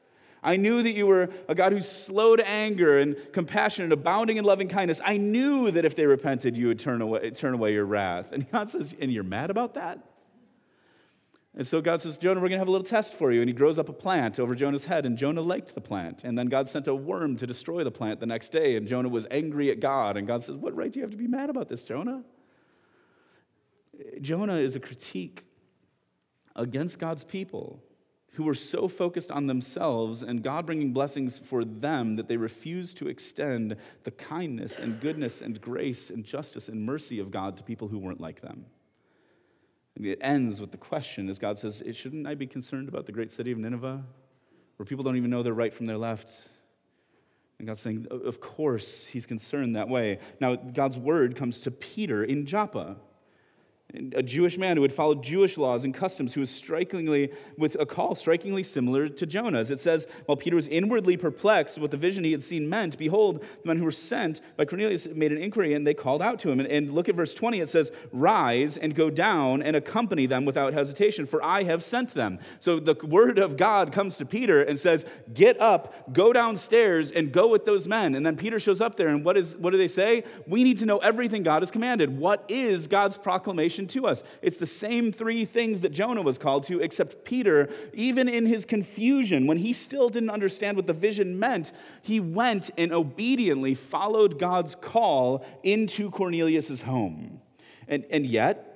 I 0.42 0.57
knew 0.57 0.83
that 0.83 0.92
you 0.92 1.07
were 1.07 1.28
a 1.48 1.55
God 1.55 1.72
who's 1.72 1.88
slow 1.88 2.35
to 2.35 2.46
anger 2.46 2.98
and 2.98 3.16
compassionate, 3.33 3.92
abounding 3.92 4.38
in 4.38 4.44
loving 4.44 4.68
kindness. 4.68 5.00
I 5.05 5.16
knew 5.16 5.70
that 5.70 5.85
if 5.85 5.94
they 5.94 6.05
repented, 6.05 6.57
you 6.57 6.66
would 6.68 6.81
turn 6.81 7.00
away, 7.00 7.31
turn 7.31 7.55
away 7.55 7.72
your 7.72 7.85
wrath. 7.85 8.33
And 8.33 8.50
God 8.50 8.68
says, 8.68 8.94
And 9.00 9.12
you're 9.12 9.22
mad 9.22 9.50
about 9.50 9.74
that? 9.74 10.00
And 11.55 11.66
so 11.66 11.83
God 11.83 12.00
says, 12.00 12.16
Jonah, 12.16 12.40
we're 12.40 12.48
going 12.48 12.52
to 12.52 12.61
have 12.61 12.68
a 12.68 12.72
little 12.72 12.87
test 12.87 13.14
for 13.14 13.31
you. 13.31 13.40
And 13.40 13.48
he 13.48 13.52
grows 13.52 13.78
up 13.78 13.88
a 13.88 13.92
plant 13.92 14.40
over 14.40 14.55
Jonah's 14.55 14.87
head, 14.87 15.05
and 15.05 15.18
Jonah 15.18 15.42
liked 15.42 15.74
the 15.74 15.83
plant. 15.83 16.24
And 16.24 16.37
then 16.37 16.46
God 16.46 16.66
sent 16.66 16.87
a 16.87 16.94
worm 16.94 17.37
to 17.37 17.46
destroy 17.46 17.85
the 17.85 17.90
plant 17.90 18.20
the 18.20 18.26
next 18.26 18.48
day, 18.48 18.76
and 18.76 18.88
Jonah 18.88 19.11
was 19.11 19.26
angry 19.31 19.70
at 19.70 19.78
God. 19.78 20.16
And 20.16 20.26
God 20.26 20.42
says, 20.42 20.57
What 20.57 20.74
right 20.74 20.90
do 20.90 20.98
you 20.98 21.05
have 21.05 21.11
to 21.11 21.16
be 21.16 21.28
mad 21.28 21.50
about 21.50 21.68
this, 21.68 21.85
Jonah? 21.85 22.24
Jonah 24.20 24.57
is 24.57 24.74
a 24.74 24.81
critique 24.81 25.44
against 26.57 26.98
God's 26.98 27.22
people 27.22 27.83
who 28.33 28.45
were 28.45 28.55
so 28.55 28.88
focused 28.88 29.31
on 29.31 29.47
themselves 29.47 30.23
and 30.23 30.42
God 30.42 30.64
bringing 30.64 30.92
blessings 30.92 31.38
for 31.38 31.64
them 31.64 32.16
that 32.16 32.29
they 32.29 32.38
refused 32.38 32.97
to 32.99 33.09
extend 33.09 33.77
the 34.05 34.11
kindness 34.11 34.79
and 34.79 35.01
goodness 35.01 35.42
and 35.42 35.61
grace 35.61 36.09
and 36.09 36.25
justice 36.25 36.68
and 36.68 36.83
mercy 36.83 37.18
of 37.18 37.31
God 37.31 37.57
to 37.59 37.62
people 37.62 37.88
who 37.88 37.99
weren't 37.99 38.21
like 38.21 38.40
them. 38.40 38.64
And 39.97 40.07
it 40.07 40.18
ends 40.23 40.61
with 40.61 40.71
the 40.71 40.79
question 40.79 41.29
as 41.29 41.38
God 41.38 41.59
says, 41.59 41.83
Shouldn't 41.92 42.27
I 42.27 42.35
be 42.35 42.47
concerned 42.47 42.88
about 42.88 43.05
the 43.05 43.12
great 43.12 43.31
city 43.31 43.53
of 43.53 43.59
Nineveh, 43.59 44.03
where 44.77 44.87
people 44.87 45.05
don't 45.05 45.16
even 45.16 45.31
know 45.31 45.42
their 45.42 45.53
right 45.53 45.75
from 45.75 45.85
their 45.85 45.99
left? 45.99 46.49
And 47.59 47.68
God's 47.68 47.81
saying, 47.81 48.07
Of 48.11 48.40
course, 48.40 49.05
He's 49.05 49.27
concerned 49.27 49.77
that 49.77 49.90
way. 49.90 50.21
Now, 50.40 50.57
God's 50.57 50.97
word 50.97 51.37
comes 51.37 51.61
to 51.61 51.71
Peter 51.71 52.25
in 52.25 52.47
Joppa 52.47 52.97
a 54.14 54.22
Jewish 54.22 54.57
man 54.57 54.76
who 54.76 54.83
had 54.83 54.92
followed 54.92 55.22
Jewish 55.22 55.59
laws 55.59 55.85
and 55.85 55.92
customs, 55.92 56.33
who 56.33 56.40
was 56.40 56.50
strikingly, 56.50 57.31
with 57.59 57.76
a 57.78 57.85
call 57.85 58.14
strikingly 58.14 58.62
similar 58.62 59.09
to 59.09 59.26
Jonah's. 59.26 59.70
It 59.70 59.81
says, 59.81 60.07
While 60.26 60.37
Peter 60.37 60.57
was 60.57 60.66
inwardly 60.68 61.16
perplexed 61.16 61.78
what 61.78 61.90
the 61.90 61.96
vision 61.98 62.24
he 62.24 62.33
had 62.33 62.42
seen 62.42 62.68
meant, 62.68 62.96
behold, 62.96 63.40
the 63.40 63.68
men 63.68 63.76
who 63.76 63.85
were 63.85 63.90
sent 63.90 64.40
by 64.57 64.64
Cornelius 64.64 65.07
made 65.09 65.31
an 65.31 65.38
inquiry 65.38 65.74
and 65.74 65.87
they 65.87 65.92
called 65.92 66.22
out 66.22 66.38
to 66.40 66.50
him. 66.50 66.61
And, 66.61 66.68
and 66.70 66.94
look 66.94 67.09
at 67.09 67.14
verse 67.14 67.35
20, 67.35 67.61
it 67.61 67.68
says, 67.68 67.92
Rise 68.12 68.78
and 68.78 68.94
go 68.94 69.11
down 69.11 69.62
and 69.62 69.76
accompany 69.76 70.26
them 70.26 70.46
without 70.46 70.72
hesitation, 70.72 71.26
for 71.26 71.42
I 71.44 71.64
have 71.64 71.85
sent 71.85 72.14
them. 72.14 72.38
So 72.61 72.81
the 72.81 72.94
word 73.05 73.38
of 73.38 73.59
God 73.59 73.92
comes 73.92 74.16
to 74.18 74.24
Peter 74.24 74.62
and 74.62 74.78
says, 74.78 75.05
Get 75.35 75.61
up, 75.61 76.12
go 76.14 76.33
downstairs, 76.33 77.11
and 77.11 77.31
go 77.31 77.48
with 77.48 77.66
those 77.66 77.87
men. 77.87 78.14
And 78.14 78.24
then 78.24 78.37
Peter 78.37 78.59
shows 78.59 78.81
up 78.81 78.96
there, 78.96 79.09
and 79.09 79.22
what, 79.22 79.37
is, 79.37 79.55
what 79.57 79.70
do 79.70 79.76
they 79.76 79.88
say? 79.88 80.24
We 80.46 80.64
need 80.64 80.78
to 80.78 80.87
know 80.87 80.98
everything 80.98 81.42
God 81.42 81.61
has 81.61 81.70
commanded. 81.70 82.16
What 82.16 82.44
is 82.48 82.87
God's 82.87 83.18
proclamation? 83.18 83.82
To 83.88 84.07
us. 84.07 84.23
It's 84.40 84.57
the 84.57 84.66
same 84.66 85.12
three 85.12 85.45
things 85.45 85.81
that 85.81 85.90
Jonah 85.90 86.23
was 86.23 86.38
called 86.38 86.64
to, 86.64 86.81
except 86.81 87.25
Peter, 87.25 87.68
even 87.92 88.29
in 88.29 88.47
his 88.47 88.64
confusion, 88.64 89.47
when 89.47 89.59
he 89.59 89.73
still 89.73 90.09
didn't 90.09 90.31
understand 90.31 90.77
what 90.77 90.87
the 90.87 90.92
vision 90.92 91.38
meant, 91.38 91.73
he 92.03 92.21
went 92.21 92.71
and 92.79 92.92
obediently 92.92 93.75
followed 93.75 94.38
God's 94.38 94.75
call 94.75 95.45
into 95.62 96.11
Cornelius' 96.11 96.83
home. 96.83 97.40
And, 97.88 98.05
and 98.11 98.25
yet, 98.25 98.68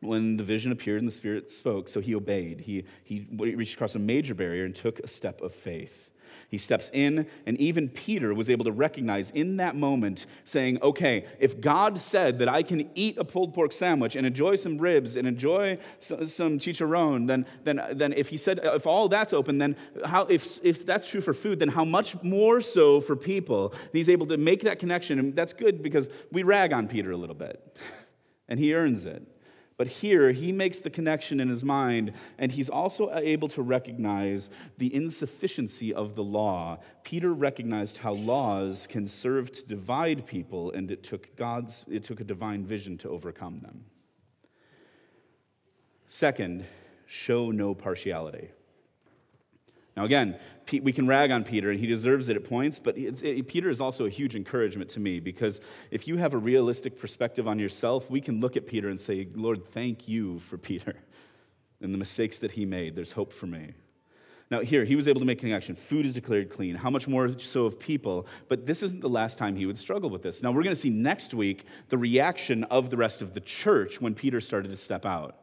when 0.00 0.36
the 0.36 0.44
vision 0.44 0.72
appeared 0.72 0.98
and 0.98 1.08
the 1.08 1.14
Spirit 1.14 1.50
spoke, 1.50 1.88
so 1.88 2.00
he 2.00 2.14
obeyed. 2.14 2.60
He, 2.60 2.84
he 3.04 3.26
reached 3.30 3.74
across 3.74 3.94
a 3.94 4.00
major 4.00 4.34
barrier 4.34 4.64
and 4.64 4.74
took 4.74 4.98
a 4.98 5.08
step 5.08 5.40
of 5.40 5.54
faith. 5.54 6.10
He 6.52 6.58
steps 6.58 6.90
in, 6.92 7.26
and 7.46 7.58
even 7.58 7.88
Peter 7.88 8.34
was 8.34 8.50
able 8.50 8.66
to 8.66 8.72
recognize 8.72 9.30
in 9.30 9.56
that 9.56 9.74
moment, 9.74 10.26
saying, 10.44 10.82
Okay, 10.82 11.24
if 11.40 11.58
God 11.62 11.98
said 11.98 12.40
that 12.40 12.48
I 12.48 12.62
can 12.62 12.90
eat 12.94 13.16
a 13.16 13.24
pulled 13.24 13.54
pork 13.54 13.72
sandwich 13.72 14.16
and 14.16 14.26
enjoy 14.26 14.56
some 14.56 14.76
ribs 14.76 15.16
and 15.16 15.26
enjoy 15.26 15.78
some 15.98 16.58
chicharron, 16.58 17.26
then, 17.26 17.46
then, 17.64 17.80
then 17.94 18.12
if 18.12 18.28
he 18.28 18.36
said, 18.36 18.60
uh, 18.62 18.74
if 18.74 18.86
all 18.86 19.08
that's 19.08 19.32
open, 19.32 19.56
then 19.56 19.76
how, 20.04 20.26
if, 20.26 20.58
if 20.62 20.84
that's 20.84 21.06
true 21.06 21.22
for 21.22 21.32
food, 21.32 21.58
then 21.58 21.68
how 21.68 21.86
much 21.86 22.22
more 22.22 22.60
so 22.60 23.00
for 23.00 23.16
people? 23.16 23.72
And 23.72 23.90
he's 23.94 24.10
able 24.10 24.26
to 24.26 24.36
make 24.36 24.60
that 24.64 24.78
connection, 24.78 25.18
and 25.18 25.34
that's 25.34 25.54
good 25.54 25.82
because 25.82 26.06
we 26.32 26.42
rag 26.42 26.74
on 26.74 26.86
Peter 26.86 27.12
a 27.12 27.16
little 27.16 27.34
bit, 27.34 27.74
and 28.50 28.60
he 28.60 28.74
earns 28.74 29.06
it. 29.06 29.26
But 29.76 29.86
here, 29.86 30.32
he 30.32 30.52
makes 30.52 30.78
the 30.78 30.90
connection 30.90 31.40
in 31.40 31.48
his 31.48 31.64
mind, 31.64 32.12
and 32.38 32.52
he's 32.52 32.68
also 32.68 33.10
able 33.14 33.48
to 33.48 33.62
recognize 33.62 34.50
the 34.78 34.94
insufficiency 34.94 35.92
of 35.94 36.14
the 36.14 36.22
law. 36.22 36.78
Peter 37.04 37.32
recognized 37.32 37.98
how 37.98 38.12
laws 38.12 38.86
can 38.88 39.06
serve 39.06 39.50
to 39.52 39.64
divide 39.64 40.26
people, 40.26 40.70
and 40.72 40.90
it 40.90 41.02
took 41.02 41.34
God's, 41.36 41.84
it 41.90 42.02
took 42.02 42.20
a 42.20 42.24
divine 42.24 42.64
vision 42.64 42.98
to 42.98 43.08
overcome 43.08 43.60
them. 43.60 43.84
Second, 46.08 46.66
show 47.06 47.50
no 47.50 47.74
partiality. 47.74 48.50
Now, 49.96 50.04
again, 50.04 50.38
we 50.70 50.92
can 50.92 51.06
rag 51.06 51.30
on 51.30 51.44
Peter, 51.44 51.70
and 51.70 51.78
he 51.78 51.86
deserves 51.86 52.30
it 52.30 52.36
at 52.36 52.44
points, 52.44 52.78
but 52.78 52.96
it, 52.96 53.46
Peter 53.46 53.68
is 53.68 53.80
also 53.80 54.06
a 54.06 54.10
huge 54.10 54.34
encouragement 54.34 54.88
to 54.90 55.00
me 55.00 55.20
because 55.20 55.60
if 55.90 56.08
you 56.08 56.16
have 56.16 56.32
a 56.32 56.38
realistic 56.38 56.98
perspective 56.98 57.46
on 57.46 57.58
yourself, 57.58 58.10
we 58.10 58.20
can 58.20 58.40
look 58.40 58.56
at 58.56 58.66
Peter 58.66 58.88
and 58.88 58.98
say, 58.98 59.28
Lord, 59.34 59.66
thank 59.72 60.08
you 60.08 60.38
for 60.38 60.56
Peter 60.56 60.94
and 61.82 61.92
the 61.92 61.98
mistakes 61.98 62.38
that 62.38 62.52
he 62.52 62.64
made. 62.64 62.96
There's 62.96 63.10
hope 63.10 63.34
for 63.34 63.46
me. 63.46 63.72
Now, 64.50 64.60
here, 64.60 64.84
he 64.84 64.96
was 64.96 65.08
able 65.08 65.20
to 65.20 65.26
make 65.26 65.40
connection. 65.40 65.74
Food 65.74 66.04
is 66.04 66.12
declared 66.12 66.50
clean. 66.50 66.74
How 66.74 66.90
much 66.90 67.08
more 67.08 67.28
so 67.38 67.64
of 67.64 67.78
people? 67.78 68.26
But 68.48 68.66
this 68.66 68.82
isn't 68.82 69.00
the 69.00 69.08
last 69.08 69.38
time 69.38 69.56
he 69.56 69.66
would 69.66 69.78
struggle 69.78 70.10
with 70.10 70.22
this. 70.22 70.42
Now, 70.42 70.52
we're 70.52 70.62
going 70.62 70.74
to 70.74 70.80
see 70.80 70.90
next 70.90 71.32
week 71.32 71.64
the 71.88 71.96
reaction 71.96 72.64
of 72.64 72.90
the 72.90 72.96
rest 72.96 73.22
of 73.22 73.34
the 73.34 73.40
church 73.40 74.00
when 74.00 74.14
Peter 74.14 74.40
started 74.40 74.68
to 74.68 74.76
step 74.76 75.06
out 75.06 75.41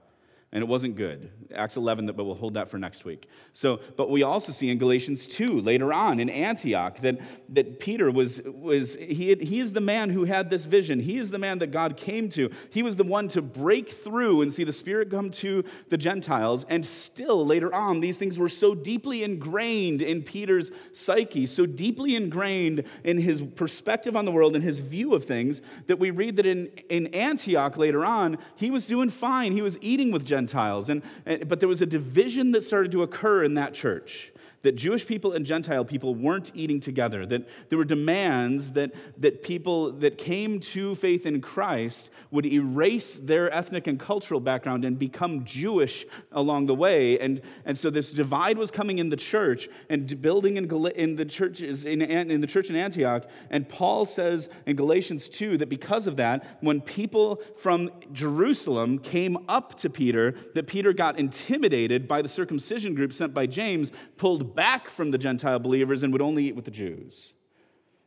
and 0.52 0.64
it 0.64 0.68
wasn't 0.68 0.96
good. 0.96 1.30
Acts 1.54 1.78
11, 1.78 2.08
but 2.08 2.24
we'll 2.24 2.34
hold 2.34 2.56
that 2.56 2.70
for 2.70 2.80
next 2.80 3.06
week. 3.06 3.28
So, 3.54 3.80
but 3.98 4.10
we 4.10 4.24
also 4.24 4.52
see 4.52 4.70
in 4.70 4.80
Galatians 4.80 5.28
2 5.28 5.62
later 5.62 5.94
on 5.94 6.20
in 6.20 6.28
Antioch 6.28 7.00
that, 7.02 7.20
that 7.50 7.80
Peter 7.80 8.10
was, 8.10 8.42
was 8.46 8.96
he, 8.96 9.36
he 9.36 9.60
is 9.60 9.74
the 9.74 9.82
man 9.82 10.10
who 10.10 10.26
had 10.26 10.50
this 10.50 10.66
vision. 10.66 11.00
He 11.00 11.20
is 11.20 11.30
the 11.30 11.38
man 11.38 11.60
that 11.60 11.68
God 11.68 11.98
came 11.98 12.30
to. 12.32 12.50
He 12.72 12.82
was 12.82 12.96
the 12.96 13.04
one 13.04 13.28
to 13.30 13.44
break 13.44 13.92
through 13.92 14.42
and 14.42 14.52
see 14.52 14.64
the 14.64 14.74
Spirit 14.74 15.12
come 15.12 15.30
to 15.32 15.64
the 15.90 15.98
Gentiles. 15.98 16.66
And 16.68 16.84
still 16.84 17.46
later 17.46 17.74
on, 17.74 18.00
these 18.00 18.18
things 18.18 18.40
were 18.40 18.50
so 18.50 18.74
deeply 18.74 19.24
ingrained 19.24 20.02
in 20.02 20.24
Peter's 20.24 20.72
psyche, 20.94 21.46
so 21.46 21.68
deeply 21.68 22.16
ingrained 22.16 22.86
in 23.04 23.20
his 23.20 23.42
perspective 23.42 24.16
on 24.16 24.26
the 24.26 24.32
world 24.32 24.56
and 24.56 24.64
his 24.64 24.80
view 24.80 25.14
of 25.14 25.26
things 25.26 25.62
that 25.86 26.00
we 26.00 26.10
read 26.10 26.38
that 26.38 26.48
in, 26.48 26.68
in 26.90 27.08
Antioch 27.08 27.78
later 27.78 28.04
on, 28.04 28.40
he 28.56 28.72
was 28.72 28.88
doing 28.88 29.12
fine. 29.12 29.52
He 29.52 29.62
was 29.62 29.78
eating 29.82 30.12
with 30.12 30.26
Gentiles 30.26 30.39
Gentiles. 30.40 30.90
And, 30.90 31.04
but 31.48 31.60
there 31.60 31.70
was 31.70 31.82
a 31.82 31.86
division 31.86 32.52
that 32.52 32.62
started 32.62 32.92
to 32.94 33.04
occur 33.04 33.44
in 33.44 33.56
that 33.56 33.74
church 33.74 34.32
that 34.62 34.76
Jewish 34.76 35.06
people 35.06 35.34
and 35.34 35.46
Gentile 35.46 35.86
people 35.86 36.16
weren't 36.16 36.52
eating 36.54 36.80
together, 36.80 37.26
that 37.26 37.48
there 37.70 37.78
were 37.78 37.86
demands 37.86 38.72
that, 38.74 38.92
that 39.18 39.44
people 39.44 39.92
that 39.94 40.18
came 40.18 40.60
to 40.60 40.96
faith 40.96 41.26
in 41.26 41.42
Christ 41.42 42.10
would 42.32 42.46
erase 42.46 43.16
their 43.16 43.52
ethnic 43.54 43.88
and 43.88 44.00
cultural 44.00 44.40
background 44.40 44.86
and 44.86 45.00
become 45.00 45.46
Jewish 45.46 46.06
along 46.32 46.66
the 46.66 46.76
way. 46.76 47.20
And, 47.20 47.42
and 47.66 47.78
so 47.78 47.90
this 47.90 48.12
divide 48.12 48.58
was 48.58 48.70
coming 48.70 49.00
in 49.00 49.10
the 49.10 49.18
church 49.18 49.70
and 49.90 50.22
building 50.22 50.58
in, 50.58 50.72
in 50.96 51.16
the 51.16 51.26
churches 51.26 51.86
in, 51.86 52.02
in 52.02 52.42
the 52.42 52.48
church 52.48 52.70
in 52.70 52.76
Antioch. 52.76 53.26
And 53.50 53.68
Paul 53.68 54.06
says 54.06 54.50
in 54.66 54.76
Galatians 54.76 55.30
2 55.30 55.58
that 55.60 55.70
because 55.70 56.08
of 56.08 56.18
that, 56.18 56.46
when 56.62 56.82
people 56.82 57.42
from 57.58 57.90
Jerusalem 58.12 59.00
came 59.00 59.38
up 59.48 59.76
to 59.80 59.90
Peter, 59.90 60.36
that 60.54 60.68
Peter 60.68 60.94
got 60.94 61.18
intimidated 61.18 62.08
by 62.08 62.22
the 62.22 62.30
circumcision 62.30 62.94
group 62.94 63.14
sent 63.14 63.34
by 63.34 63.46
James, 63.46 63.92
pulled 64.18 64.49
back 64.56 64.90
from 64.90 65.12
the 65.12 65.18
Gentile 65.18 65.60
believers 65.60 66.04
and 66.04 66.12
would 66.14 66.22
only 66.22 66.46
eat 66.46 66.56
with 66.56 66.66
the 66.66 66.72
Jews. 66.72 67.34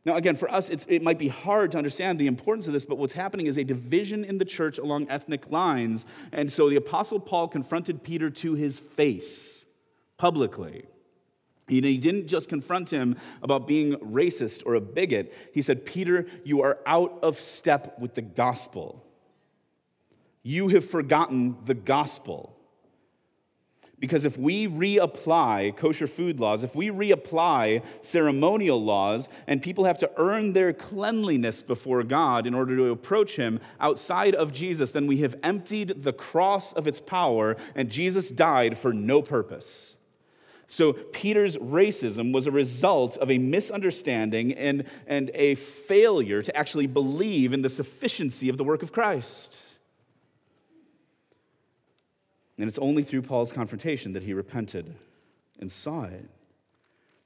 Now, 0.05 0.15
again, 0.15 0.35
for 0.35 0.51
us, 0.51 0.69
it 0.69 1.01
might 1.01 1.17
be 1.17 1.29
hard 1.29 1.71
to 1.71 1.77
understand 1.77 2.19
the 2.19 2.27
importance 2.27 2.67
of 2.67 2.73
this, 2.73 2.83
but 2.83 2.97
what's 2.97 3.13
happening 3.13 3.47
is 3.47 3.57
a 3.57 3.63
division 3.63 4.25
in 4.25 4.37
the 4.37 4.43
church 4.43 4.77
along 4.77 5.09
ethnic 5.09 5.49
lines. 5.49 6.05
And 6.33 6.51
so 6.51 6.69
the 6.69 6.75
Apostle 6.75 7.21
Paul 7.21 7.47
confronted 7.47 8.03
Peter 8.03 8.29
to 8.29 8.53
his 8.55 8.79
face 8.79 9.65
publicly. 10.17 10.83
He 11.69 11.79
didn't 11.79 12.27
just 12.27 12.49
confront 12.49 12.89
him 12.89 13.15
about 13.41 13.65
being 13.65 13.93
racist 13.93 14.63
or 14.65 14.75
a 14.75 14.81
bigot. 14.81 15.33
He 15.53 15.61
said, 15.61 15.85
Peter, 15.85 16.25
you 16.43 16.61
are 16.61 16.79
out 16.85 17.19
of 17.23 17.39
step 17.39 17.97
with 17.97 18.15
the 18.15 18.21
gospel. 18.21 19.01
You 20.41 20.67
have 20.67 20.83
forgotten 20.83 21.55
the 21.63 21.73
gospel. 21.73 22.57
Because 24.03 24.25
if 24.25 24.37
we 24.37 24.67
reapply 24.67 25.77
kosher 25.77 26.07
food 26.07 26.41
laws, 26.41 26.61
if 26.61 26.75
we 26.75 26.89
reapply 26.89 27.81
ceremonial 28.01 28.83
laws, 28.83 29.29
and 29.47 29.61
people 29.61 29.85
have 29.85 29.97
to 29.99 30.11
earn 30.17 30.51
their 30.51 30.73
cleanliness 30.73 31.61
before 31.63 32.03
God 32.03 32.45
in 32.45 32.53
order 32.53 32.75
to 32.75 32.89
approach 32.89 33.37
Him 33.37 33.61
outside 33.79 34.35
of 34.35 34.51
Jesus, 34.51 34.91
then 34.91 35.07
we 35.07 35.19
have 35.19 35.37
emptied 35.41 36.03
the 36.03 36.11
cross 36.11 36.73
of 36.73 36.85
its 36.85 36.99
power, 36.99 37.55
and 37.75 37.89
Jesus 37.89 38.29
died 38.29 38.77
for 38.77 38.91
no 38.91 39.21
purpose. 39.21 39.95
So, 40.67 40.91
Peter's 40.91 41.55
racism 41.55 42.33
was 42.33 42.45
a 42.45 42.51
result 42.51 43.15
of 43.19 43.31
a 43.31 43.37
misunderstanding 43.37 44.51
and, 44.55 44.83
and 45.07 45.31
a 45.33 45.55
failure 45.55 46.41
to 46.41 46.57
actually 46.57 46.87
believe 46.87 47.53
in 47.53 47.61
the 47.61 47.69
sufficiency 47.69 48.49
of 48.49 48.57
the 48.57 48.65
work 48.65 48.83
of 48.83 48.91
Christ. 48.91 49.62
And 52.63 52.69
it's 52.69 52.77
only 52.77 53.03
through 53.03 53.23
Paul's 53.23 53.51
confrontation 53.51 54.13
that 54.13 54.23
he 54.23 54.33
repented 54.33 54.95
and 55.59 55.69
saw 55.69 56.05
it. 56.05 56.23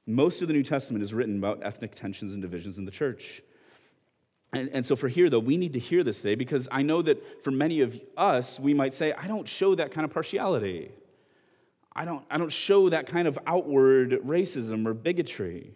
Most 0.08 0.42
of 0.42 0.48
the 0.48 0.54
New 0.56 0.64
Testament 0.64 1.04
is 1.04 1.14
written 1.14 1.38
about 1.38 1.60
ethnic 1.62 1.94
tensions 1.94 2.34
and 2.34 2.42
divisions 2.42 2.80
in 2.80 2.86
the 2.86 2.92
church. 2.92 3.44
And, 4.52 4.68
and 4.70 4.84
so, 4.84 4.96
for 4.96 5.08
here, 5.08 5.30
though, 5.30 5.38
we 5.38 5.56
need 5.56 5.74
to 5.74 5.80
hear 5.80 6.04
this 6.04 6.22
today 6.24 6.34
because 6.34 6.68
I 6.72 6.82
know 6.82 7.04
that 7.04 7.44
for 7.44 7.52
many 7.52 7.82
of 7.82 8.02
us, 8.18 8.60
we 8.60 8.74
might 8.74 8.96
say, 8.96 9.14
I 9.14 9.28
don't 9.28 9.48
show 9.48 9.76
that 9.76 9.92
kind 9.92 10.06
of 10.06 10.12
partiality. 10.12 10.90
I 11.96 12.04
don't, 12.04 12.26
I 12.32 12.40
don't 12.40 12.52
show 12.52 12.90
that 12.90 13.06
kind 13.06 13.28
of 13.28 13.38
outward 13.46 14.14
racism 14.26 14.88
or 14.88 14.96
bigotry. 14.96 15.70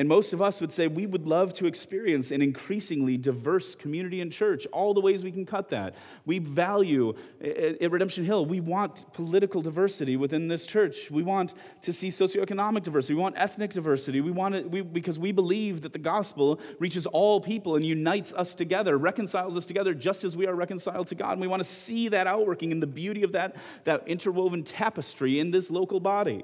And 0.00 0.08
most 0.08 0.32
of 0.32 0.40
us 0.40 0.62
would 0.62 0.72
say 0.72 0.86
we 0.86 1.04
would 1.04 1.26
love 1.26 1.52
to 1.56 1.66
experience 1.66 2.30
an 2.30 2.40
increasingly 2.40 3.18
diverse 3.18 3.74
community 3.74 4.22
and 4.22 4.32
church, 4.32 4.66
all 4.72 4.94
the 4.94 5.00
ways 5.02 5.22
we 5.22 5.30
can 5.30 5.44
cut 5.44 5.68
that. 5.68 5.94
We 6.24 6.38
value 6.38 7.12
at 7.42 7.92
Redemption 7.92 8.24
Hill, 8.24 8.46
we 8.46 8.60
want 8.60 9.12
political 9.12 9.60
diversity 9.60 10.16
within 10.16 10.48
this 10.48 10.64
church. 10.64 11.10
We 11.10 11.22
want 11.22 11.52
to 11.82 11.92
see 11.92 12.08
socioeconomic 12.08 12.82
diversity. 12.82 13.12
We 13.12 13.20
want 13.20 13.34
ethnic 13.36 13.72
diversity. 13.72 14.22
We 14.22 14.30
want 14.30 14.54
it 14.54 14.70
we, 14.70 14.80
because 14.80 15.18
we 15.18 15.32
believe 15.32 15.82
that 15.82 15.92
the 15.92 15.98
gospel 15.98 16.60
reaches 16.78 17.04
all 17.04 17.38
people 17.38 17.76
and 17.76 17.84
unites 17.84 18.32
us 18.32 18.54
together, 18.54 18.96
reconciles 18.96 19.54
us 19.54 19.66
together 19.66 19.92
just 19.92 20.24
as 20.24 20.34
we 20.34 20.46
are 20.46 20.54
reconciled 20.54 21.08
to 21.08 21.14
God. 21.14 21.32
And 21.32 21.42
we 21.42 21.46
want 21.46 21.60
to 21.60 21.68
see 21.68 22.08
that 22.08 22.26
outworking 22.26 22.72
in 22.72 22.80
the 22.80 22.86
beauty 22.86 23.22
of 23.22 23.32
that, 23.32 23.54
that 23.84 24.08
interwoven 24.08 24.64
tapestry 24.64 25.40
in 25.40 25.50
this 25.50 25.70
local 25.70 26.00
body. 26.00 26.42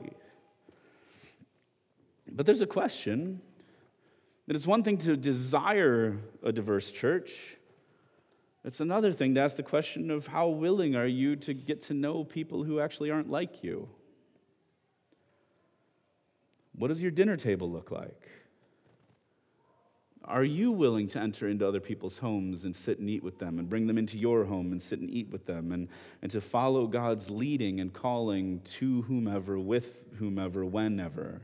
But 2.31 2.47
there's 2.47 2.61
a 2.61 2.67
question 2.67 3.41
that 4.47 4.57
it's 4.57 4.67
one 4.67 4.83
thing 4.83 4.99
to 4.99 5.17
desire 5.17 6.19
a 6.43 6.53
diverse 6.53 6.93
church. 6.93 7.57
It's 8.65 8.81
another 8.81 9.13
thing 9.13 9.35
to 9.35 9.41
ask 9.41 9.57
the 9.57 9.63
question 9.63 10.11
of 10.11 10.27
how 10.27 10.49
willing 10.49 10.97
are 10.97 11.07
you 11.07 11.37
to 11.37 11.55
get 11.55 11.83
to 11.83 11.95
know 11.95 12.25
people 12.25 12.65
who 12.65 12.81
actually 12.81 13.11
aren't 13.11 13.31
like 13.31 13.63
you? 13.63 13.89
What 16.75 16.89
does 16.89 17.01
your 17.01 17.11
dinner 17.11 17.37
table 17.37 17.71
look 17.71 17.91
like? 17.91 18.29
Are 20.25 20.45
you 20.45 20.73
willing 20.73 21.07
to 21.09 21.21
enter 21.21 21.49
into 21.49 21.67
other 21.67 21.79
people's 21.79 22.19
homes 22.19 22.65
and 22.65 22.75
sit 22.75 22.99
and 22.99 23.09
eat 23.09 23.23
with 23.23 23.39
them 23.39 23.61
and 23.61 23.69
bring 23.69 23.87
them 23.87 23.97
into 23.97 24.19
your 24.19 24.45
home 24.45 24.73
and 24.73 24.83
sit 24.83 24.99
and 24.99 25.09
eat 25.09 25.31
with 25.31 25.47
them 25.47 25.71
and, 25.71 25.89
and 26.21 26.31
to 26.33 26.41
follow 26.41 26.89
God's 26.89 27.31
leading 27.31 27.79
and 27.79 27.93
calling 27.93 28.61
to 28.65 29.03
whomever, 29.03 29.59
with 29.61 29.95
whomever, 30.19 30.65
whenever? 30.65 31.43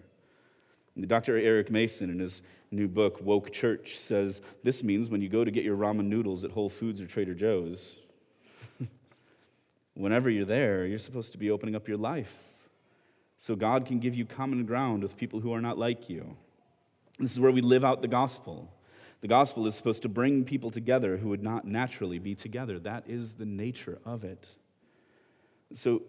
Dr. 1.01 1.38
Eric 1.38 1.70
Mason, 1.70 2.11
in 2.11 2.18
his 2.18 2.43
new 2.70 2.86
book, 2.86 3.18
Woke 3.22 3.51
Church, 3.51 3.99
says 3.99 4.40
this 4.62 4.82
means 4.82 5.09
when 5.09 5.22
you 5.22 5.28
go 5.28 5.45
to 5.45 5.51
get 5.51 5.64
your 5.64 5.76
ramen 5.76 6.07
noodles 6.07 6.45
at 6.45 6.51
Whole 6.51 6.68
Foods 6.68 7.01
or 7.01 7.07
Trader 7.07 7.34
Joe's, 7.34 7.97
whenever 9.95 10.28
you're 10.28 10.45
there, 10.45 10.86
you're 10.86 10.99
supposed 10.99 11.32
to 11.32 11.38
be 11.38 11.51
opening 11.51 11.74
up 11.74 11.88
your 11.88 11.97
life 11.97 12.34
so 13.38 13.57
God 13.57 13.86
can 13.86 13.99
give 13.99 14.14
you 14.14 14.24
common 14.24 14.66
ground 14.66 15.03
with 15.03 15.16
people 15.16 15.40
who 15.40 15.53
are 15.53 15.61
not 15.61 15.76
like 15.78 16.09
you. 16.09 16.36
This 17.18 17.32
is 17.32 17.40
where 17.40 17.51
we 17.51 17.61
live 17.61 17.84
out 17.84 18.01
the 18.01 18.09
gospel. 18.09 18.72
The 19.20 19.28
gospel 19.28 19.66
is 19.66 19.74
supposed 19.74 20.03
to 20.03 20.09
bring 20.09 20.45
people 20.45 20.70
together 20.70 21.16
who 21.16 21.28
would 21.30 21.43
not 21.43 21.64
naturally 21.64 22.18
be 22.18 22.34
together. 22.34 22.78
That 22.78 23.05
is 23.09 23.34
the 23.34 23.45
nature 23.47 23.99
of 24.05 24.24
it. 24.24 24.49
So 25.74 26.03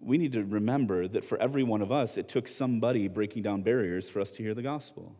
we 0.00 0.18
need 0.18 0.32
to 0.32 0.44
remember 0.44 1.08
that 1.08 1.24
for 1.24 1.38
every 1.38 1.62
one 1.62 1.82
of 1.82 1.90
us, 1.90 2.16
it 2.16 2.28
took 2.28 2.48
somebody 2.48 3.08
breaking 3.08 3.42
down 3.42 3.62
barriers 3.62 4.08
for 4.08 4.20
us 4.20 4.30
to 4.32 4.42
hear 4.42 4.54
the 4.54 4.62
gospel. 4.62 5.14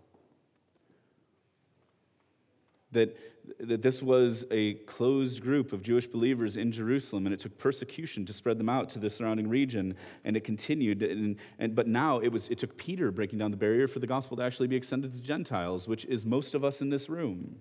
That, 2.92 3.16
that 3.60 3.82
this 3.82 4.02
was 4.02 4.44
a 4.50 4.74
closed 4.74 5.42
group 5.42 5.72
of 5.72 5.82
Jewish 5.82 6.06
believers 6.06 6.56
in 6.56 6.72
Jerusalem, 6.72 7.26
and 7.26 7.34
it 7.34 7.40
took 7.40 7.58
persecution 7.58 8.24
to 8.26 8.32
spread 8.32 8.58
them 8.58 8.68
out 8.68 8.88
to 8.90 8.98
the 8.98 9.10
surrounding 9.10 9.48
region, 9.48 9.96
and 10.24 10.36
it 10.36 10.44
continued. 10.44 11.02
And, 11.02 11.36
and, 11.58 11.74
but 11.74 11.88
now 11.88 12.20
it, 12.20 12.28
was, 12.28 12.48
it 12.48 12.58
took 12.58 12.76
Peter 12.76 13.10
breaking 13.10 13.38
down 13.38 13.50
the 13.50 13.56
barrier 13.56 13.88
for 13.88 13.98
the 13.98 14.06
gospel 14.06 14.36
to 14.36 14.42
actually 14.42 14.68
be 14.68 14.76
extended 14.76 15.12
to 15.12 15.20
Gentiles, 15.20 15.88
which 15.88 16.04
is 16.06 16.24
most 16.24 16.54
of 16.54 16.64
us 16.64 16.80
in 16.80 16.88
this 16.88 17.08
room. 17.08 17.56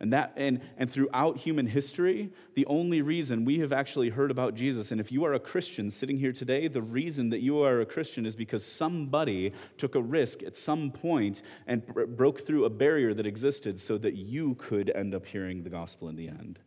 And, 0.00 0.12
that, 0.12 0.32
and, 0.36 0.60
and 0.76 0.88
throughout 0.88 1.38
human 1.38 1.66
history, 1.66 2.30
the 2.54 2.66
only 2.66 3.02
reason 3.02 3.44
we 3.44 3.58
have 3.58 3.72
actually 3.72 4.10
heard 4.10 4.30
about 4.30 4.54
Jesus, 4.54 4.92
and 4.92 5.00
if 5.00 5.10
you 5.10 5.24
are 5.24 5.34
a 5.34 5.40
Christian 5.40 5.90
sitting 5.90 6.16
here 6.16 6.32
today, 6.32 6.68
the 6.68 6.82
reason 6.82 7.30
that 7.30 7.40
you 7.40 7.62
are 7.62 7.80
a 7.80 7.86
Christian 7.86 8.24
is 8.24 8.36
because 8.36 8.64
somebody 8.64 9.52
took 9.76 9.96
a 9.96 10.00
risk 10.00 10.44
at 10.44 10.56
some 10.56 10.92
point 10.92 11.42
and 11.66 11.84
broke 12.16 12.46
through 12.46 12.64
a 12.64 12.70
barrier 12.70 13.12
that 13.12 13.26
existed 13.26 13.78
so 13.80 13.98
that 13.98 14.14
you 14.14 14.54
could 14.54 14.90
end 14.90 15.16
up 15.16 15.26
hearing 15.26 15.64
the 15.64 15.70
gospel 15.70 16.08
in 16.08 16.14
the 16.14 16.28
end. 16.28 16.60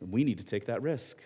And 0.00 0.12
we 0.12 0.22
need 0.22 0.36
to 0.36 0.44
take 0.44 0.66
that 0.66 0.82
risk. 0.82 1.16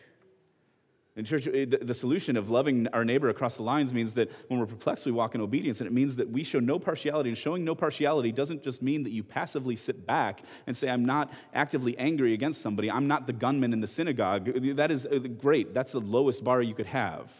In 1.18 1.24
church, 1.24 1.48
eh, 1.48 1.66
the 1.82 1.94
solution 1.94 2.36
of 2.36 2.48
loving 2.48 2.86
our 2.92 3.04
neighbor 3.04 3.28
across 3.28 3.56
the 3.56 3.64
lines 3.64 3.92
means 3.92 4.14
that 4.14 4.30
when 4.46 4.60
we're 4.60 4.66
perplexed, 4.66 5.04
we 5.04 5.10
walk 5.10 5.34
in 5.34 5.40
obedience. 5.40 5.80
And 5.80 5.88
it 5.88 5.92
means 5.92 6.14
that 6.14 6.30
we 6.30 6.44
show 6.44 6.60
no 6.60 6.78
partiality. 6.78 7.28
And 7.28 7.36
showing 7.36 7.64
no 7.64 7.74
partiality 7.74 8.30
doesn't 8.30 8.62
just 8.62 8.82
mean 8.82 9.02
that 9.02 9.10
you 9.10 9.24
passively 9.24 9.74
sit 9.74 10.06
back 10.06 10.42
and 10.68 10.76
say, 10.76 10.88
I'm 10.88 11.04
not 11.04 11.32
actively 11.52 11.98
angry 11.98 12.34
against 12.34 12.60
somebody. 12.60 12.88
I'm 12.88 13.08
not 13.08 13.26
the 13.26 13.32
gunman 13.32 13.72
in 13.72 13.80
the 13.80 13.88
synagogue. 13.88 14.76
That 14.76 14.92
is 14.92 15.06
uh, 15.06 15.18
great. 15.18 15.74
That's 15.74 15.90
the 15.90 16.00
lowest 16.00 16.44
bar 16.44 16.62
you 16.62 16.74
could 16.74 16.86
have. 16.86 17.32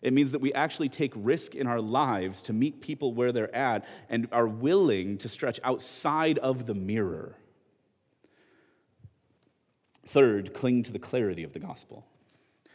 It 0.00 0.12
means 0.12 0.30
that 0.30 0.40
we 0.40 0.54
actually 0.54 0.88
take 0.88 1.12
risk 1.16 1.56
in 1.56 1.66
our 1.66 1.80
lives 1.80 2.42
to 2.42 2.52
meet 2.52 2.80
people 2.80 3.12
where 3.12 3.32
they're 3.32 3.54
at 3.56 3.86
and 4.08 4.28
are 4.30 4.46
willing 4.46 5.18
to 5.18 5.28
stretch 5.28 5.58
outside 5.64 6.38
of 6.38 6.66
the 6.66 6.74
mirror. 6.74 7.34
Third, 10.06 10.54
cling 10.54 10.84
to 10.84 10.92
the 10.92 11.00
clarity 11.00 11.42
of 11.42 11.54
the 11.54 11.58
gospel 11.58 12.06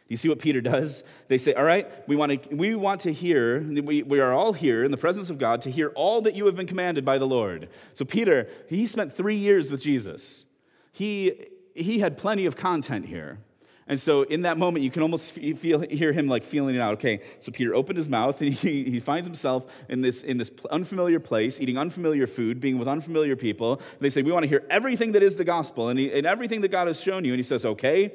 you 0.09 0.17
see 0.17 0.27
what 0.27 0.39
Peter 0.39 0.59
does? 0.59 1.03
They 1.27 1.37
say, 1.37 1.53
All 1.53 1.63
right, 1.63 1.87
we 2.07 2.15
want 2.15 2.43
to, 2.43 2.55
we 2.55 2.75
want 2.75 3.01
to 3.01 3.13
hear, 3.13 3.61
we, 3.61 4.01
we 4.03 4.19
are 4.19 4.33
all 4.33 4.53
here 4.53 4.83
in 4.83 4.91
the 4.91 4.97
presence 4.97 5.29
of 5.29 5.37
God 5.37 5.61
to 5.61 5.71
hear 5.71 5.89
all 5.89 6.21
that 6.21 6.33
you 6.33 6.47
have 6.47 6.55
been 6.55 6.67
commanded 6.67 7.05
by 7.05 7.19
the 7.19 7.27
Lord. 7.27 7.69
So, 7.93 8.03
Peter, 8.03 8.49
he 8.67 8.87
spent 8.87 9.15
three 9.15 9.37
years 9.37 9.69
with 9.71 9.81
Jesus. 9.81 10.45
He, 10.91 11.47
he 11.75 11.99
had 11.99 12.17
plenty 12.17 12.47
of 12.47 12.57
content 12.57 13.05
here. 13.05 13.37
And 13.85 13.99
so, 13.99 14.23
in 14.23 14.41
that 14.43 14.57
moment, 14.57 14.83
you 14.83 14.89
can 14.89 15.03
almost 15.03 15.33
feel, 15.33 15.81
hear 15.81 16.11
him 16.11 16.27
like 16.27 16.43
feeling 16.43 16.75
it 16.75 16.79
out. 16.79 16.93
Okay, 16.95 17.21
so 17.39 17.51
Peter 17.51 17.75
opened 17.75 17.97
his 17.97 18.09
mouth 18.09 18.41
and 18.41 18.51
he, 18.53 18.85
he 18.85 18.99
finds 18.99 19.27
himself 19.27 19.65
in 19.89 20.01
this, 20.01 20.23
in 20.23 20.39
this 20.39 20.49
unfamiliar 20.71 21.19
place, 21.19 21.59
eating 21.59 21.77
unfamiliar 21.77 22.25
food, 22.25 22.59
being 22.59 22.79
with 22.79 22.87
unfamiliar 22.87 23.35
people. 23.35 23.73
And 23.73 23.99
they 23.99 24.09
say, 24.09 24.23
We 24.23 24.31
want 24.31 24.43
to 24.43 24.49
hear 24.49 24.63
everything 24.71 25.11
that 25.11 25.21
is 25.21 25.35
the 25.35 25.43
gospel 25.43 25.89
and, 25.89 25.99
he, 25.99 26.11
and 26.11 26.25
everything 26.25 26.61
that 26.61 26.69
God 26.69 26.87
has 26.87 26.99
shown 26.99 27.25
you. 27.25 27.33
And 27.33 27.39
he 27.39 27.43
says, 27.43 27.63
Okay, 27.63 28.11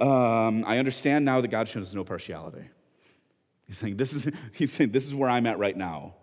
um, 0.00 0.64
I 0.66 0.78
understand 0.78 1.24
now 1.24 1.40
that 1.40 1.48
God 1.48 1.68
shows 1.68 1.94
no 1.94 2.04
partiality. 2.04 2.64
He's 3.66 3.78
saying, 3.78 3.96
this 3.96 4.12
is, 4.12 4.28
he's 4.52 4.72
saying, 4.72 4.90
this 4.90 5.06
is 5.06 5.14
where 5.14 5.28
I'm 5.28 5.46
at 5.46 5.58
right 5.58 5.76
now, 5.76 6.14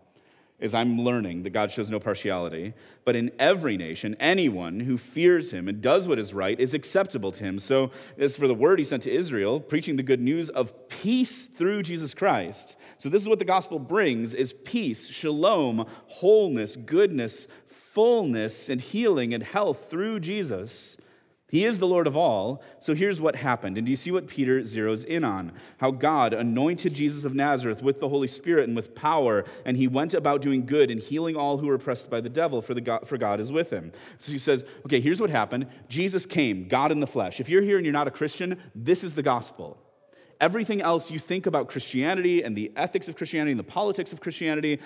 is 0.60 0.74
I'm 0.74 1.02
learning 1.02 1.44
that 1.44 1.52
God 1.52 1.72
shows 1.72 1.90
no 1.90 2.00
partiality. 2.00 2.74
But 3.06 3.16
in 3.16 3.32
every 3.40 3.78
nation, 3.78 4.16
anyone 4.20 4.82
who 4.82 4.98
fears 4.98 5.52
him 5.52 5.68
and 5.68 5.82
does 5.82 6.08
what 6.08 6.20
is 6.20 6.34
right 6.34 6.60
is 6.60 6.74
acceptable 6.74 7.32
to 7.32 7.44
him. 7.44 7.58
So 7.58 7.92
as 8.18 8.36
for 8.36 8.48
the 8.48 8.54
word 8.54 8.78
he 8.78 8.86
sent 8.86 9.04
to 9.04 9.12
Israel, 9.12 9.60
preaching 9.60 9.96
the 9.96 10.04
good 10.04 10.22
news 10.22 10.50
of 10.50 10.90
peace 10.90 11.48
through 11.48 11.84
Jesus 11.84 12.14
Christ. 12.14 12.76
So 13.00 13.10
this 13.10 13.22
is 13.22 13.28
what 13.28 13.40
the 13.40 13.46
gospel 13.46 13.80
brings 13.80 14.34
is 14.34 14.54
peace, 14.54 15.08
shalom, 15.08 15.88
wholeness, 16.08 16.76
goodness, 16.76 17.48
fullness, 17.68 18.70
and 18.70 18.80
healing 18.80 19.34
and 19.34 19.42
health 19.42 19.90
through 19.90 20.20
Jesus 20.20 20.98
He 21.52 21.66
is 21.66 21.80
the 21.80 21.88
Lord 21.88 22.08
of 22.08 22.16
all. 22.16 22.64
So 22.80 22.96
here's 22.96 23.20
what 23.20 23.36
happened. 23.36 23.78
And 23.78 23.86
do 23.86 23.92
you 23.92 23.98
see 23.98 24.10
what 24.10 24.26
Peter 24.26 24.62
zeroes 24.62 25.04
in 25.04 25.26
on? 25.26 25.52
How 25.80 25.92
God 25.92 26.34
anointed 26.34 26.94
Jesus 26.94 27.26
of 27.26 27.36
Nazareth 27.36 27.84
with 27.84 28.00
the 28.00 28.08
Holy 28.08 28.30
Spirit 28.30 28.70
and 28.70 28.76
with 28.76 28.96
power, 28.96 29.44
and 29.66 29.76
he 29.76 29.86
went 29.86 30.14
about 30.14 30.42
doing 30.42 30.66
good 30.66 30.90
and 30.90 31.02
healing 31.02 31.36
all 31.36 31.58
who 31.58 31.68
were 31.68 31.76
oppressed 31.76 32.10
by 32.10 32.22
the 32.22 32.30
devil, 32.30 32.62
for, 32.62 32.74
the 32.74 32.80
God, 32.80 33.06
for 33.06 33.18
God 33.18 33.42
is 33.42 33.52
with 33.52 33.70
him. 33.70 33.92
So 34.18 34.32
he 34.32 34.40
says, 34.40 34.64
okay, 34.86 35.02
here's 35.02 35.20
what 35.20 35.30
happened 35.30 35.68
Jesus 35.90 36.26
came, 36.26 36.70
God 36.70 36.90
in 36.90 37.02
the 37.02 37.08
flesh. 37.08 37.42
If 37.42 37.50
you're 37.50 37.62
here 37.62 37.76
and 37.76 37.86
you're 37.86 37.92
not 37.92 38.08
a 38.08 38.12
Christian, 38.12 38.58
this 38.74 39.04
is 39.04 39.14
the 39.14 39.24
gospel. 39.24 39.78
Everything 40.40 40.82
else 40.82 41.12
you 41.12 41.20
think 41.20 41.48
about 41.48 41.68
Christianity 41.68 42.44
and 42.44 42.56
the 42.56 42.72
ethics 42.78 43.10
of 43.10 43.18
Christianity 43.18 43.52
and 43.52 43.60
the 43.60 43.66
politics 43.66 44.14
of 44.14 44.22
Christianity, 44.22 44.80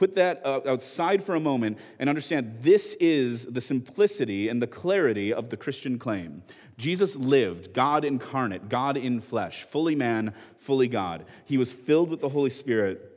put 0.00 0.14
that 0.14 0.40
uh, 0.46 0.62
outside 0.66 1.22
for 1.22 1.34
a 1.34 1.40
moment 1.40 1.76
and 1.98 2.08
understand 2.08 2.56
this 2.62 2.96
is 3.00 3.44
the 3.44 3.60
simplicity 3.60 4.48
and 4.48 4.62
the 4.62 4.66
clarity 4.66 5.30
of 5.30 5.50
the 5.50 5.58
Christian 5.58 5.98
claim. 5.98 6.42
Jesus 6.78 7.16
lived, 7.16 7.74
God 7.74 8.06
incarnate, 8.06 8.70
God 8.70 8.96
in 8.96 9.20
flesh, 9.20 9.64
fully 9.64 9.94
man, 9.94 10.32
fully 10.56 10.88
God. 10.88 11.26
He 11.44 11.58
was 11.58 11.70
filled 11.70 12.08
with 12.08 12.22
the 12.22 12.30
Holy 12.30 12.48
Spirit 12.48 13.09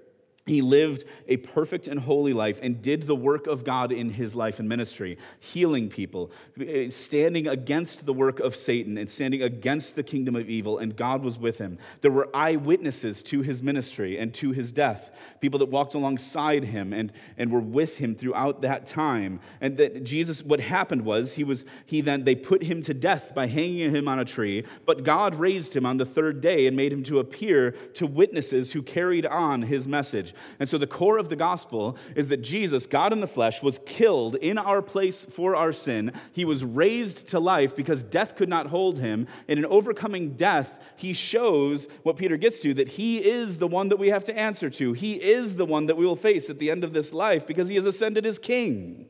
he 0.45 0.61
lived 0.61 1.05
a 1.29 1.37
perfect 1.37 1.87
and 1.87 1.97
holy 1.97 2.33
life 2.33 2.59
and 2.61 2.81
did 2.81 3.03
the 3.03 3.15
work 3.15 3.47
of 3.47 3.63
God 3.63 3.93
in 3.93 4.09
his 4.09 4.35
life 4.35 4.59
and 4.59 4.67
ministry, 4.67 5.17
healing 5.39 5.87
people, 5.87 6.31
eh, 6.59 6.89
standing 6.89 7.47
against 7.47 8.05
the 8.05 8.11
work 8.11 8.41
of 8.41 8.53
Satan 8.53 8.97
and 8.97 9.09
standing 9.09 9.41
against 9.41 9.95
the 9.95 10.03
kingdom 10.03 10.35
of 10.35 10.49
evil, 10.49 10.79
and 10.79 10.97
God 10.97 11.23
was 11.23 11.39
with 11.39 11.59
him. 11.59 11.77
There 12.01 12.11
were 12.11 12.29
eyewitnesses 12.33 13.23
to 13.23 13.41
his 13.41 13.63
ministry 13.63 14.17
and 14.17 14.33
to 14.33 14.51
his 14.51 14.73
death, 14.73 15.11
people 15.39 15.59
that 15.59 15.67
walked 15.67 15.93
alongside 15.93 16.65
him 16.65 16.91
and, 16.91 17.13
and 17.37 17.49
were 17.49 17.61
with 17.61 17.95
him 17.95 18.13
throughout 18.13 18.61
that 18.63 18.85
time. 18.85 19.39
And 19.61 19.77
that 19.77 20.03
Jesus, 20.03 20.43
what 20.43 20.59
happened 20.59 21.05
was, 21.05 21.33
he 21.33 21.45
was, 21.45 21.63
he 21.85 22.01
then, 22.01 22.25
they 22.25 22.35
put 22.35 22.63
him 22.63 22.81
to 22.83 22.93
death 22.93 23.33
by 23.33 23.47
hanging 23.47 23.95
him 23.95 24.09
on 24.09 24.19
a 24.19 24.25
tree, 24.25 24.65
but 24.85 25.05
God 25.05 25.35
raised 25.35 25.73
him 25.73 25.85
on 25.85 25.95
the 25.95 26.05
third 26.05 26.41
day 26.41 26.67
and 26.67 26.75
made 26.75 26.91
him 26.91 27.03
to 27.03 27.19
appear 27.19 27.71
to 27.93 28.05
witnesses 28.05 28.73
who 28.73 28.81
carried 28.81 29.25
on 29.25 29.61
his 29.61 29.87
message. 29.87 30.32
And 30.59 30.67
so 30.67 30.77
the 30.77 30.87
core 30.87 31.17
of 31.17 31.29
the 31.29 31.35
gospel 31.35 31.97
is 32.15 32.27
that 32.29 32.41
Jesus, 32.41 32.85
God 32.85 33.13
in 33.13 33.19
the 33.19 33.27
flesh, 33.27 33.61
was 33.61 33.79
killed 33.85 34.35
in 34.35 34.57
our 34.57 34.81
place 34.81 35.23
for 35.23 35.55
our 35.55 35.73
sin. 35.73 36.11
He 36.31 36.45
was 36.45 36.63
raised 36.63 37.29
to 37.29 37.39
life 37.39 37.75
because 37.75 38.03
death 38.03 38.35
could 38.35 38.49
not 38.49 38.67
hold 38.67 38.99
him. 38.99 39.27
And 39.47 39.59
in 39.59 39.65
overcoming 39.65 40.35
death, 40.35 40.79
he 40.95 41.13
shows 41.13 41.87
what 42.03 42.17
Peter 42.17 42.37
gets 42.37 42.59
to 42.61 42.73
that 42.75 42.89
he 42.89 43.17
is 43.17 43.57
the 43.57 43.67
one 43.67 43.89
that 43.89 43.97
we 43.97 44.09
have 44.09 44.23
to 44.25 44.37
answer 44.37 44.69
to. 44.69 44.93
He 44.93 45.13
is 45.13 45.55
the 45.55 45.65
one 45.65 45.87
that 45.87 45.97
we 45.97 46.05
will 46.05 46.15
face 46.15 46.49
at 46.49 46.59
the 46.59 46.71
end 46.71 46.83
of 46.83 46.93
this 46.93 47.13
life 47.13 47.47
because 47.47 47.69
he 47.69 47.75
has 47.75 47.85
ascended 47.85 48.25
as 48.25 48.39
king. 48.39 49.07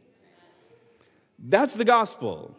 That's 1.39 1.73
the 1.73 1.85
gospel. 1.85 2.55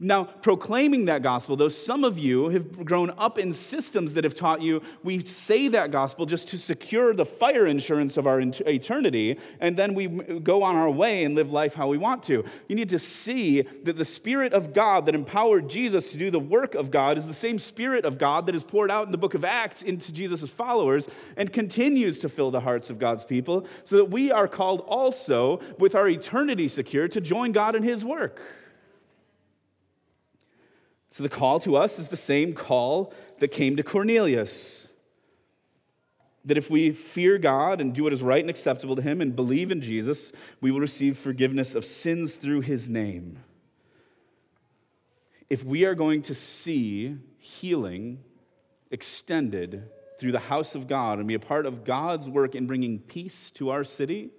Now, 0.00 0.24
proclaiming 0.24 1.04
that 1.04 1.22
gospel, 1.22 1.54
though 1.54 1.68
some 1.68 2.02
of 2.02 2.18
you 2.18 2.48
have 2.48 2.84
grown 2.84 3.10
up 3.16 3.38
in 3.38 3.52
systems 3.52 4.14
that 4.14 4.24
have 4.24 4.34
taught 4.34 4.60
you 4.60 4.82
we 5.04 5.24
say 5.24 5.68
that 5.68 5.92
gospel 5.92 6.26
just 6.26 6.48
to 6.48 6.58
secure 6.58 7.14
the 7.14 7.24
fire 7.24 7.64
insurance 7.66 8.16
of 8.16 8.26
our 8.26 8.40
eternity, 8.40 9.38
and 9.60 9.76
then 9.76 9.94
we 9.94 10.08
go 10.08 10.64
on 10.64 10.74
our 10.74 10.90
way 10.90 11.22
and 11.22 11.36
live 11.36 11.52
life 11.52 11.74
how 11.74 11.86
we 11.86 11.96
want 11.96 12.24
to. 12.24 12.44
You 12.68 12.74
need 12.74 12.88
to 12.88 12.98
see 12.98 13.62
that 13.62 13.96
the 13.96 14.04
Spirit 14.04 14.52
of 14.52 14.74
God 14.74 15.06
that 15.06 15.14
empowered 15.14 15.70
Jesus 15.70 16.10
to 16.10 16.18
do 16.18 16.28
the 16.28 16.40
work 16.40 16.74
of 16.74 16.90
God 16.90 17.16
is 17.16 17.28
the 17.28 17.32
same 17.32 17.60
Spirit 17.60 18.04
of 18.04 18.18
God 18.18 18.46
that 18.46 18.56
is 18.56 18.64
poured 18.64 18.90
out 18.90 19.06
in 19.06 19.12
the 19.12 19.16
book 19.16 19.34
of 19.34 19.44
Acts 19.44 19.82
into 19.82 20.12
Jesus' 20.12 20.50
followers 20.50 21.06
and 21.36 21.52
continues 21.52 22.18
to 22.18 22.28
fill 22.28 22.50
the 22.50 22.60
hearts 22.60 22.90
of 22.90 22.98
God's 22.98 23.24
people, 23.24 23.64
so 23.84 23.94
that 23.96 24.06
we 24.06 24.32
are 24.32 24.48
called 24.48 24.80
also, 24.80 25.60
with 25.78 25.94
our 25.94 26.08
eternity 26.08 26.66
secure, 26.66 27.06
to 27.06 27.20
join 27.20 27.52
God 27.52 27.76
in 27.76 27.84
His 27.84 28.04
work. 28.04 28.40
So 31.14 31.22
the 31.22 31.28
call 31.28 31.60
to 31.60 31.76
us 31.76 32.00
is 32.00 32.08
the 32.08 32.16
same 32.16 32.54
call 32.54 33.14
that 33.38 33.52
came 33.52 33.76
to 33.76 33.84
Cornelius. 33.84 34.88
That 36.44 36.58
if 36.58 36.68
we 36.68 36.90
fear 36.90 37.38
God 37.38 37.80
and 37.80 37.94
do 37.94 38.02
what 38.02 38.12
is 38.12 38.20
right 38.20 38.40
and 38.40 38.50
acceptable 38.50 38.96
to 38.96 39.02
Him 39.02 39.20
and 39.20 39.36
believe 39.36 39.70
in 39.70 39.80
Jesus, 39.80 40.32
we 40.60 40.72
will 40.72 40.80
receive 40.80 41.16
forgiveness 41.16 41.76
of 41.76 41.84
sins 41.84 42.34
through 42.34 42.62
His 42.62 42.88
name. 42.88 43.38
If 45.48 45.62
we 45.62 45.84
are 45.84 45.94
going 45.94 46.22
to 46.22 46.34
see 46.34 47.16
healing 47.38 48.18
extended 48.90 49.88
through 50.18 50.32
the 50.32 50.40
house 50.40 50.74
of 50.74 50.88
God 50.88 51.20
and 51.20 51.28
be 51.28 51.34
a 51.34 51.38
part 51.38 51.64
of 51.64 51.84
God's 51.84 52.28
work 52.28 52.56
in 52.56 52.66
bringing 52.66 52.98
peace 52.98 53.52
to 53.52 53.70
our 53.70 53.84
city, 53.84 54.30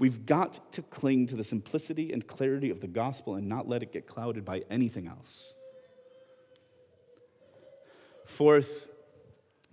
we've 0.00 0.26
got 0.26 0.72
to 0.72 0.82
cling 0.82 1.28
to 1.28 1.36
the 1.36 1.44
simplicity 1.44 2.12
and 2.12 2.26
clarity 2.26 2.70
of 2.70 2.80
the 2.80 2.88
gospel 2.88 3.36
and 3.36 3.48
not 3.48 3.68
let 3.68 3.84
it 3.84 3.92
get 3.92 4.08
clouded 4.08 4.44
by 4.44 4.64
anything 4.70 5.06
else. 5.06 5.54
Fourth, 8.30 8.86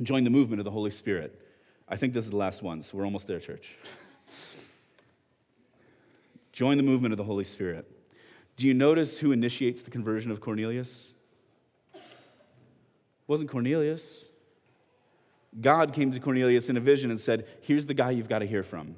join 0.02 0.24
the 0.24 0.30
movement 0.30 0.60
of 0.60 0.66
the 0.66 0.72
Holy 0.72 0.90
Spirit. 0.90 1.40
I 1.88 1.96
think 1.96 2.12
this 2.12 2.26
is 2.26 2.32
the 2.32 2.38
last 2.38 2.62
one, 2.64 2.82
so 2.82 2.98
we're 2.98 3.06
almost 3.06 3.28
there, 3.28 3.40
church. 3.40 3.70
join 6.52 6.76
the 6.76 6.84
movement 6.84 7.14
of 7.14 7.18
the 7.18 7.24
Holy 7.24 7.46
Spirit. 7.46 7.90
Do 8.58 8.68
you 8.68 8.74
notice 8.74 9.20
who 9.20 9.32
initiates 9.32 9.84
the 9.84 9.92
conversion 9.92 10.32
of 10.32 10.42
Cornelius? 10.42 11.14
It 11.94 12.02
wasn't 13.28 13.52
Cornelius. 13.52 14.26
God 15.62 15.94
came 15.94 16.12
to 16.12 16.20
Cornelius 16.20 16.68
in 16.68 16.76
a 16.76 16.82
vision 16.82 17.10
and 17.12 17.20
said, 17.20 17.46
Here's 17.62 17.86
the 17.86 17.94
guy 17.94 18.12
you've 18.12 18.28
got 18.28 18.40
to 18.40 18.48
hear 18.48 18.64
from. 18.64 18.96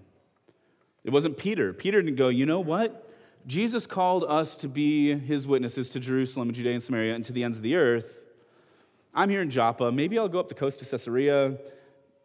It 1.03 1.11
wasn't 1.11 1.37
Peter. 1.37 1.73
Peter 1.73 2.01
didn't 2.01 2.17
go, 2.17 2.29
You 2.29 2.45
know 2.45 2.61
what? 2.61 3.07
Jesus 3.45 3.85
called 3.85 4.23
us 4.23 4.55
to 4.55 4.67
be 4.67 5.17
his 5.17 5.45
witnesses 5.45 5.89
to 5.91 5.99
Jerusalem 5.99 6.47
and 6.47 6.55
Judea 6.55 6.73
and 6.73 6.83
Samaria 6.83 7.13
and 7.13 7.25
to 7.25 7.33
the 7.33 7.43
ends 7.43 7.57
of 7.57 7.63
the 7.63 7.75
earth. 7.75 8.18
I'm 9.13 9.29
here 9.29 9.41
in 9.41 9.49
Joppa. 9.49 9.91
Maybe 9.91 10.19
I'll 10.19 10.29
go 10.29 10.39
up 10.39 10.49
the 10.49 10.55
coast 10.55 10.79
to 10.79 10.85
Caesarea 10.85 11.57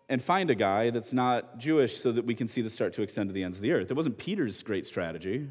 and 0.08 0.22
find 0.22 0.50
a 0.50 0.54
guy 0.54 0.90
that's 0.90 1.12
not 1.12 1.58
Jewish 1.58 2.00
so 2.00 2.12
that 2.12 2.26
we 2.26 2.34
can 2.34 2.46
see 2.46 2.60
this 2.60 2.74
start 2.74 2.92
to 2.94 3.02
extend 3.02 3.30
to 3.30 3.32
the 3.32 3.42
ends 3.42 3.56
of 3.56 3.62
the 3.62 3.72
earth. 3.72 3.90
It 3.90 3.94
wasn't 3.94 4.18
Peter's 4.18 4.62
great 4.62 4.86
strategy. 4.86 5.48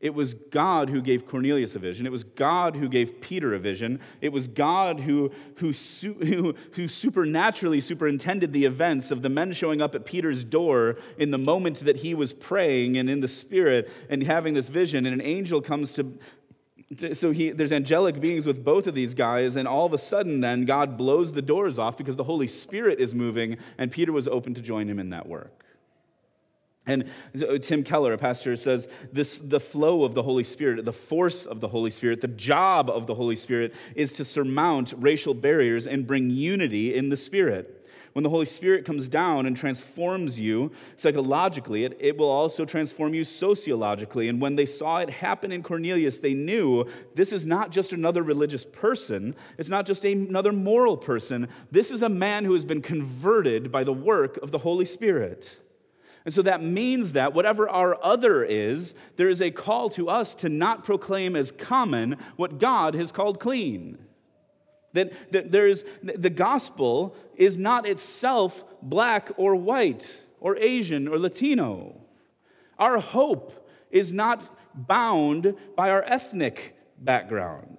It 0.00 0.14
was 0.14 0.32
God 0.32 0.88
who 0.88 1.02
gave 1.02 1.26
Cornelius 1.26 1.74
a 1.74 1.78
vision. 1.78 2.06
It 2.06 2.12
was 2.12 2.24
God 2.24 2.74
who 2.74 2.88
gave 2.88 3.20
Peter 3.20 3.54
a 3.54 3.58
vision. 3.58 4.00
It 4.22 4.30
was 4.30 4.48
God 4.48 5.00
who, 5.00 5.30
who, 5.56 5.72
who, 5.72 6.54
who 6.72 6.88
supernaturally 6.88 7.82
superintended 7.82 8.54
the 8.54 8.64
events 8.64 9.10
of 9.10 9.20
the 9.20 9.28
men 9.28 9.52
showing 9.52 9.82
up 9.82 9.94
at 9.94 10.06
Peter's 10.06 10.42
door 10.42 10.96
in 11.18 11.32
the 11.32 11.38
moment 11.38 11.80
that 11.80 11.98
he 11.98 12.14
was 12.14 12.32
praying 12.32 12.96
and 12.96 13.10
in 13.10 13.20
the 13.20 13.28
Spirit 13.28 13.90
and 14.08 14.22
having 14.22 14.54
this 14.54 14.68
vision. 14.68 15.04
And 15.04 15.12
an 15.12 15.20
angel 15.20 15.60
comes 15.60 15.92
to 15.92 16.18
so 17.12 17.30
he, 17.30 17.50
there's 17.50 17.70
angelic 17.70 18.20
beings 18.20 18.46
with 18.46 18.64
both 18.64 18.86
of 18.86 18.94
these 18.94 19.14
guys, 19.14 19.54
and 19.54 19.68
all 19.68 19.86
of 19.86 19.92
a 19.92 19.98
sudden, 19.98 20.40
then 20.40 20.64
God 20.64 20.96
blows 20.96 21.32
the 21.32 21.42
doors 21.42 21.78
off 21.78 21.96
because 21.96 22.16
the 22.16 22.24
Holy 22.24 22.48
Spirit 22.48 22.98
is 22.98 23.14
moving, 23.14 23.58
and 23.78 23.92
Peter 23.92 24.12
was 24.12 24.26
open 24.26 24.54
to 24.54 24.60
join 24.60 24.88
him 24.88 24.98
in 24.98 25.10
that 25.10 25.28
work. 25.28 25.64
And 26.86 27.04
uh, 27.40 27.58
Tim 27.58 27.84
Keller, 27.84 28.12
a 28.12 28.18
pastor, 28.18 28.56
says 28.56 28.88
this 29.12 29.38
the 29.38 29.60
flow 29.60 30.02
of 30.02 30.14
the 30.14 30.22
Holy 30.22 30.42
Spirit, 30.42 30.84
the 30.84 30.92
force 30.92 31.46
of 31.46 31.60
the 31.60 31.68
Holy 31.68 31.90
Spirit, 31.90 32.20
the 32.20 32.28
job 32.28 32.90
of 32.90 33.06
the 33.06 33.14
Holy 33.14 33.36
Spirit 33.36 33.74
is 33.94 34.14
to 34.14 34.24
surmount 34.24 34.92
racial 34.96 35.34
barriers 35.34 35.86
and 35.86 36.06
bring 36.06 36.30
unity 36.30 36.94
in 36.96 37.10
the 37.10 37.16
Spirit. 37.16 37.79
When 38.12 38.24
the 38.24 38.30
Holy 38.30 38.46
Spirit 38.46 38.84
comes 38.84 39.06
down 39.06 39.46
and 39.46 39.56
transforms 39.56 40.38
you 40.38 40.72
psychologically, 40.96 41.84
it, 41.84 41.96
it 42.00 42.16
will 42.16 42.28
also 42.28 42.64
transform 42.64 43.14
you 43.14 43.22
sociologically. 43.22 44.28
And 44.28 44.40
when 44.40 44.56
they 44.56 44.66
saw 44.66 44.98
it 44.98 45.10
happen 45.10 45.52
in 45.52 45.62
Cornelius, 45.62 46.18
they 46.18 46.34
knew 46.34 46.86
this 47.14 47.32
is 47.32 47.46
not 47.46 47.70
just 47.70 47.92
another 47.92 48.22
religious 48.22 48.64
person, 48.64 49.36
it's 49.58 49.68
not 49.68 49.86
just 49.86 50.04
another 50.04 50.52
moral 50.52 50.96
person. 50.96 51.48
This 51.70 51.92
is 51.92 52.02
a 52.02 52.08
man 52.08 52.44
who 52.44 52.54
has 52.54 52.64
been 52.64 52.82
converted 52.82 53.70
by 53.70 53.84
the 53.84 53.92
work 53.92 54.38
of 54.38 54.50
the 54.50 54.58
Holy 54.58 54.84
Spirit. 54.84 55.58
And 56.24 56.34
so 56.34 56.42
that 56.42 56.62
means 56.62 57.12
that 57.12 57.32
whatever 57.32 57.68
our 57.68 58.02
other 58.04 58.44
is, 58.44 58.92
there 59.16 59.28
is 59.28 59.40
a 59.40 59.50
call 59.50 59.88
to 59.90 60.08
us 60.08 60.34
to 60.36 60.48
not 60.48 60.84
proclaim 60.84 61.34
as 61.36 61.50
common 61.50 62.16
what 62.36 62.58
God 62.58 62.94
has 62.94 63.12
called 63.12 63.40
clean. 63.40 63.98
That, 64.92 65.12
that 65.32 65.50
there's, 65.52 65.84
the 66.02 66.30
gospel 66.30 67.14
is 67.36 67.58
not 67.58 67.86
itself 67.86 68.64
black 68.82 69.30
or 69.36 69.54
white 69.54 70.22
or 70.40 70.56
Asian 70.56 71.06
or 71.06 71.18
Latino. 71.18 72.00
Our 72.78 72.98
hope 72.98 73.68
is 73.90 74.12
not 74.12 74.56
bound 74.74 75.54
by 75.76 75.90
our 75.90 76.02
ethnic 76.02 76.76
background. 76.98 77.78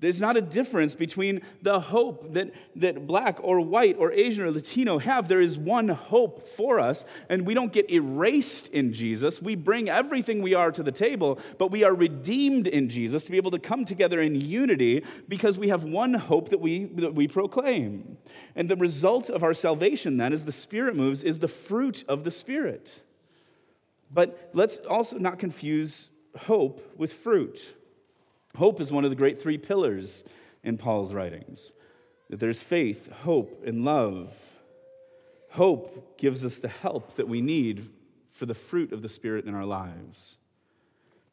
There's 0.00 0.20
not 0.20 0.38
a 0.38 0.40
difference 0.40 0.94
between 0.94 1.42
the 1.60 1.78
hope 1.78 2.32
that, 2.32 2.52
that 2.76 3.06
black 3.06 3.38
or 3.42 3.60
white 3.60 3.96
or 3.98 4.10
Asian 4.12 4.44
or 4.44 4.50
Latino 4.50 4.98
have. 4.98 5.28
There 5.28 5.42
is 5.42 5.58
one 5.58 5.88
hope 5.88 6.48
for 6.48 6.80
us, 6.80 7.04
and 7.28 7.46
we 7.46 7.52
don't 7.52 7.70
get 7.70 7.90
erased 7.90 8.68
in 8.68 8.94
Jesus. 8.94 9.42
We 9.42 9.56
bring 9.56 9.90
everything 9.90 10.40
we 10.40 10.54
are 10.54 10.72
to 10.72 10.82
the 10.82 10.90
table, 10.90 11.38
but 11.58 11.70
we 11.70 11.84
are 11.84 11.94
redeemed 11.94 12.66
in 12.66 12.88
Jesus 12.88 13.24
to 13.24 13.30
be 13.30 13.36
able 13.36 13.50
to 13.50 13.58
come 13.58 13.84
together 13.84 14.22
in 14.22 14.40
unity 14.40 15.04
because 15.28 15.58
we 15.58 15.68
have 15.68 15.84
one 15.84 16.14
hope 16.14 16.48
that 16.48 16.60
we, 16.60 16.86
that 16.86 17.14
we 17.14 17.28
proclaim. 17.28 18.16
And 18.56 18.70
the 18.70 18.76
result 18.76 19.28
of 19.28 19.44
our 19.44 19.54
salvation, 19.54 20.16
then, 20.16 20.32
as 20.32 20.44
the 20.44 20.52
Spirit 20.52 20.96
moves, 20.96 21.22
is 21.22 21.40
the 21.40 21.48
fruit 21.48 22.04
of 22.08 22.24
the 22.24 22.30
Spirit. 22.30 23.02
But 24.10 24.50
let's 24.54 24.78
also 24.78 25.18
not 25.18 25.38
confuse 25.38 26.08
hope 26.34 26.94
with 26.96 27.12
fruit. 27.12 27.74
Hope 28.56 28.80
is 28.80 28.90
one 28.90 29.04
of 29.04 29.10
the 29.10 29.16
great 29.16 29.40
three 29.40 29.58
pillars 29.58 30.24
in 30.62 30.76
Paul's 30.76 31.14
writings 31.14 31.72
that 32.28 32.38
there's 32.38 32.62
faith, 32.62 33.10
hope, 33.10 33.64
and 33.66 33.84
love. 33.84 34.32
Hope 35.50 36.16
gives 36.16 36.44
us 36.44 36.58
the 36.58 36.68
help 36.68 37.14
that 37.16 37.28
we 37.28 37.40
need 37.40 37.88
for 38.30 38.46
the 38.46 38.54
fruit 38.54 38.92
of 38.92 39.02
the 39.02 39.08
Spirit 39.08 39.46
in 39.46 39.54
our 39.54 39.64
lives. 39.64 40.38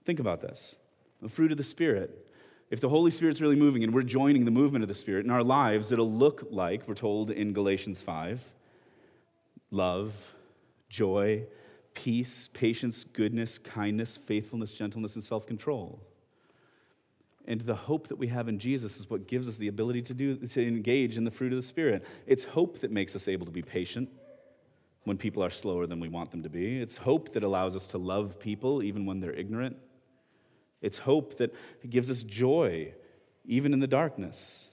Think 0.05 0.19
about 0.19 0.41
this 0.41 0.75
the 1.21 1.29
fruit 1.29 1.51
of 1.51 1.57
the 1.57 1.63
Spirit. 1.63 2.23
If 2.69 2.81
the 2.81 2.89
Holy 2.89 3.11
Spirit's 3.11 3.39
really 3.39 3.55
moving 3.55 3.83
and 3.83 3.93
we're 3.93 4.03
joining 4.03 4.43
the 4.43 4.51
movement 4.51 4.83
of 4.83 4.89
the 4.89 4.95
Spirit 4.95 5.23
in 5.23 5.31
our 5.31 5.43
lives, 5.43 5.91
it'll 5.91 6.11
look 6.11 6.47
like, 6.51 6.85
we're 6.85 6.95
told 6.95 7.31
in 7.31 7.53
Galatians 7.53 8.01
5, 8.01 8.43
love, 9.71 10.13
joy, 10.89 11.43
peace, 11.93 12.49
patience, 12.53 13.05
goodness, 13.05 13.57
kindness, 13.57 14.17
faithfulness, 14.17 14.73
gentleness, 14.73 15.15
and 15.15 15.23
self 15.23 15.47
control. 15.47 16.01
And 17.47 17.61
the 17.61 17.75
hope 17.75 18.09
that 18.09 18.17
we 18.17 18.27
have 18.27 18.49
in 18.49 18.59
Jesus 18.59 18.97
is 18.99 19.09
what 19.09 19.27
gives 19.27 19.47
us 19.47 19.55
the 19.57 19.69
ability 19.69 20.01
to, 20.03 20.13
do, 20.13 20.35
to 20.35 20.67
engage 20.67 21.17
in 21.17 21.23
the 21.23 21.31
fruit 21.31 21.53
of 21.53 21.57
the 21.57 21.65
Spirit. 21.65 22.05
It's 22.25 22.43
hope 22.43 22.79
that 22.79 22.91
makes 22.91 23.15
us 23.15 23.27
able 23.29 23.45
to 23.45 23.51
be 23.51 23.61
patient 23.61 24.09
when 25.05 25.17
people 25.17 25.41
are 25.41 25.49
slower 25.49 25.87
than 25.87 26.01
we 26.01 26.09
want 26.09 26.31
them 26.31 26.43
to 26.43 26.49
be. 26.49 26.81
It's 26.81 26.97
hope 26.97 27.33
that 27.33 27.43
allows 27.43 27.75
us 27.77 27.87
to 27.87 27.97
love 27.97 28.37
people 28.37 28.83
even 28.83 29.05
when 29.05 29.21
they're 29.21 29.33
ignorant. 29.33 29.77
It's 30.81 30.97
hope 30.97 31.37
that 31.37 31.55
gives 31.89 32.11
us 32.11 32.23
joy 32.23 32.93
even 33.45 33.71
in 33.71 33.79
the 33.79 33.87
darkness. 33.87 34.67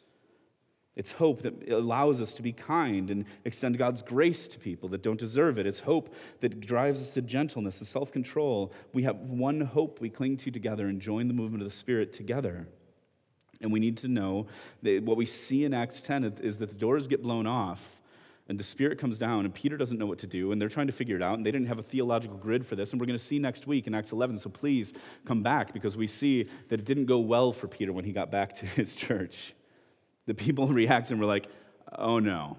It's 0.96 1.10
hope 1.10 1.42
that 1.42 1.68
allows 1.70 2.20
us 2.20 2.34
to 2.34 2.42
be 2.42 2.52
kind 2.52 3.10
and 3.10 3.24
extend 3.44 3.78
God's 3.78 4.00
grace 4.00 4.46
to 4.48 4.58
people 4.58 4.88
that 4.90 5.02
don't 5.02 5.18
deserve 5.18 5.58
it. 5.58 5.66
It's 5.66 5.80
hope 5.80 6.14
that 6.40 6.60
drives 6.60 7.00
us 7.00 7.10
to 7.10 7.22
gentleness 7.22 7.80
and 7.80 7.88
self 7.88 8.12
control. 8.12 8.72
We 8.92 9.02
have 9.02 9.16
one 9.16 9.60
hope 9.60 10.00
we 10.00 10.08
cling 10.08 10.36
to 10.38 10.50
together 10.52 10.86
and 10.86 11.00
join 11.00 11.26
the 11.26 11.34
movement 11.34 11.62
of 11.62 11.68
the 11.68 11.76
Spirit 11.76 12.12
together. 12.12 12.68
And 13.60 13.72
we 13.72 13.80
need 13.80 13.96
to 13.98 14.08
know 14.08 14.46
that 14.82 15.02
what 15.02 15.16
we 15.16 15.26
see 15.26 15.64
in 15.64 15.74
Acts 15.74 16.00
10 16.02 16.24
is 16.42 16.58
that 16.58 16.68
the 16.68 16.74
doors 16.74 17.06
get 17.06 17.22
blown 17.22 17.46
off 17.46 18.00
and 18.48 18.60
the 18.60 18.64
Spirit 18.64 18.98
comes 18.98 19.16
down, 19.16 19.46
and 19.46 19.54
Peter 19.54 19.78
doesn't 19.78 19.96
know 19.96 20.04
what 20.04 20.18
to 20.18 20.26
do, 20.26 20.52
and 20.52 20.60
they're 20.60 20.68
trying 20.68 20.86
to 20.86 20.92
figure 20.92 21.16
it 21.16 21.22
out, 21.22 21.38
and 21.38 21.46
they 21.46 21.50
didn't 21.50 21.66
have 21.66 21.78
a 21.78 21.82
theological 21.82 22.36
grid 22.36 22.66
for 22.66 22.76
this. 22.76 22.92
And 22.92 23.00
we're 23.00 23.06
going 23.06 23.18
to 23.18 23.24
see 23.24 23.38
next 23.38 23.66
week 23.66 23.86
in 23.86 23.94
Acts 23.94 24.12
11, 24.12 24.36
so 24.36 24.50
please 24.50 24.92
come 25.24 25.42
back 25.42 25.72
because 25.72 25.96
we 25.96 26.06
see 26.06 26.50
that 26.68 26.78
it 26.78 26.84
didn't 26.84 27.06
go 27.06 27.20
well 27.20 27.52
for 27.52 27.68
Peter 27.68 27.90
when 27.90 28.04
he 28.04 28.12
got 28.12 28.30
back 28.30 28.54
to 28.56 28.66
his 28.76 28.94
church. 28.94 29.54
The 30.26 30.34
people 30.34 30.66
react 30.82 31.10
and 31.10 31.20
we're 31.20 31.26
like, 31.26 31.48
oh 31.98 32.18
no, 32.18 32.56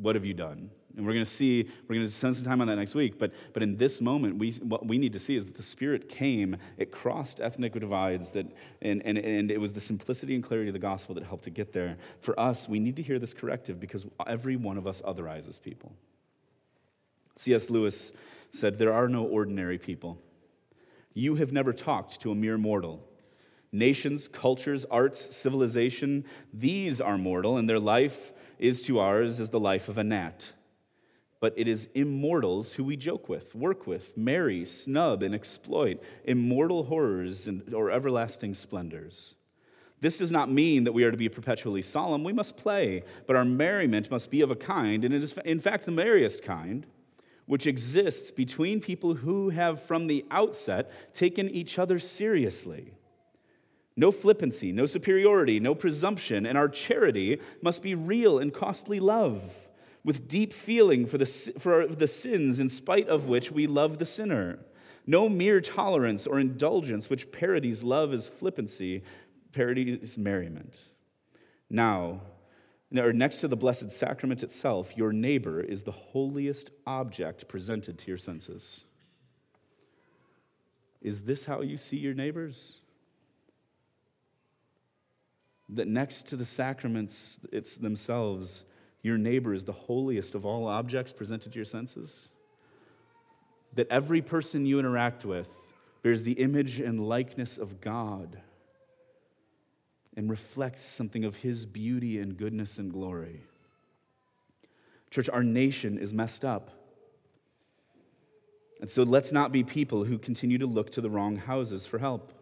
what 0.00 0.14
have 0.14 0.24
you 0.24 0.34
done? 0.34 0.70
And 0.96 1.06
we're 1.06 1.12
going 1.12 1.24
to 1.24 1.30
see, 1.30 1.62
we're 1.86 1.94
going 1.94 2.06
to 2.06 2.12
spend 2.12 2.34
some 2.34 2.44
time 2.44 2.60
on 2.60 2.66
that 2.66 2.74
next 2.74 2.96
week. 2.96 3.20
But, 3.20 3.32
but 3.52 3.62
in 3.62 3.76
this 3.76 4.00
moment, 4.00 4.36
we, 4.36 4.50
what 4.54 4.84
we 4.84 4.98
need 4.98 5.12
to 5.12 5.20
see 5.20 5.36
is 5.36 5.44
that 5.44 5.54
the 5.54 5.62
Spirit 5.62 6.08
came, 6.08 6.56
it 6.76 6.90
crossed 6.90 7.40
ethnic 7.40 7.74
divides, 7.74 8.32
that, 8.32 8.46
and, 8.82 9.00
and, 9.04 9.16
and 9.16 9.52
it 9.52 9.60
was 9.60 9.72
the 9.72 9.80
simplicity 9.80 10.34
and 10.34 10.42
clarity 10.42 10.70
of 10.70 10.72
the 10.72 10.80
gospel 10.80 11.14
that 11.14 11.22
helped 11.22 11.44
to 11.44 11.50
get 11.50 11.72
there. 11.72 11.98
For 12.20 12.38
us, 12.38 12.68
we 12.68 12.80
need 12.80 12.96
to 12.96 13.02
hear 13.02 13.20
this 13.20 13.32
corrective 13.32 13.78
because 13.78 14.06
every 14.26 14.56
one 14.56 14.76
of 14.76 14.88
us 14.88 15.00
otherizes 15.02 15.62
people. 15.62 15.92
C.S. 17.36 17.70
Lewis 17.70 18.10
said, 18.50 18.76
There 18.78 18.92
are 18.92 19.08
no 19.08 19.22
ordinary 19.22 19.78
people. 19.78 20.20
You 21.14 21.36
have 21.36 21.52
never 21.52 21.72
talked 21.72 22.20
to 22.22 22.32
a 22.32 22.34
mere 22.34 22.58
mortal. 22.58 23.07
Nations, 23.70 24.28
cultures, 24.28 24.84
arts, 24.90 25.36
civilization, 25.36 26.24
these 26.52 27.00
are 27.00 27.18
mortal, 27.18 27.56
and 27.56 27.68
their 27.68 27.78
life 27.78 28.32
is 28.58 28.82
to 28.82 28.98
ours 28.98 29.40
as 29.40 29.50
the 29.50 29.60
life 29.60 29.88
of 29.88 29.98
a 29.98 30.04
gnat 30.04 30.52
but 31.40 31.54
it 31.56 31.68
is 31.68 31.88
immortals 31.94 32.72
who 32.72 32.84
we 32.84 32.96
joke 32.96 33.28
with, 33.28 33.54
work 33.54 33.86
with, 33.86 34.16
marry, 34.16 34.64
snub, 34.64 35.22
and 35.22 35.34
exploit, 35.34 36.02
immortal 36.24 36.84
horrors 36.84 37.46
and, 37.46 37.72
or 37.72 37.90
everlasting 37.90 38.54
splendors. 38.54 39.34
This 40.00 40.18
does 40.18 40.30
not 40.30 40.50
mean 40.50 40.84
that 40.84 40.92
we 40.92 41.04
are 41.04 41.10
to 41.10 41.16
be 41.16 41.28
perpetually 41.28 41.82
solemn. 41.82 42.24
We 42.24 42.32
must 42.32 42.56
play, 42.56 43.02
but 43.26 43.36
our 43.36 43.44
merriment 43.44 44.10
must 44.10 44.30
be 44.30 44.40
of 44.42 44.50
a 44.50 44.56
kind, 44.56 45.04
and 45.04 45.12
it 45.12 45.22
is, 45.22 45.34
in 45.44 45.60
fact, 45.60 45.86
the 45.86 45.92
merriest 45.92 46.42
kind, 46.42 46.86
which 47.46 47.66
exists 47.66 48.30
between 48.30 48.80
people 48.80 49.14
who 49.14 49.50
have 49.50 49.82
from 49.82 50.06
the 50.06 50.24
outset 50.30 51.14
taken 51.14 51.48
each 51.48 51.78
other 51.78 51.98
seriously. 51.98 52.92
No 53.98 54.12
flippancy, 54.12 54.70
no 54.70 54.86
superiority, 54.86 55.58
no 55.58 55.74
presumption, 55.74 56.46
and 56.46 56.56
our 56.56 56.68
charity 56.68 57.40
must 57.60 57.82
be 57.82 57.96
real 57.96 58.38
and 58.38 58.54
costly 58.54 59.00
love 59.00 59.42
with 60.04 60.28
deep 60.28 60.52
feeling 60.52 61.04
for 61.04 61.18
the, 61.18 61.26
for 61.58 61.84
the 61.84 62.06
sins 62.06 62.60
in 62.60 62.68
spite 62.68 63.08
of 63.08 63.26
which 63.26 63.50
we 63.50 63.66
love 63.66 63.98
the 63.98 64.06
sinner. 64.06 64.60
No 65.04 65.28
mere 65.28 65.60
tolerance 65.60 66.28
or 66.28 66.38
indulgence 66.38 67.10
which 67.10 67.32
parodies 67.32 67.82
love 67.82 68.12
as 68.12 68.28
flippancy, 68.28 69.02
parodies 69.52 70.16
merriment. 70.16 70.78
Now, 71.68 72.20
or 72.96 73.12
next 73.12 73.38
to 73.40 73.48
the 73.48 73.56
Blessed 73.56 73.90
Sacrament 73.90 74.44
itself, 74.44 74.96
your 74.96 75.12
neighbor 75.12 75.60
is 75.60 75.82
the 75.82 75.90
holiest 75.90 76.70
object 76.86 77.48
presented 77.48 77.98
to 77.98 78.06
your 78.06 78.18
senses. 78.18 78.84
Is 81.02 81.22
this 81.22 81.46
how 81.46 81.62
you 81.62 81.78
see 81.78 81.96
your 81.96 82.14
neighbors? 82.14 82.78
That 85.70 85.86
next 85.86 86.28
to 86.28 86.36
the 86.36 86.46
sacraments 86.46 87.40
it's 87.52 87.76
themselves, 87.76 88.64
your 89.02 89.18
neighbor 89.18 89.52
is 89.52 89.64
the 89.64 89.72
holiest 89.72 90.34
of 90.34 90.46
all 90.46 90.66
objects 90.66 91.12
presented 91.12 91.52
to 91.52 91.58
your 91.58 91.66
senses? 91.66 92.28
That 93.74 93.88
every 93.90 94.22
person 94.22 94.66
you 94.66 94.78
interact 94.78 95.24
with 95.24 95.48
bears 96.02 96.22
the 96.22 96.32
image 96.32 96.80
and 96.80 97.06
likeness 97.06 97.58
of 97.58 97.80
God 97.80 98.40
and 100.16 100.30
reflects 100.30 100.84
something 100.84 101.24
of 101.24 101.36
his 101.36 101.66
beauty 101.66 102.18
and 102.18 102.36
goodness 102.36 102.78
and 102.78 102.92
glory. 102.92 103.42
Church, 105.10 105.28
our 105.28 105.44
nation 105.44 105.98
is 105.98 106.12
messed 106.12 106.44
up. 106.44 106.70
And 108.80 108.88
so 108.88 109.02
let's 109.02 109.32
not 109.32 109.52
be 109.52 109.64
people 109.64 110.04
who 110.04 110.18
continue 110.18 110.58
to 110.58 110.66
look 110.66 110.90
to 110.92 111.00
the 111.00 111.10
wrong 111.10 111.36
houses 111.36 111.86
for 111.86 111.98
help. 111.98 112.32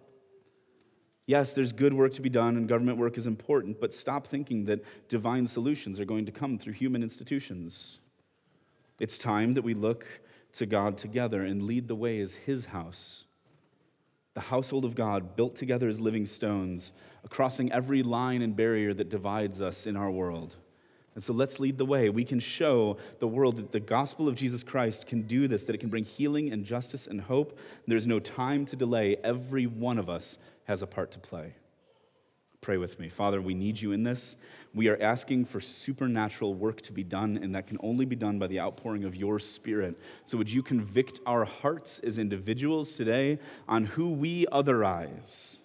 Yes, 1.26 1.52
there's 1.52 1.72
good 1.72 1.92
work 1.92 2.12
to 2.14 2.22
be 2.22 2.28
done 2.28 2.56
and 2.56 2.68
government 2.68 2.98
work 2.98 3.18
is 3.18 3.26
important, 3.26 3.80
but 3.80 3.92
stop 3.92 4.28
thinking 4.28 4.64
that 4.66 4.84
divine 5.08 5.46
solutions 5.46 5.98
are 5.98 6.04
going 6.04 6.26
to 6.26 6.32
come 6.32 6.56
through 6.56 6.74
human 6.74 7.02
institutions. 7.02 7.98
It's 9.00 9.18
time 9.18 9.54
that 9.54 9.62
we 9.62 9.74
look 9.74 10.06
to 10.54 10.66
God 10.66 10.96
together 10.96 11.44
and 11.44 11.62
lead 11.62 11.88
the 11.88 11.96
way 11.96 12.20
as 12.20 12.34
His 12.34 12.66
house. 12.66 13.24
The 14.34 14.40
household 14.40 14.84
of 14.84 14.94
God, 14.94 15.34
built 15.34 15.56
together 15.56 15.88
as 15.88 15.98
living 15.98 16.26
stones, 16.26 16.92
crossing 17.28 17.72
every 17.72 18.02
line 18.02 18.42
and 18.42 18.54
barrier 18.54 18.94
that 18.94 19.08
divides 19.08 19.60
us 19.60 19.86
in 19.86 19.96
our 19.96 20.10
world. 20.10 20.54
And 21.16 21.24
so 21.24 21.32
let's 21.32 21.58
lead 21.58 21.78
the 21.78 21.84
way. 21.86 22.10
We 22.10 22.26
can 22.26 22.40
show 22.40 22.98
the 23.20 23.26
world 23.26 23.56
that 23.56 23.72
the 23.72 23.80
gospel 23.80 24.28
of 24.28 24.36
Jesus 24.36 24.62
Christ 24.62 25.06
can 25.06 25.22
do 25.22 25.48
this, 25.48 25.64
that 25.64 25.74
it 25.74 25.78
can 25.78 25.88
bring 25.88 26.04
healing 26.04 26.52
and 26.52 26.62
justice 26.62 27.06
and 27.06 27.22
hope. 27.22 27.58
There's 27.86 28.06
no 28.06 28.20
time 28.20 28.66
to 28.66 28.76
delay. 28.76 29.16
Every 29.24 29.66
one 29.66 29.98
of 29.98 30.10
us 30.10 30.38
has 30.64 30.82
a 30.82 30.86
part 30.86 31.12
to 31.12 31.18
play. 31.18 31.54
Pray 32.60 32.76
with 32.76 33.00
me. 33.00 33.08
Father, 33.08 33.40
we 33.40 33.54
need 33.54 33.80
you 33.80 33.92
in 33.92 34.02
this. 34.02 34.36
We 34.74 34.88
are 34.88 35.00
asking 35.00 35.46
for 35.46 35.58
supernatural 35.58 36.52
work 36.52 36.82
to 36.82 36.92
be 36.92 37.02
done, 37.02 37.38
and 37.42 37.54
that 37.54 37.66
can 37.66 37.78
only 37.80 38.04
be 38.04 38.16
done 38.16 38.38
by 38.38 38.48
the 38.48 38.60
outpouring 38.60 39.04
of 39.04 39.16
your 39.16 39.38
Spirit. 39.38 39.98
So, 40.26 40.36
would 40.36 40.52
you 40.52 40.62
convict 40.62 41.20
our 41.24 41.46
hearts 41.46 41.98
as 42.00 42.18
individuals 42.18 42.92
today 42.92 43.38
on 43.66 43.86
who 43.86 44.10
we 44.10 44.44
otherize? 44.52 45.60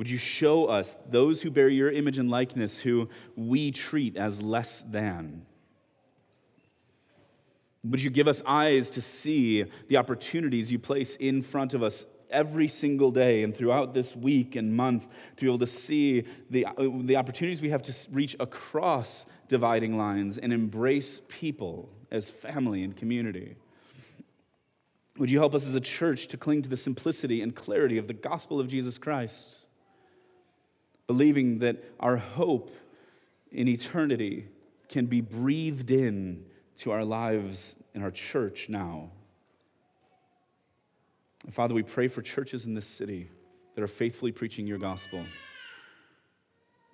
Would 0.00 0.08
you 0.08 0.16
show 0.16 0.64
us 0.64 0.96
those 1.10 1.42
who 1.42 1.50
bear 1.50 1.68
your 1.68 1.90
image 1.90 2.16
and 2.16 2.30
likeness 2.30 2.78
who 2.78 3.10
we 3.36 3.70
treat 3.70 4.16
as 4.16 4.40
less 4.40 4.80
than? 4.80 5.44
Would 7.84 8.02
you 8.02 8.08
give 8.08 8.26
us 8.26 8.42
eyes 8.46 8.90
to 8.92 9.02
see 9.02 9.66
the 9.88 9.98
opportunities 9.98 10.72
you 10.72 10.78
place 10.78 11.16
in 11.16 11.42
front 11.42 11.74
of 11.74 11.82
us 11.82 12.06
every 12.30 12.66
single 12.66 13.10
day 13.10 13.42
and 13.42 13.54
throughout 13.54 13.92
this 13.92 14.16
week 14.16 14.56
and 14.56 14.74
month 14.74 15.06
to 15.36 15.44
be 15.44 15.50
able 15.50 15.58
to 15.58 15.66
see 15.66 16.24
the, 16.48 16.64
uh, 16.64 16.72
the 17.02 17.16
opportunities 17.16 17.60
we 17.60 17.68
have 17.68 17.82
to 17.82 17.94
reach 18.10 18.34
across 18.40 19.26
dividing 19.48 19.98
lines 19.98 20.38
and 20.38 20.50
embrace 20.50 21.20
people 21.28 21.90
as 22.10 22.30
family 22.30 22.84
and 22.84 22.96
community. 22.96 23.54
Would 25.18 25.30
you 25.30 25.40
help 25.40 25.54
us 25.54 25.66
as 25.66 25.74
a 25.74 25.80
church 25.80 26.28
to 26.28 26.38
cling 26.38 26.62
to 26.62 26.70
the 26.70 26.78
simplicity 26.78 27.42
and 27.42 27.54
clarity 27.54 27.98
of 27.98 28.06
the 28.06 28.14
gospel 28.14 28.58
of 28.58 28.66
Jesus 28.66 28.96
Christ, 28.96 29.66
believing 31.10 31.58
that 31.58 31.76
our 31.98 32.16
hope 32.16 32.70
in 33.50 33.66
eternity 33.66 34.46
can 34.88 35.06
be 35.06 35.20
breathed 35.20 35.90
in 35.90 36.44
to 36.76 36.92
our 36.92 37.04
lives 37.04 37.74
in 37.94 38.02
our 38.04 38.12
church 38.12 38.68
now? 38.68 39.10
And 41.44 41.52
Father, 41.52 41.74
we 41.74 41.82
pray 41.82 42.06
for 42.06 42.22
churches 42.22 42.64
in 42.64 42.74
this 42.74 42.86
city 42.86 43.28
that 43.74 43.82
are 43.82 43.88
faithfully 43.88 44.30
preaching 44.30 44.68
your 44.68 44.78
gospel, 44.78 45.24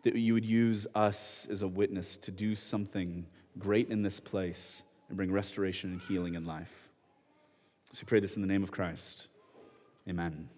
that 0.04 0.16
you 0.16 0.32
would 0.32 0.46
use 0.46 0.86
us 0.94 1.46
as 1.50 1.60
a 1.60 1.68
witness 1.68 2.16
to 2.16 2.30
do 2.30 2.54
something 2.54 3.26
great 3.58 3.90
in 3.90 4.00
this 4.00 4.18
place 4.18 4.82
and 5.08 5.18
bring 5.18 5.30
restoration 5.30 5.92
and 5.92 6.00
healing 6.00 6.36
in 6.36 6.46
life. 6.46 6.88
So 7.92 8.00
we 8.00 8.06
pray 8.06 8.20
this 8.20 8.34
in 8.36 8.40
the 8.40 8.48
name 8.48 8.62
of 8.62 8.70
Christ. 8.70 9.28
Amen. 10.08 10.48